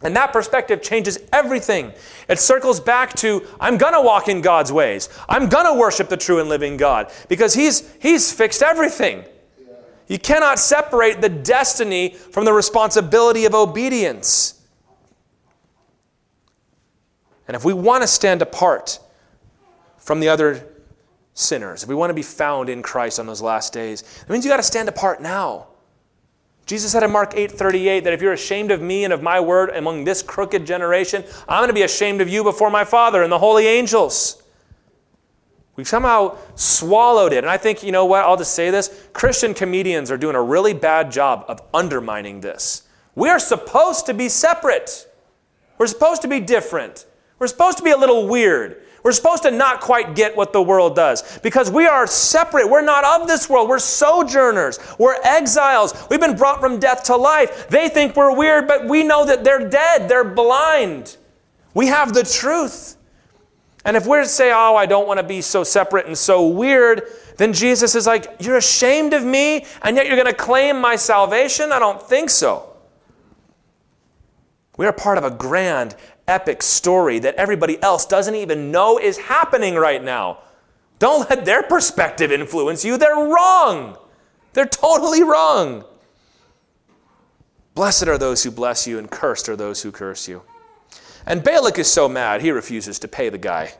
And 0.02 0.14
that 0.16 0.32
perspective 0.32 0.82
changes 0.82 1.18
everything. 1.32 1.92
It 2.28 2.38
circles 2.38 2.80
back 2.80 3.14
to 3.14 3.46
I'm 3.60 3.78
going 3.78 3.94
to 3.94 4.00
walk 4.00 4.28
in 4.28 4.40
God's 4.40 4.72
ways. 4.72 5.08
I'm 5.28 5.48
going 5.48 5.66
to 5.66 5.74
worship 5.74 6.08
the 6.08 6.16
true 6.16 6.38
and 6.40 6.48
living 6.48 6.76
God 6.76 7.10
because 7.28 7.54
he's 7.54 7.92
he's 8.00 8.32
fixed 8.32 8.62
everything. 8.62 9.24
You 10.08 10.18
cannot 10.18 10.58
separate 10.58 11.20
the 11.20 11.28
destiny 11.28 12.10
from 12.10 12.44
the 12.44 12.52
responsibility 12.52 13.44
of 13.44 13.54
obedience. 13.54 14.60
And 17.48 17.56
if 17.56 17.64
we 17.64 17.72
want 17.72 18.02
to 18.02 18.08
stand 18.08 18.42
apart 18.42 18.98
from 19.98 20.20
the 20.20 20.28
other 20.28 20.66
sinners, 21.34 21.82
if 21.82 21.88
we 21.88 21.94
want 21.94 22.10
to 22.10 22.14
be 22.14 22.22
found 22.22 22.68
in 22.68 22.82
Christ 22.82 23.18
on 23.18 23.26
those 23.26 23.42
last 23.42 23.72
days, 23.72 24.02
it 24.02 24.30
means 24.30 24.44
you 24.44 24.50
got 24.50 24.58
to 24.58 24.62
stand 24.62 24.88
apart 24.88 25.20
now. 25.20 25.68
Jesus 26.66 26.92
said 26.92 27.02
in 27.02 27.10
Mark 27.10 27.34
8:38 27.34 28.04
that 28.04 28.12
if 28.12 28.22
you're 28.22 28.32
ashamed 28.32 28.70
of 28.70 28.80
me 28.80 29.04
and 29.04 29.12
of 29.12 29.22
my 29.22 29.40
word 29.40 29.70
among 29.70 30.04
this 30.04 30.22
crooked 30.22 30.64
generation, 30.64 31.24
I'm 31.48 31.60
going 31.60 31.68
to 31.68 31.74
be 31.74 31.82
ashamed 31.82 32.20
of 32.20 32.28
you 32.28 32.44
before 32.44 32.70
my 32.70 32.84
Father 32.84 33.22
and 33.22 33.32
the 33.32 33.38
holy 33.38 33.66
angels. 33.66 34.41
We've 35.76 35.88
somehow 35.88 36.36
swallowed 36.54 37.32
it. 37.32 37.38
And 37.38 37.48
I 37.48 37.56
think, 37.56 37.82
you 37.82 37.92
know 37.92 38.04
what, 38.04 38.24
I'll 38.24 38.36
just 38.36 38.54
say 38.54 38.70
this 38.70 39.08
Christian 39.12 39.54
comedians 39.54 40.10
are 40.10 40.18
doing 40.18 40.36
a 40.36 40.42
really 40.42 40.74
bad 40.74 41.10
job 41.10 41.44
of 41.48 41.62
undermining 41.72 42.40
this. 42.40 42.82
We 43.14 43.28
are 43.28 43.38
supposed 43.38 44.06
to 44.06 44.14
be 44.14 44.28
separate, 44.28 45.08
we're 45.78 45.86
supposed 45.86 46.22
to 46.22 46.28
be 46.28 46.40
different, 46.40 47.06
we're 47.38 47.46
supposed 47.46 47.78
to 47.78 47.84
be 47.84 47.90
a 47.90 47.96
little 47.96 48.28
weird. 48.28 48.82
We're 49.02 49.10
supposed 49.10 49.42
to 49.42 49.50
not 49.50 49.80
quite 49.80 50.14
get 50.14 50.36
what 50.36 50.52
the 50.52 50.62
world 50.62 50.94
does 50.94 51.40
because 51.40 51.70
we 51.70 51.86
are 51.86 52.06
separate. 52.06 52.70
We're 52.70 52.82
not 52.82 53.02
of 53.20 53.26
this 53.26 53.50
world. 53.50 53.68
We're 53.68 53.80
sojourners. 53.80 54.78
We're 54.96 55.20
exiles. 55.24 56.06
We've 56.08 56.20
been 56.20 56.36
brought 56.36 56.60
from 56.60 56.78
death 56.78 57.02
to 57.04 57.16
life. 57.16 57.68
They 57.68 57.88
think 57.88 58.14
we're 58.14 58.36
weird, 58.36 58.68
but 58.68 58.86
we 58.86 59.02
know 59.02 59.24
that 59.24 59.42
they're 59.42 59.68
dead. 59.68 60.08
They're 60.08 60.22
blind. 60.22 61.16
We 61.74 61.88
have 61.88 62.14
the 62.14 62.22
truth. 62.22 62.96
And 63.84 63.96
if 63.96 64.06
we're 64.06 64.22
to 64.22 64.28
say, 64.28 64.52
oh, 64.52 64.76
I 64.76 64.86
don't 64.86 65.08
want 65.08 65.18
to 65.18 65.24
be 65.24 65.40
so 65.40 65.64
separate 65.64 66.06
and 66.06 66.16
so 66.16 66.46
weird, 66.46 67.02
then 67.36 67.52
Jesus 67.52 67.94
is 67.94 68.06
like, 68.06 68.36
you're 68.38 68.56
ashamed 68.56 69.12
of 69.12 69.24
me, 69.24 69.66
and 69.82 69.96
yet 69.96 70.06
you're 70.06 70.16
going 70.16 70.26
to 70.26 70.34
claim 70.34 70.80
my 70.80 70.94
salvation? 70.96 71.72
I 71.72 71.78
don't 71.78 72.00
think 72.00 72.30
so. 72.30 72.76
We 74.76 74.86
are 74.86 74.92
part 74.92 75.18
of 75.18 75.24
a 75.24 75.30
grand, 75.30 75.96
epic 76.28 76.62
story 76.62 77.18
that 77.18 77.34
everybody 77.34 77.82
else 77.82 78.06
doesn't 78.06 78.34
even 78.34 78.70
know 78.70 78.98
is 78.98 79.18
happening 79.18 79.74
right 79.74 80.02
now. 80.02 80.38
Don't 80.98 81.28
let 81.28 81.44
their 81.44 81.64
perspective 81.64 82.30
influence 82.30 82.84
you. 82.84 82.96
They're 82.96 83.16
wrong. 83.16 83.98
They're 84.52 84.66
totally 84.66 85.24
wrong. 85.24 85.84
Blessed 87.74 88.06
are 88.06 88.18
those 88.18 88.44
who 88.44 88.50
bless 88.50 88.86
you, 88.86 88.98
and 88.98 89.10
cursed 89.10 89.48
are 89.48 89.56
those 89.56 89.82
who 89.82 89.90
curse 89.90 90.28
you. 90.28 90.42
And 91.26 91.42
Balak 91.42 91.78
is 91.78 91.90
so 91.90 92.08
mad, 92.08 92.42
he 92.42 92.50
refuses 92.50 92.98
to 93.00 93.08
pay 93.08 93.28
the 93.28 93.38
guy. 93.38 93.74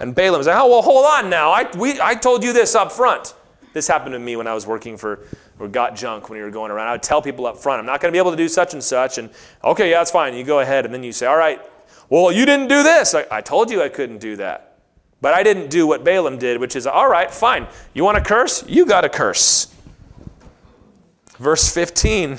And 0.00 0.14
Balaam's 0.14 0.46
like, 0.46 0.56
oh, 0.56 0.68
well, 0.68 0.82
hold 0.82 1.04
on 1.04 1.28
now. 1.28 1.50
I, 1.50 1.70
we, 1.76 2.00
I 2.00 2.14
told 2.14 2.42
you 2.42 2.52
this 2.52 2.74
up 2.74 2.90
front. 2.90 3.34
This 3.72 3.86
happened 3.86 4.14
to 4.14 4.18
me 4.18 4.34
when 4.34 4.46
I 4.46 4.54
was 4.54 4.66
working 4.66 4.96
for, 4.96 5.20
or 5.58 5.68
got 5.68 5.94
junk 5.94 6.28
when 6.28 6.38
we 6.38 6.42
were 6.42 6.50
going 6.50 6.70
around. 6.70 6.88
I 6.88 6.92
would 6.92 7.02
tell 7.02 7.20
people 7.20 7.46
up 7.46 7.58
front, 7.58 7.78
I'm 7.80 7.86
not 7.86 8.00
going 8.00 8.10
to 8.10 8.14
be 8.14 8.18
able 8.18 8.30
to 8.30 8.36
do 8.36 8.48
such 8.48 8.72
and 8.72 8.82
such. 8.82 9.18
And 9.18 9.30
okay, 9.62 9.90
yeah, 9.90 9.98
that's 9.98 10.10
fine. 10.10 10.34
You 10.34 10.42
go 10.42 10.60
ahead. 10.60 10.86
And 10.86 10.92
then 10.92 11.02
you 11.02 11.12
say, 11.12 11.26
all 11.26 11.36
right, 11.36 11.60
well, 12.08 12.32
you 12.32 12.46
didn't 12.46 12.68
do 12.68 12.82
this. 12.82 13.14
I, 13.14 13.26
I 13.30 13.40
told 13.42 13.70
you 13.70 13.82
I 13.82 13.88
couldn't 13.88 14.18
do 14.18 14.36
that. 14.36 14.78
But 15.20 15.34
I 15.34 15.42
didn't 15.42 15.68
do 15.68 15.86
what 15.86 16.02
Balaam 16.02 16.38
did, 16.38 16.58
which 16.58 16.74
is, 16.74 16.86
all 16.86 17.08
right, 17.08 17.30
fine. 17.30 17.66
You 17.92 18.04
want 18.04 18.16
to 18.16 18.24
curse? 18.24 18.64
You 18.66 18.86
got 18.86 19.02
to 19.02 19.10
curse. 19.10 19.72
Verse 21.36 21.72
15. 21.72 22.38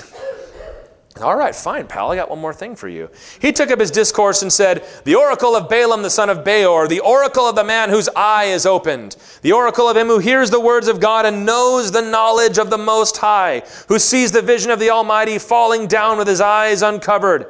All 1.20 1.36
right, 1.36 1.54
fine, 1.54 1.86
pal. 1.86 2.10
I 2.10 2.16
got 2.16 2.30
one 2.30 2.40
more 2.40 2.54
thing 2.54 2.74
for 2.74 2.88
you. 2.88 3.10
He 3.38 3.52
took 3.52 3.70
up 3.70 3.78
his 3.78 3.90
discourse 3.90 4.40
and 4.40 4.50
said, 4.50 4.82
The 5.04 5.14
oracle 5.14 5.54
of 5.54 5.68
Balaam 5.68 6.00
the 6.00 6.08
son 6.08 6.30
of 6.30 6.42
Beor, 6.42 6.88
the 6.88 7.00
oracle 7.00 7.46
of 7.46 7.54
the 7.54 7.64
man 7.64 7.90
whose 7.90 8.08
eye 8.16 8.44
is 8.44 8.64
opened, 8.64 9.16
the 9.42 9.52
oracle 9.52 9.90
of 9.90 9.96
him 9.96 10.06
who 10.06 10.18
hears 10.18 10.48
the 10.48 10.60
words 10.60 10.88
of 10.88 11.00
God 11.00 11.26
and 11.26 11.44
knows 11.44 11.92
the 11.92 12.00
knowledge 12.00 12.56
of 12.56 12.70
the 12.70 12.78
Most 12.78 13.18
High, 13.18 13.62
who 13.88 13.98
sees 13.98 14.32
the 14.32 14.40
vision 14.40 14.70
of 14.70 14.78
the 14.78 14.88
Almighty 14.88 15.38
falling 15.38 15.86
down 15.86 16.16
with 16.16 16.26
his 16.26 16.40
eyes 16.40 16.80
uncovered. 16.80 17.46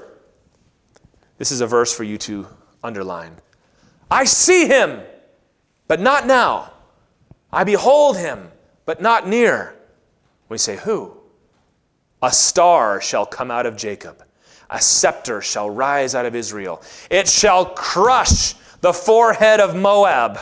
This 1.39 1.53
is 1.53 1.61
a 1.61 1.67
verse 1.67 1.95
for 1.97 2.03
you 2.03 2.19
to 2.19 2.49
underline. 2.83 3.37
I 4.11 4.25
see 4.25 4.67
him, 4.67 5.03
but 5.87 6.01
not 6.01 6.27
now. 6.27 6.73
I 7.53 7.63
behold 7.63 8.17
him, 8.17 8.51
but 8.87 9.01
not 9.01 9.29
near. 9.29 9.77
We 10.49 10.59
say, 10.59 10.77
Who? 10.79 11.22
A 12.23 12.33
star 12.33 13.01
shall 13.01 13.27
come 13.27 13.51
out 13.51 13.67
of 13.67 13.77
Jacob, 13.77 14.23
a 14.71 14.81
scepter 14.81 15.41
shall 15.41 15.69
rise 15.69 16.15
out 16.15 16.25
of 16.25 16.37
Israel. 16.37 16.81
It 17.11 17.29
shall 17.29 17.67
crush 17.67 18.55
the 18.81 18.93
forehead 18.93 19.61
of 19.61 19.75
Moab 19.75 20.39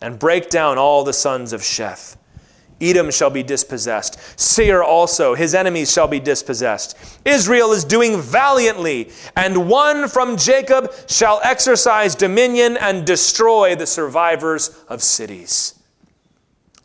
and 0.00 0.18
break 0.18 0.50
down 0.50 0.78
all 0.78 1.04
the 1.04 1.12
sons 1.12 1.52
of 1.52 1.60
Sheth. 1.60 2.16
Edom 2.80 3.10
shall 3.10 3.30
be 3.30 3.42
dispossessed. 3.42 4.18
Seir 4.38 4.84
also, 4.84 5.34
his 5.34 5.54
enemies 5.54 5.92
shall 5.92 6.06
be 6.06 6.20
dispossessed. 6.20 6.96
Israel 7.24 7.72
is 7.72 7.84
doing 7.84 8.20
valiantly, 8.20 9.10
and 9.36 9.68
one 9.68 10.08
from 10.08 10.36
Jacob 10.36 10.92
shall 11.08 11.40
exercise 11.42 12.14
dominion 12.14 12.76
and 12.76 13.04
destroy 13.04 13.74
the 13.74 13.86
survivors 13.86 14.70
of 14.88 15.02
cities. 15.02 15.74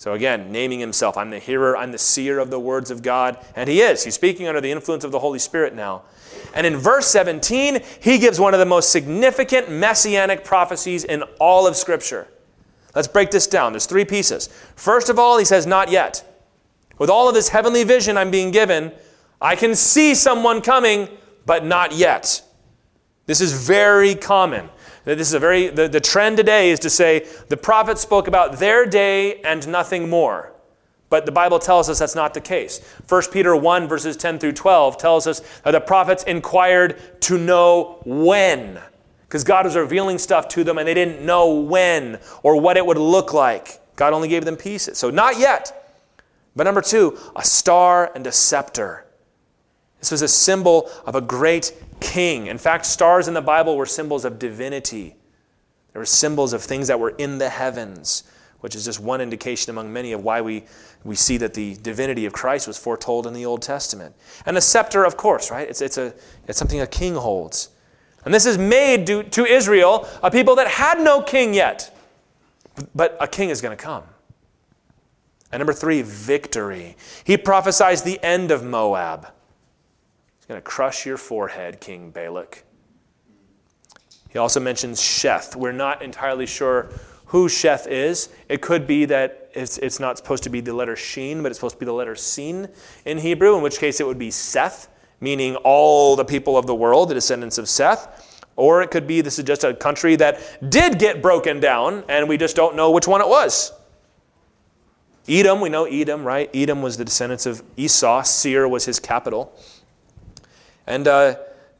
So 0.04 0.12
again, 0.12 0.51
naming 0.51 0.82
himself, 0.82 1.16
I'm 1.16 1.30
the 1.30 1.39
hearer, 1.39 1.78
I'm 1.78 1.93
the 1.93 1.97
seer 1.97 2.38
of 2.38 2.49
the 2.49 2.60
words 2.60 2.91
of 2.91 3.01
God. 3.01 3.38
And 3.56 3.70
he 3.70 3.80
is. 3.80 4.04
He's 4.04 4.16
speaking 4.16 4.49
under 4.49 4.60
the 4.60 4.70
influence 4.70 5.06
of 5.06 5.14
the 5.14 5.20
Holy 5.20 5.39
Spirit 5.39 5.76
now. 5.76 6.01
And 6.54 6.68
in 6.68 6.76
verse 6.76 7.08
17, 7.08 7.80
he 8.01 8.18
gives 8.18 8.38
one 8.38 8.54
of 8.54 8.60
the 8.60 8.66
most 8.66 8.91
significant 8.91 9.72
messianic 9.72 10.43
prophecies 10.43 11.06
in 11.06 11.24
all 11.39 11.68
of 11.68 11.78
Scripture. 11.78 12.28
Let's 12.93 13.08
break 13.08 13.32
this 13.32 13.47
down. 13.47 13.72
There's 13.72 13.86
three 13.86 14.04
pieces. 14.04 14.49
First 14.76 15.08
of 15.08 15.18
all, 15.18 15.38
he 15.38 15.45
says, 15.45 15.66
Not 15.66 15.89
yet. 15.89 16.22
With 16.97 17.10
all 17.10 17.30
of 17.30 17.34
this 17.34 17.47
heavenly 17.47 17.86
vision 17.86 18.18
I'm 18.18 18.30
being 18.30 18.51
given, 18.51 18.91
I 19.39 19.56
can 19.56 19.74
see 19.74 20.16
someone 20.16 20.60
coming, 20.60 21.08
but 21.45 21.64
not 21.64 21.93
yet. 21.93 22.41
This 23.26 23.39
is 23.39 23.54
very 23.66 24.16
common. 24.16 24.70
This 25.06 25.28
is 25.28 25.34
a 25.34 25.39
very, 25.39 25.68
the, 25.68 25.88
the 25.88 25.99
trend 25.99 26.38
today 26.38 26.70
is 26.70 26.80
to 26.80 26.89
say 26.89 27.28
the 27.49 27.58
prophets 27.58 28.01
spoke 28.01 28.28
about 28.28 28.60
their 28.60 28.86
day 28.86 29.41
and 29.41 29.68
nothing 29.68 30.10
more. 30.10 30.54
But 31.10 31.26
the 31.26 31.32
Bible 31.32 31.60
tells 31.60 31.89
us 31.89 31.99
that's 31.99 32.16
not 32.16 32.34
the 32.34 32.41
case. 32.41 32.82
1 33.08 33.24
Peter 33.32 33.56
1, 33.56 33.88
verses 33.88 34.18
10 34.18 34.39
through 34.39 34.54
12 34.54 34.97
tells 34.97 35.28
us 35.28 35.41
that 35.64 35.72
the 35.72 35.82
prophets 35.82 36.24
inquired 36.24 37.22
to 37.22 37.38
know 37.38 37.99
when 38.06 38.80
because 39.34 39.43
God 39.43 39.66
was 39.66 39.76
revealing 39.76 40.18
stuff 40.18 40.47
to 40.49 40.64
them 40.64 40.78
and 40.78 40.88
they 40.88 40.93
didn't 40.93 41.26
know 41.26 41.56
when 41.56 42.20
or 42.43 42.60
what 42.60 42.78
it 42.78 42.86
would 42.86 42.97
look 42.97 43.34
like. 43.34 43.80
God 43.95 44.14
only 44.14 44.28
gave 44.28 44.45
them 44.45 44.56
pieces. 44.56 44.97
So, 44.97 45.10
not 45.10 45.38
yet. 45.38 45.91
But 46.56 46.64
number 46.66 46.82
two, 46.82 47.18
a 47.36 47.43
star 47.43 48.12
and 48.16 48.26
a 48.28 48.32
scepter. 48.32 49.06
This 50.04 50.12
was 50.12 50.22
a 50.22 50.28
symbol 50.28 50.89
of 51.06 51.16
a 51.16 51.22
great 51.22 51.72
king. 52.01 52.47
In 52.47 52.58
fact, 52.58 52.86
stars 52.86 53.30
in 53.30 53.34
the 53.34 53.41
Bible 53.41 53.78
were 53.78 53.86
symbols 53.86 54.26
of 54.26 54.38
divinity, 54.38 55.16
they 55.93 55.99
were 55.99 56.06
symbols 56.06 56.51
of 56.51 56.62
things 56.62 56.89
that 56.89 56.99
were 56.99 57.12
in 57.12 57.38
the 57.38 57.47
heavens, 57.47 58.26
which 58.60 58.76
is 58.76 58.84
just 58.84 58.99
one 58.99 59.22
indication 59.22 59.70
among 59.70 59.93
many 59.93 60.12
of 60.12 60.22
why 60.22 60.41
we, 60.41 60.66
we 61.06 61.16
see 61.16 61.38
that 61.38 61.54
the 61.54 61.76
divinity 61.76 62.26
of 62.26 62.34
Christ 62.34 62.68
was 62.68 62.78
foretold 62.78 63.28
in 63.28 63.34
the 63.34 63.45
Old 63.45 63.62
Testament. 63.62 64.14
And 64.45 64.58
a 64.58 64.62
scepter, 64.62 65.06
of 65.06 65.16
course, 65.16 65.49
right? 65.49 65.70
It's, 65.70 65.80
it's, 65.80 65.97
a, 65.97 66.14
it's 66.49 66.60
something 66.60 66.82
a 66.82 66.88
king 66.88 67.16
holds. 67.16 67.70
And 68.26 68.34
this 68.34 68.45
is 68.45 68.58
made 68.58 69.08
to, 69.08 69.24
to 69.24 69.45
Israel, 69.45 70.06
a 70.22 70.30
people 70.30 70.56
that 70.56 70.68
had 70.68 70.99
no 70.99 71.22
king 71.22 71.54
yet. 71.54 71.97
But 72.93 73.16
a 73.22 73.28
king 73.30 73.51
is 73.51 73.62
going 73.62 73.78
to 73.78 73.82
come. 73.82 74.04
And 75.54 75.62
number 75.62 75.72
three, 75.72 76.01
victory. 76.01 76.97
He 77.24 77.38
prophesies 77.38 78.01
the 78.01 78.22
end 78.22 78.51
of 78.51 78.66
Moab. 78.66 79.30
Going 80.54 80.62
to 80.62 80.70
crush 80.70 81.04
your 81.04 81.18
forehead, 81.18 81.80
King 81.80 82.12
Balak. 82.12 82.64
He 84.30 84.38
also 84.38 84.60
mentions 84.60 85.01
Sheth. 85.01 85.56
We're 85.56 85.72
not 85.72 86.04
entirely 86.04 86.45
sure 86.45 86.91
who 87.26 87.47
Sheth 87.49 87.88
is. 87.88 88.30
It 88.49 88.62
could 88.62 88.86
be 88.86 89.06
that 89.06 89.49
it's, 89.56 89.80
it's 89.80 89.99
not 89.99 90.20
supposed 90.20 90.43
to 90.43 90.51
be 90.51 90.62
the 90.62 90.72
letter 90.72 90.95
Shin, 90.95 91.41
but 91.41 91.49
it's 91.49 91.58
supposed 91.58 91.74
to 91.78 91.80
be 91.80 91.88
the 91.88 91.93
letter 91.93 92.16
Sin 92.16 92.70
in 93.04 93.18
Hebrew, 93.18 93.56
in 93.56 93.64
which 93.64 93.80
case 93.80 93.99
it 93.99 94.06
would 94.06 94.20
be 94.20 94.30
Seth 94.30 94.89
meaning 95.20 95.56
all 95.56 96.16
the 96.16 96.26
people 96.26 96.56
of 96.56 96.68
the 96.68 96.76
world, 96.76 97.10
the 97.10 97.16
descendants 97.16 97.58
of 97.58 97.68
Seth. 97.68 98.45
Or 98.56 98.84
it 98.84 98.91
could 98.91 99.08
be 99.08 99.22
this 99.22 99.39
is 99.39 99.45
just 99.45 99.64
a 99.64 99.74
country 99.74 100.16
that 100.18 100.70
did 100.70 100.99
get 100.99 101.24
broken 101.24 101.60
down, 101.60 102.04
and 102.08 102.30
we 102.30 102.38
just 102.38 102.56
don't 102.56 102.76
know 102.76 102.91
which 102.91 103.08
one 103.08 103.22
it 103.22 103.28
was. 103.28 103.74
Edom, 105.28 105.62
we 105.62 105.70
know 105.70 105.86
Edom, 105.86 106.24
right? 106.24 106.47
Edom 106.54 106.84
was 106.84 106.97
the 106.97 107.06
descendants 107.06 107.47
of 107.47 107.64
Esau. 107.76 108.22
Seir 108.22 108.68
was 108.68 108.86
his 108.86 108.99
capital. 108.99 109.58
And 110.88 111.07
uh, 111.07 111.36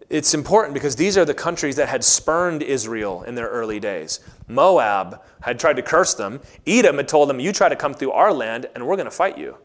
it's 0.09 0.33
important 0.33 0.73
because 0.73 0.95
these 0.95 1.17
are 1.17 1.25
the 1.25 1.33
countries 1.33 1.75
that 1.77 1.89
had 1.89 2.03
spurned 2.03 2.61
Israel 2.61 3.23
in 3.23 3.35
their 3.35 3.47
early 3.47 3.79
days. 3.79 4.19
Moab 4.47 5.21
had 5.41 5.59
tried 5.59 5.77
to 5.77 5.81
curse 5.81 6.13
them. 6.13 6.39
Edom 6.67 6.97
had 6.97 7.07
told 7.07 7.29
them, 7.29 7.39
You 7.39 7.51
try 7.51 7.69
to 7.69 7.75
come 7.75 7.93
through 7.93 8.11
our 8.11 8.31
land, 8.31 8.67
and 8.75 8.85
we're 8.85 8.95
going 8.95 9.05
to 9.05 9.11
fight 9.11 9.37
you. 9.37 9.57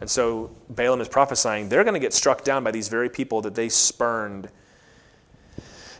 And 0.00 0.08
so 0.08 0.50
Balaam 0.70 1.00
is 1.00 1.08
prophesying 1.08 1.68
they're 1.68 1.84
going 1.84 1.94
to 1.94 2.00
get 2.00 2.12
struck 2.12 2.44
down 2.44 2.62
by 2.64 2.70
these 2.70 2.88
very 2.88 3.08
people 3.08 3.40
that 3.42 3.54
they 3.54 3.68
spurned. 3.68 4.48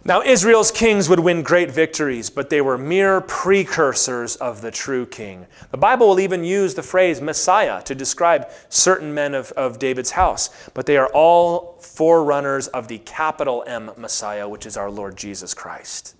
Now, 0.05 0.23
Israel's 0.23 0.71
kings 0.71 1.09
would 1.09 1.21
win 1.21 1.43
great 1.43 1.71
victories, 1.71 2.31
but 2.31 2.51
they 2.51 2.61
were 2.61 2.79
mere 2.79 3.21
precursors 3.21 4.37
of 4.37 4.61
the 4.61 4.71
true 4.71 5.07
king. 5.07 5.47
The 5.71 5.77
Bible 5.77 6.09
will 6.09 6.21
even 6.21 6.45
use 6.45 6.75
the 6.75 6.83
phrase 6.83 7.21
Messiah 7.21 7.83
to 7.83 7.95
describe 7.95 8.49
certain 8.69 9.13
men 9.13 9.35
of, 9.35 9.53
of 9.53 9.79
David's 9.79 10.13
house, 10.13 10.71
but 10.73 10.87
they 10.87 10.97
are 10.97 11.09
all 11.09 11.79
forerunners 11.81 12.69
of 12.69 12.89
the 12.89 12.99
capital 12.99 13.65
M 13.67 13.91
Messiah, 13.97 14.49
which 14.49 14.67
is 14.67 14.77
our 14.77 14.91
Lord 14.91 15.17
Jesus 15.17 15.53
Christ. 15.53 16.17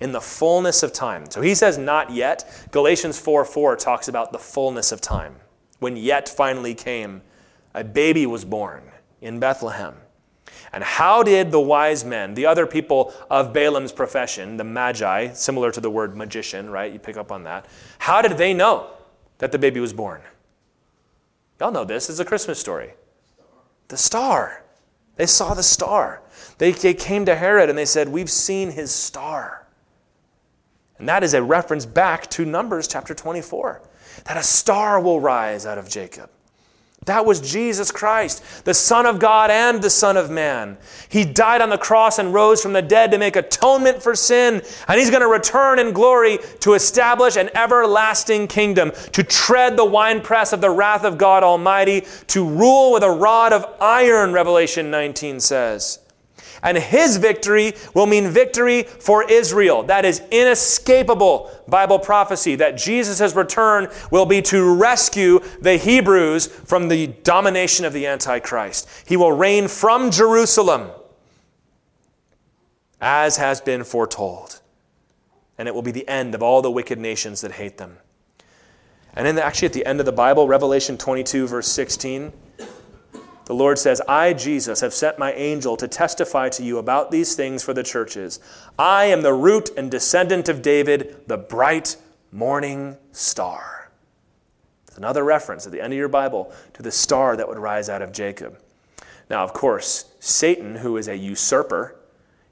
In 0.00 0.12
the 0.12 0.20
fullness 0.20 0.82
of 0.82 0.92
time. 0.92 1.30
So 1.30 1.40
he 1.40 1.54
says, 1.54 1.78
not 1.78 2.10
yet. 2.10 2.66
Galatians 2.72 3.18
4 3.18 3.44
4 3.44 3.76
talks 3.76 4.08
about 4.08 4.32
the 4.32 4.38
fullness 4.38 4.92
of 4.92 5.00
time 5.00 5.36
when 5.84 5.96
yet 5.96 6.28
finally 6.28 6.74
came, 6.74 7.20
a 7.74 7.84
baby 7.84 8.24
was 8.24 8.44
born 8.44 8.82
in 9.20 9.38
Bethlehem. 9.38 9.94
And 10.74 10.82
how 10.82 11.22
did 11.22 11.52
the 11.52 11.60
wise 11.60 12.04
men, 12.04 12.34
the 12.34 12.46
other 12.46 12.66
people 12.66 13.14
of 13.30 13.52
Balaam's 13.52 13.92
profession, 13.92 14.56
the 14.56 14.64
magi, 14.64 15.28
similar 15.32 15.70
to 15.70 15.80
the 15.80 15.88
word 15.88 16.16
magician, 16.16 16.68
right? 16.68 16.92
You 16.92 16.98
pick 16.98 17.16
up 17.16 17.30
on 17.30 17.44
that. 17.44 17.66
How 17.98 18.20
did 18.20 18.36
they 18.36 18.52
know 18.52 18.90
that 19.38 19.52
the 19.52 19.58
baby 19.58 19.78
was 19.78 19.92
born? 19.92 20.20
Y'all 21.60 21.70
know 21.70 21.84
this. 21.84 22.10
It's 22.10 22.18
a 22.18 22.24
Christmas 22.24 22.58
story. 22.58 22.94
The 23.86 23.96
star. 23.96 24.64
They 25.14 25.26
saw 25.26 25.54
the 25.54 25.62
star. 25.62 26.22
They, 26.58 26.72
they 26.72 26.92
came 26.92 27.24
to 27.26 27.36
Herod 27.36 27.68
and 27.68 27.78
they 27.78 27.84
said, 27.84 28.08
We've 28.08 28.28
seen 28.28 28.72
his 28.72 28.90
star. 28.90 29.68
And 30.98 31.08
that 31.08 31.22
is 31.22 31.34
a 31.34 31.42
reference 31.42 31.86
back 31.86 32.28
to 32.30 32.44
Numbers 32.44 32.88
chapter 32.88 33.14
24 33.14 33.80
that 34.24 34.36
a 34.36 34.42
star 34.42 35.00
will 35.00 35.20
rise 35.20 35.66
out 35.66 35.78
of 35.78 35.88
Jacob. 35.88 36.30
That 37.06 37.26
was 37.26 37.40
Jesus 37.40 37.90
Christ, 37.90 38.64
the 38.64 38.72
Son 38.72 39.04
of 39.04 39.18
God 39.18 39.50
and 39.50 39.82
the 39.82 39.90
Son 39.90 40.16
of 40.16 40.30
Man. 40.30 40.78
He 41.08 41.24
died 41.24 41.60
on 41.60 41.68
the 41.68 41.76
cross 41.76 42.18
and 42.18 42.32
rose 42.32 42.62
from 42.62 42.72
the 42.72 42.80
dead 42.80 43.10
to 43.10 43.18
make 43.18 43.36
atonement 43.36 44.02
for 44.02 44.14
sin. 44.14 44.62
And 44.88 44.98
He's 44.98 45.10
going 45.10 45.22
to 45.22 45.28
return 45.28 45.78
in 45.78 45.92
glory 45.92 46.38
to 46.60 46.72
establish 46.72 47.36
an 47.36 47.50
everlasting 47.54 48.48
kingdom, 48.48 48.92
to 49.12 49.22
tread 49.22 49.76
the 49.76 49.84
winepress 49.84 50.52
of 50.52 50.62
the 50.62 50.70
wrath 50.70 51.04
of 51.04 51.18
God 51.18 51.42
Almighty, 51.42 52.06
to 52.28 52.48
rule 52.48 52.92
with 52.92 53.02
a 53.02 53.10
rod 53.10 53.52
of 53.52 53.66
iron, 53.80 54.32
Revelation 54.32 54.90
19 54.90 55.40
says. 55.40 55.98
And 56.64 56.78
his 56.78 57.18
victory 57.18 57.74
will 57.92 58.06
mean 58.06 58.28
victory 58.28 58.84
for 58.84 59.30
Israel. 59.30 59.82
That 59.82 60.06
is 60.06 60.22
inescapable 60.30 61.50
Bible 61.68 61.98
prophecy 61.98 62.56
that 62.56 62.78
Jesus' 62.78 63.36
return 63.36 63.88
will 64.10 64.24
be 64.24 64.40
to 64.42 64.74
rescue 64.74 65.40
the 65.60 65.76
Hebrews 65.76 66.46
from 66.46 66.88
the 66.88 67.08
domination 67.22 67.84
of 67.84 67.92
the 67.92 68.06
Antichrist. 68.06 68.88
He 69.06 69.18
will 69.18 69.32
reign 69.32 69.68
from 69.68 70.10
Jerusalem, 70.10 70.90
as 72.98 73.36
has 73.36 73.60
been 73.60 73.84
foretold. 73.84 74.62
And 75.58 75.68
it 75.68 75.74
will 75.74 75.82
be 75.82 75.92
the 75.92 76.08
end 76.08 76.34
of 76.34 76.42
all 76.42 76.62
the 76.62 76.70
wicked 76.70 76.98
nations 76.98 77.42
that 77.42 77.52
hate 77.52 77.76
them. 77.76 77.98
And 79.12 79.26
then, 79.26 79.38
actually, 79.38 79.66
at 79.66 79.74
the 79.74 79.86
end 79.86 80.00
of 80.00 80.06
the 80.06 80.12
Bible, 80.12 80.48
Revelation 80.48 80.96
22, 80.96 81.46
verse 81.46 81.68
16, 81.68 82.32
the 83.46 83.54
Lord 83.54 83.78
says, 83.78 84.00
I, 84.08 84.32
Jesus, 84.32 84.80
have 84.80 84.94
sent 84.94 85.18
my 85.18 85.32
angel 85.32 85.76
to 85.76 85.86
testify 85.86 86.48
to 86.50 86.64
you 86.64 86.78
about 86.78 87.10
these 87.10 87.34
things 87.34 87.62
for 87.62 87.74
the 87.74 87.82
churches. 87.82 88.40
I 88.78 89.06
am 89.06 89.22
the 89.22 89.34
root 89.34 89.70
and 89.76 89.90
descendant 89.90 90.48
of 90.48 90.62
David, 90.62 91.16
the 91.26 91.36
bright 91.36 91.96
morning 92.32 92.96
star. 93.12 93.90
It's 94.88 94.96
another 94.96 95.24
reference 95.24 95.66
at 95.66 95.72
the 95.72 95.82
end 95.82 95.92
of 95.92 95.98
your 95.98 96.08
Bible 96.08 96.52
to 96.74 96.82
the 96.82 96.90
star 96.90 97.36
that 97.36 97.48
would 97.48 97.58
rise 97.58 97.88
out 97.88 98.00
of 98.00 98.12
Jacob. 98.12 98.58
Now, 99.28 99.44
of 99.44 99.52
course, 99.52 100.06
Satan, 100.20 100.76
who 100.76 100.96
is 100.96 101.08
a 101.08 101.16
usurper, 101.16 101.96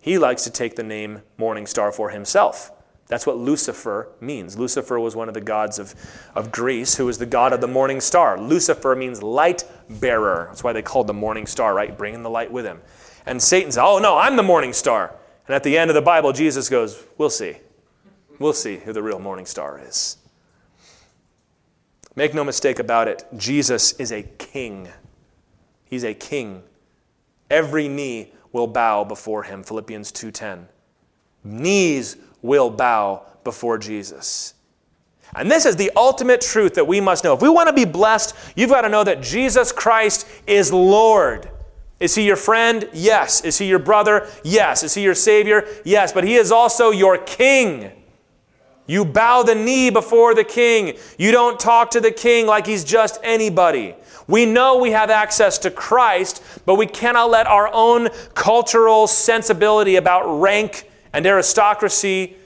he 0.00 0.18
likes 0.18 0.44
to 0.44 0.50
take 0.50 0.76
the 0.76 0.82
name 0.82 1.22
morning 1.38 1.66
star 1.66 1.92
for 1.92 2.10
himself. 2.10 2.70
That's 3.12 3.26
what 3.26 3.36
Lucifer 3.36 4.08
means. 4.22 4.56
Lucifer 4.56 4.98
was 4.98 5.14
one 5.14 5.28
of 5.28 5.34
the 5.34 5.40
gods 5.42 5.78
of, 5.78 5.94
of 6.34 6.50
Greece 6.50 6.94
who 6.94 7.04
was 7.04 7.18
the 7.18 7.26
god 7.26 7.52
of 7.52 7.60
the 7.60 7.68
morning 7.68 8.00
star. 8.00 8.40
Lucifer 8.40 8.96
means 8.96 9.22
light 9.22 9.64
bearer. 9.90 10.46
That's 10.48 10.64
why 10.64 10.72
they 10.72 10.80
called 10.80 11.08
the 11.08 11.12
morning 11.12 11.44
star, 11.44 11.74
right? 11.74 11.94
Bringing 11.94 12.22
the 12.22 12.30
light 12.30 12.50
with 12.50 12.64
him. 12.64 12.80
And 13.26 13.42
Satan 13.42 13.70
said, 13.70 13.84
Oh, 13.84 13.98
no, 13.98 14.16
I'm 14.16 14.36
the 14.36 14.42
morning 14.42 14.72
star. 14.72 15.14
And 15.46 15.54
at 15.54 15.62
the 15.62 15.76
end 15.76 15.90
of 15.90 15.94
the 15.94 16.00
Bible, 16.00 16.32
Jesus 16.32 16.70
goes, 16.70 17.04
We'll 17.18 17.28
see. 17.28 17.58
We'll 18.38 18.54
see 18.54 18.78
who 18.78 18.94
the 18.94 19.02
real 19.02 19.18
morning 19.18 19.44
star 19.44 19.78
is. 19.78 20.16
Make 22.16 22.32
no 22.32 22.44
mistake 22.44 22.78
about 22.78 23.08
it, 23.08 23.26
Jesus 23.36 23.92
is 24.00 24.10
a 24.10 24.22
king. 24.22 24.88
He's 25.84 26.04
a 26.04 26.14
king. 26.14 26.62
Every 27.50 27.88
knee 27.88 28.32
will 28.52 28.68
bow 28.68 29.04
before 29.04 29.42
him, 29.42 29.64
Philippians 29.64 30.12
2:10. 30.12 30.68
Knees 31.44 32.16
will 32.40 32.70
bow 32.70 33.26
before 33.44 33.78
Jesus. 33.78 34.54
And 35.34 35.50
this 35.50 35.64
is 35.64 35.76
the 35.76 35.90
ultimate 35.96 36.40
truth 36.40 36.74
that 36.74 36.86
we 36.86 37.00
must 37.00 37.24
know. 37.24 37.32
If 37.32 37.40
we 37.40 37.48
want 37.48 37.68
to 37.68 37.72
be 37.72 37.86
blessed, 37.86 38.34
you've 38.54 38.70
got 38.70 38.82
to 38.82 38.88
know 38.88 39.02
that 39.02 39.22
Jesus 39.22 39.72
Christ 39.72 40.26
is 40.46 40.72
Lord. 40.72 41.48
Is 42.00 42.14
he 42.14 42.26
your 42.26 42.36
friend? 42.36 42.88
Yes. 42.92 43.42
Is 43.42 43.56
he 43.56 43.66
your 43.66 43.78
brother? 43.78 44.28
Yes. 44.44 44.82
Is 44.82 44.92
he 44.92 45.02
your 45.02 45.14
Savior? 45.14 45.66
Yes. 45.84 46.12
But 46.12 46.24
he 46.24 46.34
is 46.34 46.52
also 46.52 46.90
your 46.90 47.16
King. 47.16 47.92
You 48.86 49.04
bow 49.04 49.42
the 49.42 49.54
knee 49.54 49.88
before 49.88 50.34
the 50.34 50.44
King. 50.44 50.98
You 51.16 51.30
don't 51.30 51.58
talk 51.58 51.92
to 51.92 52.00
the 52.00 52.10
King 52.10 52.46
like 52.46 52.66
he's 52.66 52.84
just 52.84 53.18
anybody. 53.22 53.94
We 54.26 54.44
know 54.44 54.78
we 54.78 54.90
have 54.90 55.10
access 55.10 55.58
to 55.58 55.70
Christ, 55.70 56.42
but 56.66 56.74
we 56.74 56.86
cannot 56.86 57.30
let 57.30 57.46
our 57.46 57.70
own 57.72 58.08
cultural 58.34 59.06
sensibility 59.06 59.96
about 59.96 60.40
rank 60.40 60.90
and 61.12 61.26
aristocracy 61.26 62.36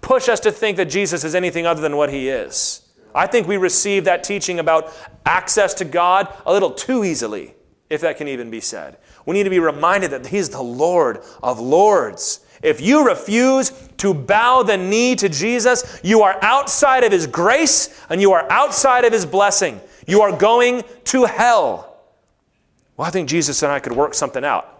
push 0.00 0.28
us 0.28 0.40
to 0.40 0.52
think 0.52 0.76
that 0.76 0.86
Jesus 0.86 1.24
is 1.24 1.34
anything 1.34 1.66
other 1.66 1.80
than 1.80 1.96
what 1.96 2.10
he 2.10 2.28
is. 2.28 2.82
I 3.14 3.26
think 3.26 3.46
we 3.46 3.56
receive 3.56 4.04
that 4.04 4.24
teaching 4.24 4.58
about 4.58 4.92
access 5.24 5.72
to 5.74 5.84
God 5.84 6.32
a 6.44 6.52
little 6.52 6.70
too 6.70 7.04
easily, 7.04 7.54
if 7.88 8.00
that 8.00 8.16
can 8.16 8.28
even 8.28 8.50
be 8.50 8.60
said. 8.60 8.98
We 9.24 9.34
need 9.34 9.44
to 9.44 9.50
be 9.50 9.60
reminded 9.60 10.10
that 10.10 10.26
he's 10.26 10.50
the 10.50 10.62
Lord 10.62 11.22
of 11.42 11.60
Lords. 11.60 12.44
If 12.62 12.80
you 12.80 13.06
refuse 13.06 13.70
to 13.98 14.14
bow 14.14 14.62
the 14.62 14.76
knee 14.76 15.14
to 15.16 15.28
Jesus, 15.28 16.00
you 16.02 16.22
are 16.22 16.38
outside 16.42 17.04
of 17.04 17.12
his 17.12 17.26
grace 17.26 18.00
and 18.08 18.20
you 18.20 18.32
are 18.32 18.50
outside 18.50 19.04
of 19.04 19.12
his 19.12 19.26
blessing. 19.26 19.80
You 20.06 20.22
are 20.22 20.36
going 20.36 20.82
to 21.04 21.24
hell. 21.24 22.02
Well, 22.96 23.06
I 23.06 23.10
think 23.10 23.28
Jesus 23.28 23.62
and 23.62 23.70
I 23.70 23.80
could 23.80 23.92
work 23.92 24.14
something 24.14 24.44
out. 24.44 24.73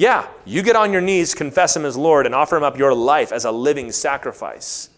Yeah, 0.00 0.26
you 0.46 0.62
get 0.62 0.76
on 0.76 0.94
your 0.94 1.02
knees, 1.02 1.34
confess 1.34 1.76
Him 1.76 1.84
as 1.84 1.94
Lord, 1.94 2.24
and 2.24 2.34
offer 2.34 2.56
Him 2.56 2.62
up 2.62 2.78
your 2.78 2.94
life 2.94 3.32
as 3.32 3.44
a 3.44 3.50
living 3.50 3.92
sacrifice. 3.92 4.88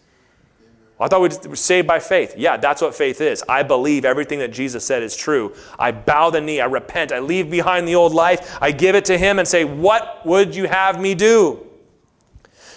I 0.97 1.09
thought 1.09 1.19
we 1.19 1.49
were 1.49 1.57
saved 1.57 1.89
by 1.89 1.99
faith. 1.99 2.35
Yeah, 2.37 2.55
that's 2.55 2.81
what 2.81 2.95
faith 2.95 3.19
is. 3.19 3.43
I 3.49 3.63
believe 3.63 4.05
everything 4.05 4.39
that 4.39 4.53
Jesus 4.53 4.85
said 4.85 5.03
is 5.03 5.17
true. 5.17 5.53
I 5.77 5.91
bow 5.91 6.29
the 6.29 6.39
knee, 6.39 6.61
I 6.61 6.67
repent, 6.67 7.11
I 7.11 7.19
leave 7.19 7.51
behind 7.51 7.85
the 7.85 7.95
old 7.95 8.13
life, 8.13 8.57
I 8.61 8.71
give 8.71 8.95
it 8.95 9.03
to 9.05 9.17
Him 9.17 9.39
and 9.39 9.45
say, 9.45 9.65
What 9.65 10.25
would 10.25 10.55
you 10.55 10.69
have 10.69 11.01
me 11.01 11.15
do? 11.15 11.67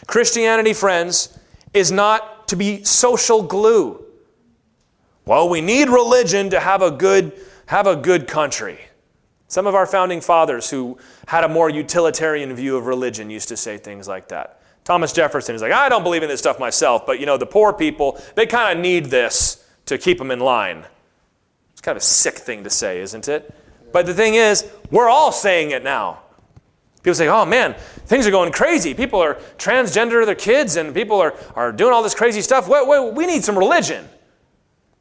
Christianity, 0.08 0.72
friends, 0.72 1.38
is 1.74 1.92
not 1.92 2.48
to 2.48 2.56
be 2.56 2.82
social 2.82 3.40
glue. 3.40 4.04
Well, 5.26 5.48
we 5.48 5.60
need 5.60 5.88
religion 5.90 6.50
to 6.50 6.58
have 6.58 6.82
a 6.82 6.90
good, 6.90 7.40
have 7.66 7.86
a 7.86 7.94
good 7.94 8.26
country. 8.26 8.80
Some 9.48 9.66
of 9.66 9.74
our 9.74 9.86
founding 9.86 10.20
fathers 10.20 10.70
who 10.70 10.98
had 11.28 11.44
a 11.44 11.48
more 11.48 11.70
utilitarian 11.70 12.54
view 12.54 12.76
of 12.76 12.86
religion 12.86 13.30
used 13.30 13.48
to 13.48 13.56
say 13.56 13.78
things 13.78 14.08
like 14.08 14.28
that. 14.28 14.60
Thomas 14.84 15.12
Jefferson 15.12 15.54
is 15.54 15.62
like, 15.62 15.72
I 15.72 15.88
don't 15.88 16.02
believe 16.02 16.22
in 16.22 16.28
this 16.28 16.40
stuff 16.40 16.58
myself, 16.58 17.06
but 17.06 17.20
you 17.20 17.26
know, 17.26 17.36
the 17.36 17.46
poor 17.46 17.72
people, 17.72 18.20
they 18.34 18.46
kind 18.46 18.76
of 18.76 18.82
need 18.82 19.06
this 19.06 19.64
to 19.86 19.98
keep 19.98 20.18
them 20.18 20.30
in 20.30 20.40
line. 20.40 20.84
It's 21.72 21.80
kind 21.80 21.96
of 21.96 22.02
a 22.02 22.06
sick 22.06 22.34
thing 22.34 22.64
to 22.64 22.70
say, 22.70 23.00
isn't 23.00 23.28
it? 23.28 23.54
But 23.92 24.06
the 24.06 24.14
thing 24.14 24.34
is, 24.34 24.68
we're 24.90 25.08
all 25.08 25.32
saying 25.32 25.70
it 25.70 25.84
now. 25.84 26.20
People 27.02 27.14
say, 27.14 27.28
oh 27.28 27.44
man, 27.44 27.74
things 28.06 28.26
are 28.26 28.32
going 28.32 28.50
crazy. 28.50 28.94
People 28.94 29.20
are 29.20 29.34
transgender 29.58 30.26
their 30.26 30.34
kids 30.34 30.74
and 30.74 30.92
people 30.92 31.20
are, 31.20 31.34
are 31.54 31.70
doing 31.70 31.92
all 31.92 32.02
this 32.02 32.14
crazy 32.14 32.40
stuff. 32.40 32.68
We, 32.68 32.82
we, 32.84 33.10
we 33.10 33.26
need 33.26 33.44
some 33.44 33.56
religion. 33.56 34.08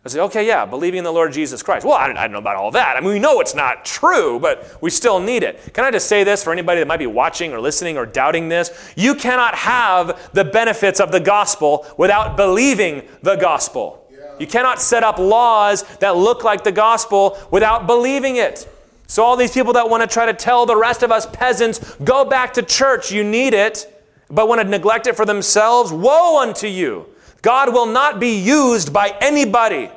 I 0.05 0.09
say, 0.09 0.19
okay, 0.19 0.45
yeah, 0.45 0.67
believing 0.67 0.99
in 0.99 1.03
the 1.03 1.11
Lord 1.11 1.33
Jesus 1.33 1.63
Christ. 1.63 1.83
Well, 1.83 1.95
I, 1.95 2.05
I 2.11 2.13
don't 2.13 2.31
know 2.31 2.37
about 2.37 2.57
all 2.57 2.69
that. 2.71 2.95
I 2.95 2.99
mean, 2.99 3.09
we 3.09 3.19
know 3.19 3.39
it's 3.39 3.55
not 3.55 3.85
true, 3.85 4.39
but 4.39 4.77
we 4.79 4.91
still 4.91 5.19
need 5.19 5.41
it. 5.41 5.73
Can 5.73 5.83
I 5.83 5.89
just 5.89 6.07
say 6.07 6.23
this 6.23 6.43
for 6.43 6.53
anybody 6.53 6.79
that 6.79 6.87
might 6.87 6.97
be 6.97 7.07
watching 7.07 7.53
or 7.53 7.59
listening 7.59 7.97
or 7.97 8.05
doubting 8.05 8.47
this? 8.47 8.93
You 8.95 9.15
cannot 9.15 9.55
have 9.55 10.29
the 10.31 10.45
benefits 10.45 10.99
of 10.99 11.11
the 11.11 11.19
gospel 11.19 11.87
without 11.97 12.37
believing 12.37 13.01
the 13.23 13.35
gospel. 13.35 14.07
You 14.39 14.45
cannot 14.45 14.79
set 14.79 15.03
up 15.03 15.17
laws 15.17 15.83
that 15.97 16.15
look 16.15 16.43
like 16.43 16.63
the 16.63 16.71
gospel 16.71 17.39
without 17.49 17.87
believing 17.87 18.35
it. 18.35 18.69
So, 19.07 19.23
all 19.23 19.37
these 19.37 19.51
people 19.51 19.73
that 19.73 19.89
want 19.89 20.01
to 20.01 20.07
try 20.07 20.25
to 20.25 20.33
tell 20.33 20.65
the 20.65 20.75
rest 20.75 21.03
of 21.03 21.11
us 21.11 21.25
peasants, 21.25 21.95
go 22.03 22.25
back 22.25 22.53
to 22.55 22.61
church, 22.61 23.11
you 23.11 23.23
need 23.23 23.53
it, 23.53 24.03
but 24.29 24.47
want 24.47 24.61
to 24.61 24.67
neglect 24.67 25.07
it 25.07 25.15
for 25.15 25.25
themselves, 25.25 25.91
woe 25.91 26.41
unto 26.41 26.67
you. 26.67 27.07
God 27.45 27.71
will 27.71 27.85
not 27.85 28.19
be 28.19 28.39
used 28.39 28.91
by 28.91 29.15
anybody. 29.21 29.91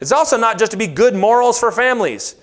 It's 0.00 0.12
also 0.12 0.38
not 0.38 0.58
just 0.58 0.72
to 0.72 0.78
be 0.78 0.86
good 0.86 1.14
morals 1.14 1.60
for 1.60 1.70
families. 1.70 2.36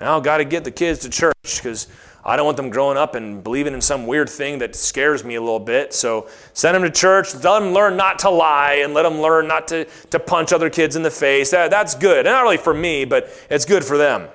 Now, 0.00 0.18
got 0.18 0.38
to 0.38 0.46
get 0.46 0.64
the 0.64 0.70
kids 0.70 1.00
to 1.00 1.10
church 1.10 1.34
because 1.42 1.88
I 2.24 2.36
don't 2.36 2.46
want 2.46 2.56
them 2.56 2.70
growing 2.70 2.96
up 2.96 3.14
and 3.14 3.44
believing 3.44 3.74
in 3.74 3.82
some 3.82 4.06
weird 4.06 4.30
thing 4.30 4.60
that 4.60 4.74
scares 4.74 5.24
me 5.24 5.34
a 5.34 5.42
little 5.42 5.60
bit. 5.60 5.92
So 5.92 6.26
send 6.54 6.74
them 6.74 6.84
to 6.84 6.90
church, 6.90 7.34
let 7.34 7.42
them 7.42 7.74
learn 7.74 7.98
not 7.98 8.18
to 8.20 8.30
lie, 8.30 8.80
and 8.82 8.94
let 8.94 9.02
them 9.02 9.20
learn 9.20 9.46
not 9.46 9.68
to, 9.68 9.84
to 10.08 10.18
punch 10.18 10.50
other 10.50 10.70
kids 10.70 10.96
in 10.96 11.02
the 11.02 11.10
face. 11.10 11.50
That, 11.50 11.70
that's 11.70 11.94
good. 11.94 12.20
And 12.26 12.32
not 12.32 12.44
really 12.44 12.56
for 12.56 12.72
me, 12.72 13.04
but 13.04 13.28
it's 13.50 13.66
good 13.66 13.84
for 13.84 13.98
them. 13.98 14.28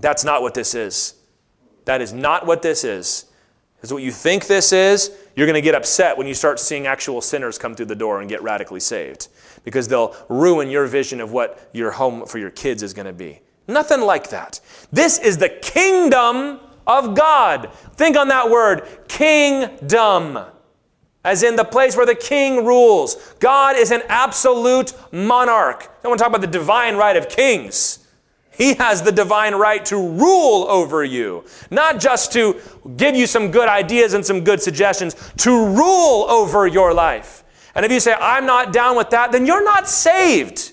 That's 0.00 0.22
not 0.22 0.42
what 0.42 0.52
this 0.52 0.74
is. 0.74 1.14
That 1.86 2.02
is 2.02 2.12
not 2.12 2.44
what 2.44 2.60
this 2.60 2.84
is. 2.84 3.24
Because 3.78 3.92
what 3.92 4.02
you 4.02 4.10
think 4.10 4.48
this 4.48 4.72
is, 4.72 5.12
you're 5.36 5.46
going 5.46 5.54
to 5.54 5.60
get 5.60 5.76
upset 5.76 6.18
when 6.18 6.26
you 6.26 6.34
start 6.34 6.58
seeing 6.58 6.88
actual 6.88 7.20
sinners 7.20 7.58
come 7.58 7.76
through 7.76 7.86
the 7.86 7.94
door 7.94 8.20
and 8.20 8.28
get 8.28 8.42
radically 8.42 8.80
saved 8.80 9.28
because 9.64 9.86
they'll 9.86 10.16
ruin 10.28 10.68
your 10.68 10.86
vision 10.86 11.20
of 11.20 11.30
what 11.30 11.70
your 11.72 11.92
home 11.92 12.26
for 12.26 12.38
your 12.38 12.50
kids 12.50 12.82
is 12.82 12.92
going 12.92 13.06
to 13.06 13.12
be. 13.12 13.40
Nothing 13.68 14.00
like 14.00 14.30
that. 14.30 14.60
This 14.90 15.18
is 15.18 15.38
the 15.38 15.48
kingdom 15.48 16.58
of 16.88 17.14
God. 17.14 17.72
Think 17.94 18.16
on 18.16 18.28
that 18.28 18.50
word, 18.50 18.82
kingdom, 19.06 20.38
as 21.24 21.44
in 21.44 21.54
the 21.54 21.64
place 21.64 21.96
where 21.96 22.06
the 22.06 22.14
king 22.16 22.64
rules. 22.64 23.34
God 23.38 23.76
is 23.76 23.92
an 23.92 24.02
absolute 24.08 24.92
monarch. 25.12 25.88
I 26.02 26.08
want 26.08 26.18
to 26.18 26.24
talk 26.24 26.32
about 26.32 26.40
the 26.40 26.46
divine 26.48 26.96
right 26.96 27.16
of 27.16 27.28
kings. 27.28 27.97
He 28.58 28.74
has 28.74 29.02
the 29.02 29.12
divine 29.12 29.54
right 29.54 29.84
to 29.86 29.96
rule 29.96 30.66
over 30.68 31.04
you, 31.04 31.44
not 31.70 32.00
just 32.00 32.32
to 32.32 32.60
give 32.96 33.14
you 33.14 33.28
some 33.28 33.52
good 33.52 33.68
ideas 33.68 34.14
and 34.14 34.26
some 34.26 34.42
good 34.42 34.60
suggestions, 34.60 35.14
to 35.38 35.50
rule 35.50 36.26
over 36.28 36.66
your 36.66 36.92
life. 36.92 37.44
And 37.76 37.86
if 37.86 37.92
you 37.92 38.00
say, 38.00 38.14
I'm 38.20 38.46
not 38.46 38.72
down 38.72 38.96
with 38.96 39.10
that, 39.10 39.30
then 39.30 39.46
you're 39.46 39.64
not 39.64 39.88
saved. 39.88 40.72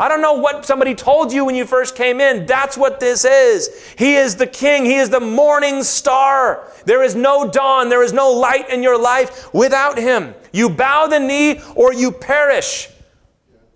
I 0.00 0.08
don't 0.08 0.22
know 0.22 0.34
what 0.34 0.64
somebody 0.64 0.94
told 0.94 1.30
you 1.30 1.44
when 1.44 1.54
you 1.54 1.66
first 1.66 1.94
came 1.94 2.22
in. 2.22 2.46
That's 2.46 2.78
what 2.78 3.00
this 3.00 3.26
is. 3.26 3.92
He 3.98 4.14
is 4.14 4.36
the 4.36 4.46
king, 4.46 4.86
He 4.86 4.96
is 4.96 5.10
the 5.10 5.20
morning 5.20 5.82
star. 5.82 6.72
There 6.86 7.02
is 7.02 7.14
no 7.14 7.50
dawn, 7.50 7.90
there 7.90 8.02
is 8.02 8.14
no 8.14 8.30
light 8.30 8.70
in 8.70 8.82
your 8.82 8.98
life 8.98 9.52
without 9.52 9.98
Him. 9.98 10.34
You 10.52 10.70
bow 10.70 11.06
the 11.06 11.18
knee 11.18 11.60
or 11.74 11.92
you 11.92 12.12
perish. 12.12 12.88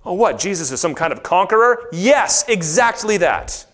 Oh, 0.05 0.15
what? 0.15 0.39
Jesus 0.39 0.71
is 0.73 0.81
some 0.81 0.95
kind 0.95 1.13
of 1.13 1.23
conqueror? 1.23 1.89
Yes, 1.93 2.45
exactly 2.49 3.19
that. 3.19 3.67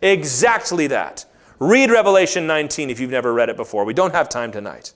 Exactly 0.00 0.86
that. 0.88 1.24
Read 1.58 1.90
Revelation 1.90 2.46
19 2.46 2.90
if 2.90 3.00
you've 3.00 3.10
never 3.10 3.32
read 3.32 3.48
it 3.48 3.56
before. 3.56 3.84
We 3.84 3.94
don't 3.94 4.14
have 4.14 4.28
time 4.28 4.52
tonight. 4.52 4.92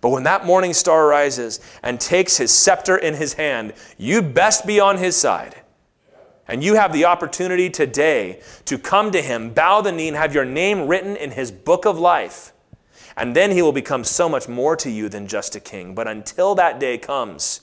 But 0.00 0.10
when 0.10 0.22
that 0.22 0.46
morning 0.46 0.72
star 0.72 1.06
rises 1.06 1.60
and 1.82 2.00
takes 2.00 2.36
his 2.36 2.54
scepter 2.54 2.96
in 2.96 3.14
his 3.14 3.34
hand, 3.34 3.74
you 3.98 4.22
best 4.22 4.66
be 4.66 4.80
on 4.80 4.98
his 4.98 5.16
side. 5.16 5.56
And 6.46 6.64
you 6.64 6.76
have 6.76 6.92
the 6.92 7.04
opportunity 7.04 7.68
today 7.68 8.40
to 8.64 8.78
come 8.78 9.10
to 9.10 9.20
him, 9.20 9.50
bow 9.50 9.82
the 9.82 9.92
knee, 9.92 10.08
and 10.08 10.16
have 10.16 10.34
your 10.34 10.46
name 10.46 10.86
written 10.86 11.16
in 11.16 11.32
his 11.32 11.50
book 11.50 11.84
of 11.84 11.98
life. 11.98 12.52
And 13.16 13.34
then 13.34 13.50
he 13.50 13.60
will 13.60 13.72
become 13.72 14.04
so 14.04 14.28
much 14.28 14.48
more 14.48 14.76
to 14.76 14.88
you 14.88 15.08
than 15.08 15.26
just 15.26 15.56
a 15.56 15.60
king. 15.60 15.94
But 15.94 16.08
until 16.08 16.54
that 16.54 16.78
day 16.78 16.96
comes, 16.96 17.62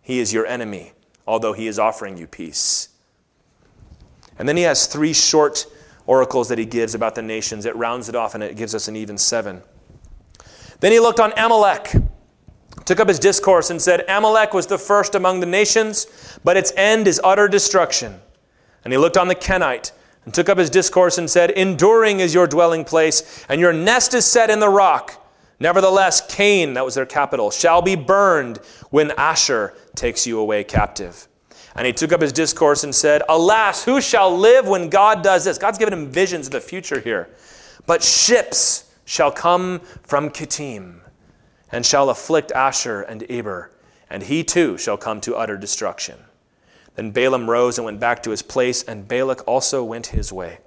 he 0.00 0.18
is 0.18 0.32
your 0.32 0.46
enemy 0.46 0.94
although 1.26 1.52
he 1.52 1.66
is 1.66 1.78
offering 1.78 2.16
you 2.16 2.26
peace. 2.26 2.88
And 4.38 4.48
then 4.48 4.56
he 4.56 4.64
has 4.64 4.86
three 4.86 5.12
short 5.12 5.66
oracles 6.06 6.48
that 6.48 6.58
he 6.58 6.66
gives 6.66 6.94
about 6.94 7.14
the 7.14 7.22
nations. 7.22 7.64
It 7.64 7.76
rounds 7.76 8.08
it 8.08 8.14
off 8.14 8.34
and 8.34 8.42
it 8.42 8.56
gives 8.56 8.74
us 8.74 8.88
an 8.88 8.96
even 8.96 9.16
seven. 9.16 9.62
Then 10.80 10.92
he 10.92 11.00
looked 11.00 11.20
on 11.20 11.32
Amalek, 11.36 11.92
took 12.84 13.00
up 13.00 13.08
his 13.08 13.18
discourse, 13.18 13.70
and 13.70 13.80
said, 13.80 14.04
Amalek 14.08 14.52
was 14.52 14.66
the 14.66 14.76
first 14.76 15.14
among 15.14 15.40
the 15.40 15.46
nations, 15.46 16.38
but 16.44 16.56
its 16.56 16.72
end 16.76 17.06
is 17.06 17.20
utter 17.24 17.48
destruction. 17.48 18.20
And 18.84 18.92
he 18.92 18.98
looked 18.98 19.16
on 19.16 19.28
the 19.28 19.34
Kenite 19.34 19.92
and 20.24 20.34
took 20.34 20.48
up 20.48 20.58
his 20.58 20.68
discourse 20.68 21.16
and 21.16 21.30
said, 21.30 21.50
Enduring 21.52 22.20
is 22.20 22.34
your 22.34 22.46
dwelling 22.46 22.84
place, 22.84 23.46
and 23.48 23.60
your 23.60 23.72
nest 23.72 24.12
is 24.12 24.26
set 24.26 24.50
in 24.50 24.58
the 24.58 24.68
rock. 24.68 25.23
Nevertheless, 25.60 26.26
Kain, 26.34 26.74
that 26.74 26.84
was 26.84 26.94
their 26.94 27.06
capital, 27.06 27.50
shall 27.50 27.80
be 27.80 27.94
burned 27.96 28.58
when 28.90 29.10
Asshur 29.10 29.72
takes 29.94 30.26
you 30.26 30.38
away 30.38 30.64
captive. 30.64 31.28
And 31.76 31.86
he 31.86 31.92
took 31.92 32.12
up 32.12 32.20
his 32.20 32.32
discourse 32.32 32.84
and 32.84 32.94
said, 32.94 33.22
Alas, 33.28 33.84
who 33.84 34.00
shall 34.00 34.36
live 34.36 34.68
when 34.68 34.88
God 34.88 35.22
does 35.22 35.44
this? 35.44 35.58
God's 35.58 35.78
given 35.78 35.92
him 35.92 36.10
visions 36.10 36.46
of 36.46 36.52
the 36.52 36.60
future 36.60 37.00
here. 37.00 37.28
But 37.86 38.02
ships 38.02 38.92
shall 39.04 39.30
come 39.30 39.80
from 40.02 40.30
Kittim 40.30 41.00
and 41.70 41.84
shall 41.84 42.10
afflict 42.10 42.52
Asshur 42.52 43.04
and 43.08 43.24
Eber, 43.28 43.72
and 44.08 44.22
he 44.22 44.44
too 44.44 44.78
shall 44.78 44.96
come 44.96 45.20
to 45.22 45.34
utter 45.34 45.56
destruction. 45.56 46.18
Then 46.94 47.10
Balaam 47.10 47.50
rose 47.50 47.78
and 47.78 47.84
went 47.84 47.98
back 47.98 48.22
to 48.22 48.30
his 48.30 48.42
place, 48.42 48.84
and 48.84 49.08
Balak 49.08 49.46
also 49.48 49.82
went 49.82 50.08
his 50.08 50.32
way. 50.32 50.58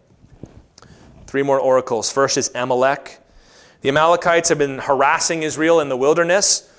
Three 1.26 1.44
more 1.44 1.60
oracles. 1.60 2.12
First 2.12 2.38
is 2.38 2.52
Amalek. 2.54 3.20
The 3.82 3.90
Amalekites 3.90 4.50
have 4.50 4.58
been 4.58 4.80
harassing 4.80 5.44
Israel 5.44 5.80
in 5.80 5.90
the 5.90 5.98
wilderness. 5.98 6.74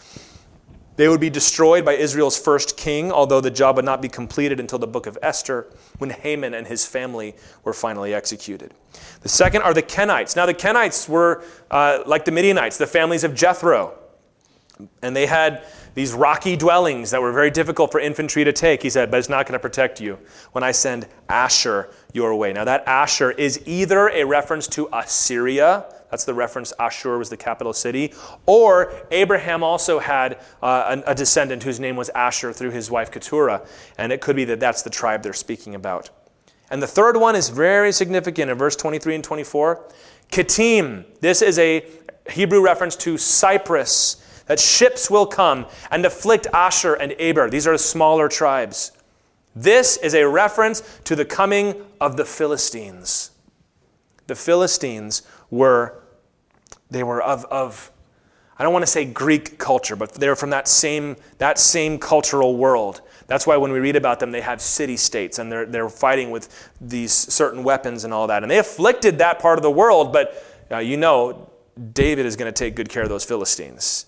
They 0.96 1.08
would 1.08 1.20
be 1.20 1.30
destroyed 1.30 1.84
by 1.84 1.92
Israel's 1.92 2.36
first 2.36 2.76
king, 2.76 3.12
although 3.12 3.40
the 3.40 3.52
job 3.52 3.76
would 3.76 3.84
not 3.84 4.02
be 4.02 4.08
completed 4.08 4.58
until 4.58 4.80
the 4.80 4.86
book 4.88 5.06
of 5.06 5.16
Esther, 5.22 5.68
when 5.98 6.10
Haman 6.10 6.54
and 6.54 6.66
his 6.66 6.84
family 6.84 7.36
were 7.62 7.72
finally 7.72 8.12
executed. 8.12 8.74
The 9.20 9.28
second 9.28 9.62
are 9.62 9.72
the 9.72 9.82
Kenites. 9.82 10.34
Now, 10.34 10.44
the 10.44 10.54
Kenites 10.54 11.08
were 11.08 11.44
uh, 11.70 12.02
like 12.04 12.24
the 12.24 12.32
Midianites, 12.32 12.78
the 12.78 12.86
families 12.86 13.22
of 13.22 13.32
Jethro. 13.32 13.96
And 15.00 15.14
they 15.14 15.26
had 15.26 15.66
these 15.94 16.12
rocky 16.12 16.56
dwellings 16.56 17.12
that 17.12 17.22
were 17.22 17.32
very 17.32 17.50
difficult 17.52 17.92
for 17.92 18.00
infantry 18.00 18.42
to 18.42 18.52
take. 18.52 18.82
He 18.82 18.90
said, 18.90 19.08
But 19.08 19.18
it's 19.18 19.28
not 19.28 19.46
going 19.46 19.52
to 19.54 19.58
protect 19.60 20.00
you 20.00 20.18
when 20.50 20.64
I 20.64 20.72
send 20.72 21.06
Asshur 21.28 21.92
your 22.12 22.34
way. 22.34 22.52
Now, 22.52 22.64
that 22.64 22.84
Asshur 22.86 23.38
is 23.38 23.62
either 23.66 24.08
a 24.08 24.24
reference 24.24 24.66
to 24.68 24.88
Assyria 24.92 25.86
that's 26.10 26.24
the 26.24 26.34
reference. 26.34 26.72
Ashur 26.78 27.18
was 27.18 27.28
the 27.28 27.36
capital 27.36 27.72
city. 27.72 28.14
Or 28.46 28.92
Abraham 29.10 29.62
also 29.62 29.98
had 29.98 30.40
uh, 30.62 31.02
a, 31.06 31.14
descendant 31.14 31.62
whose 31.62 31.78
name 31.78 31.96
was 31.96 32.08
Asher 32.10 32.52
through 32.52 32.70
his 32.70 32.90
wife 32.90 33.10
Keturah. 33.10 33.66
And 33.98 34.12
it 34.12 34.20
could 34.20 34.36
be 34.36 34.44
that 34.46 34.60
that's 34.60 34.82
the 34.82 34.90
tribe 34.90 35.22
they're 35.22 35.32
speaking 35.32 35.74
about. 35.74 36.10
And 36.70 36.82
the 36.82 36.86
third 36.86 37.16
one 37.16 37.36
is 37.36 37.48
very 37.48 37.92
significant 37.92 38.50
in 38.50 38.58
verse 38.58 38.76
23 38.76 39.16
and 39.16 39.24
24. 39.24 39.84
Kittim. 40.30 41.04
This 41.20 41.42
is 41.42 41.58
a 41.58 41.84
Hebrew 42.30 42.62
reference 42.62 42.96
to 42.96 43.16
Cyprus, 43.16 44.24
that 44.48 44.58
ships 44.58 45.10
will 45.10 45.26
come 45.26 45.66
and 45.90 46.04
afflict 46.04 46.46
Asher 46.52 46.94
and 46.94 47.14
Eber. 47.18 47.48
These 47.48 47.66
are 47.66 47.78
smaller 47.78 48.28
tribes. 48.28 48.92
This 49.54 49.96
is 49.98 50.14
a 50.14 50.26
reference 50.26 50.82
to 51.04 51.14
the 51.14 51.24
coming 51.24 51.74
of 52.00 52.16
the 52.16 52.24
Philistines. 52.24 53.30
The 54.26 54.34
Philistines 54.34 55.22
were 55.50 56.02
they 56.90 57.02
were 57.02 57.22
of, 57.22 57.44
of 57.46 57.90
I 58.58 58.64
don't 58.64 58.72
want 58.72 58.82
to 58.82 58.90
say 58.90 59.04
Greek 59.04 59.58
culture, 59.58 59.94
but 59.94 60.14
they're 60.14 60.34
from 60.34 60.50
that 60.50 60.66
same, 60.66 61.16
that 61.38 61.58
same 61.58 61.98
cultural 61.98 62.56
world. 62.56 63.02
That's 63.28 63.46
why 63.46 63.56
when 63.56 63.70
we 63.70 63.78
read 63.78 63.94
about 63.94 64.18
them, 64.18 64.32
they 64.32 64.40
have 64.40 64.60
city 64.60 64.96
states 64.96 65.38
and 65.38 65.52
they're, 65.52 65.66
they're 65.66 65.88
fighting 65.88 66.30
with 66.30 66.70
these 66.80 67.12
certain 67.12 67.62
weapons 67.62 68.04
and 68.04 68.12
all 68.12 68.26
that. 68.26 68.42
And 68.42 68.50
they 68.50 68.58
afflicted 68.58 69.18
that 69.18 69.38
part 69.38 69.58
of 69.58 69.62
the 69.62 69.70
world, 69.70 70.12
but 70.12 70.44
uh, 70.72 70.78
you 70.78 70.96
know, 70.96 71.50
David 71.92 72.26
is 72.26 72.34
going 72.34 72.52
to 72.52 72.58
take 72.58 72.74
good 72.74 72.88
care 72.88 73.04
of 73.04 73.08
those 73.08 73.24
Philistines. 73.24 74.06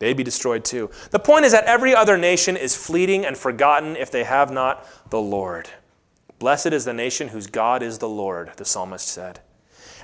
They'd 0.00 0.16
be 0.16 0.24
destroyed 0.24 0.64
too. 0.64 0.90
The 1.12 1.20
point 1.20 1.44
is 1.44 1.52
that 1.52 1.64
every 1.64 1.94
other 1.94 2.18
nation 2.18 2.56
is 2.56 2.76
fleeting 2.76 3.24
and 3.24 3.36
forgotten 3.36 3.96
if 3.96 4.10
they 4.10 4.24
have 4.24 4.50
not 4.50 4.86
the 5.10 5.20
Lord. 5.20 5.68
Blessed 6.40 6.72
is 6.72 6.84
the 6.84 6.92
nation 6.92 7.28
whose 7.28 7.46
God 7.46 7.80
is 7.82 7.98
the 7.98 8.08
Lord, 8.08 8.50
the 8.56 8.64
psalmist 8.64 9.06
said. 9.06 9.40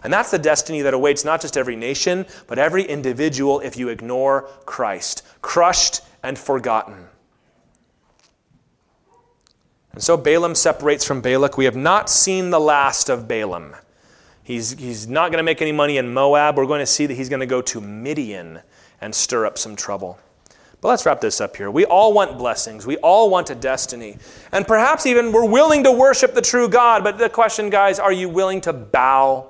And 0.02 0.12
that's 0.12 0.30
the 0.30 0.38
destiny 0.38 0.82
that 0.82 0.94
awaits 0.94 1.24
not 1.24 1.40
just 1.40 1.56
every 1.56 1.76
nation, 1.76 2.26
but 2.46 2.58
every 2.58 2.84
individual 2.84 3.60
if 3.60 3.76
you 3.76 3.88
ignore 3.88 4.48
Christ, 4.64 5.22
crushed 5.42 6.00
and 6.22 6.38
forgotten. 6.38 7.08
And 9.92 10.02
so 10.02 10.16
Balaam 10.16 10.54
separates 10.54 11.04
from 11.04 11.20
Balak. 11.20 11.58
We 11.58 11.64
have 11.64 11.76
not 11.76 12.08
seen 12.08 12.50
the 12.50 12.60
last 12.60 13.08
of 13.08 13.26
Balaam. 13.26 13.74
He's, 14.42 14.72
he's 14.72 15.06
not 15.06 15.30
going 15.30 15.38
to 15.38 15.44
make 15.44 15.60
any 15.60 15.72
money 15.72 15.96
in 15.96 16.12
Moab. 16.12 16.56
We're 16.56 16.66
going 16.66 16.80
to 16.80 16.86
see 16.86 17.06
that 17.06 17.14
he's 17.14 17.28
going 17.28 17.40
to 17.40 17.46
go 17.46 17.60
to 17.62 17.80
Midian 17.80 18.60
and 19.00 19.14
stir 19.14 19.46
up 19.46 19.58
some 19.58 19.76
trouble. 19.76 20.18
But 20.80 20.88
let's 20.88 21.04
wrap 21.04 21.20
this 21.20 21.40
up 21.40 21.56
here. 21.56 21.70
We 21.70 21.84
all 21.84 22.12
want 22.12 22.38
blessings. 22.38 22.86
We 22.86 22.96
all 22.98 23.28
want 23.28 23.50
a 23.50 23.54
destiny. 23.54 24.16
And 24.50 24.66
perhaps 24.66 25.04
even 25.06 25.30
we're 25.30 25.48
willing 25.48 25.84
to 25.84 25.92
worship 25.92 26.34
the 26.34 26.40
true 26.40 26.68
God. 26.68 27.04
But 27.04 27.18
the 27.18 27.28
question, 27.28 27.68
guys, 27.68 27.98
are 27.98 28.12
you 28.12 28.28
willing 28.28 28.62
to 28.62 28.72
bow 28.72 29.49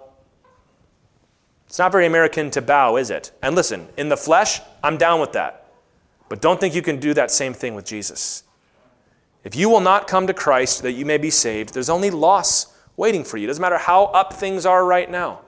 it's 1.71 1.79
not 1.79 1.93
very 1.93 2.05
American 2.05 2.51
to 2.51 2.63
bow, 2.63 2.97
is 2.97 3.11
it? 3.11 3.31
And 3.45 3.55
listen, 3.55 3.87
in 3.97 4.09
the 4.09 4.17
flesh, 4.17 4.61
I'm 4.83 4.97
down 4.97 5.21
with 5.21 5.35
that. 5.35 5.69
But 6.29 6.41
don't 6.41 6.59
think 6.59 6.75
you 6.75 6.83
can 6.83 6.99
do 6.99 7.15
that 7.15 7.31
same 7.31 7.55
thing 7.55 7.77
with 7.77 7.85
Jesus. 7.85 8.43
If 9.45 9.55
you 9.55 9.69
will 9.69 9.79
not 9.79 10.09
come 10.09 10.27
to 10.27 10.35
Christ 10.35 10.83
that 10.83 10.95
you 10.95 11.07
may 11.07 11.17
be 11.17 11.31
saved, 11.31 11.73
there's 11.73 11.89
only 11.89 12.11
loss 12.11 12.77
waiting 12.97 13.23
for 13.23 13.37
you. 13.37 13.45
It 13.45 13.47
doesn't 13.47 13.63
matter 13.63 13.79
how 13.79 14.07
up 14.07 14.33
things 14.33 14.67
are 14.67 14.85
right 14.85 15.09
now. 15.09 15.43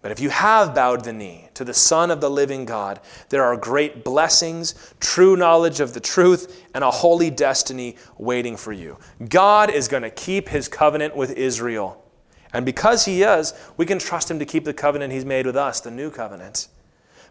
But 0.00 0.10
if 0.10 0.20
you 0.20 0.30
have 0.30 0.74
bowed 0.74 1.04
the 1.04 1.12
knee 1.12 1.50
to 1.52 1.64
the 1.64 1.74
Son 1.74 2.10
of 2.10 2.22
the 2.22 2.30
living 2.30 2.64
God, 2.64 2.98
there 3.28 3.44
are 3.44 3.58
great 3.58 4.04
blessings, 4.04 4.94
true 5.00 5.36
knowledge 5.36 5.80
of 5.80 5.92
the 5.92 6.00
truth, 6.00 6.64
and 6.72 6.82
a 6.82 6.90
holy 6.90 7.28
destiny 7.28 7.96
waiting 8.16 8.56
for 8.56 8.72
you. 8.72 8.96
God 9.28 9.68
is 9.68 9.86
going 9.86 10.04
to 10.04 10.10
keep 10.10 10.48
his 10.48 10.66
covenant 10.66 11.14
with 11.14 11.32
Israel. 11.32 12.07
And 12.52 12.64
because 12.64 13.04
he 13.04 13.22
is, 13.22 13.52
we 13.76 13.86
can 13.86 13.98
trust 13.98 14.30
him 14.30 14.38
to 14.38 14.46
keep 14.46 14.64
the 14.64 14.74
covenant 14.74 15.12
he's 15.12 15.24
made 15.24 15.46
with 15.46 15.56
us, 15.56 15.80
the 15.80 15.90
new 15.90 16.10
covenant. 16.10 16.68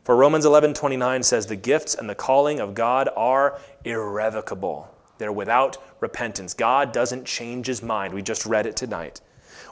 For 0.03 0.15
Romans 0.15 0.45
11:29 0.45 1.23
says 1.23 1.47
the 1.47 1.55
gifts 1.55 1.95
and 1.95 2.09
the 2.09 2.15
calling 2.15 2.59
of 2.59 2.75
God 2.75 3.09
are 3.17 3.59
irrevocable. 3.83 4.89
They're 5.17 5.31
without 5.31 5.77
repentance. 5.99 6.53
God 6.53 6.91
doesn't 6.91 7.25
change 7.25 7.67
his 7.67 7.81
mind. 7.81 8.13
We 8.13 8.21
just 8.21 8.45
read 8.45 8.65
it 8.65 8.75
tonight. 8.75 9.19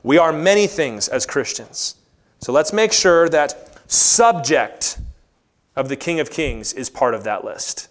We 0.04 0.18
are 0.18 0.34
many 0.34 0.68
things 0.68 1.08
as 1.08 1.26
Christians. 1.26 1.96
So 2.40 2.52
let's 2.52 2.74
make 2.74 2.92
sure 2.92 3.30
that 3.30 3.80
subject 3.90 5.00
of 5.76 5.90
the 5.90 5.96
King 5.96 6.20
of 6.20 6.30
Kings 6.30 6.74
is 6.74 6.90
part 6.90 7.14
of 7.14 7.24
that 7.24 7.46
list. 7.46 7.88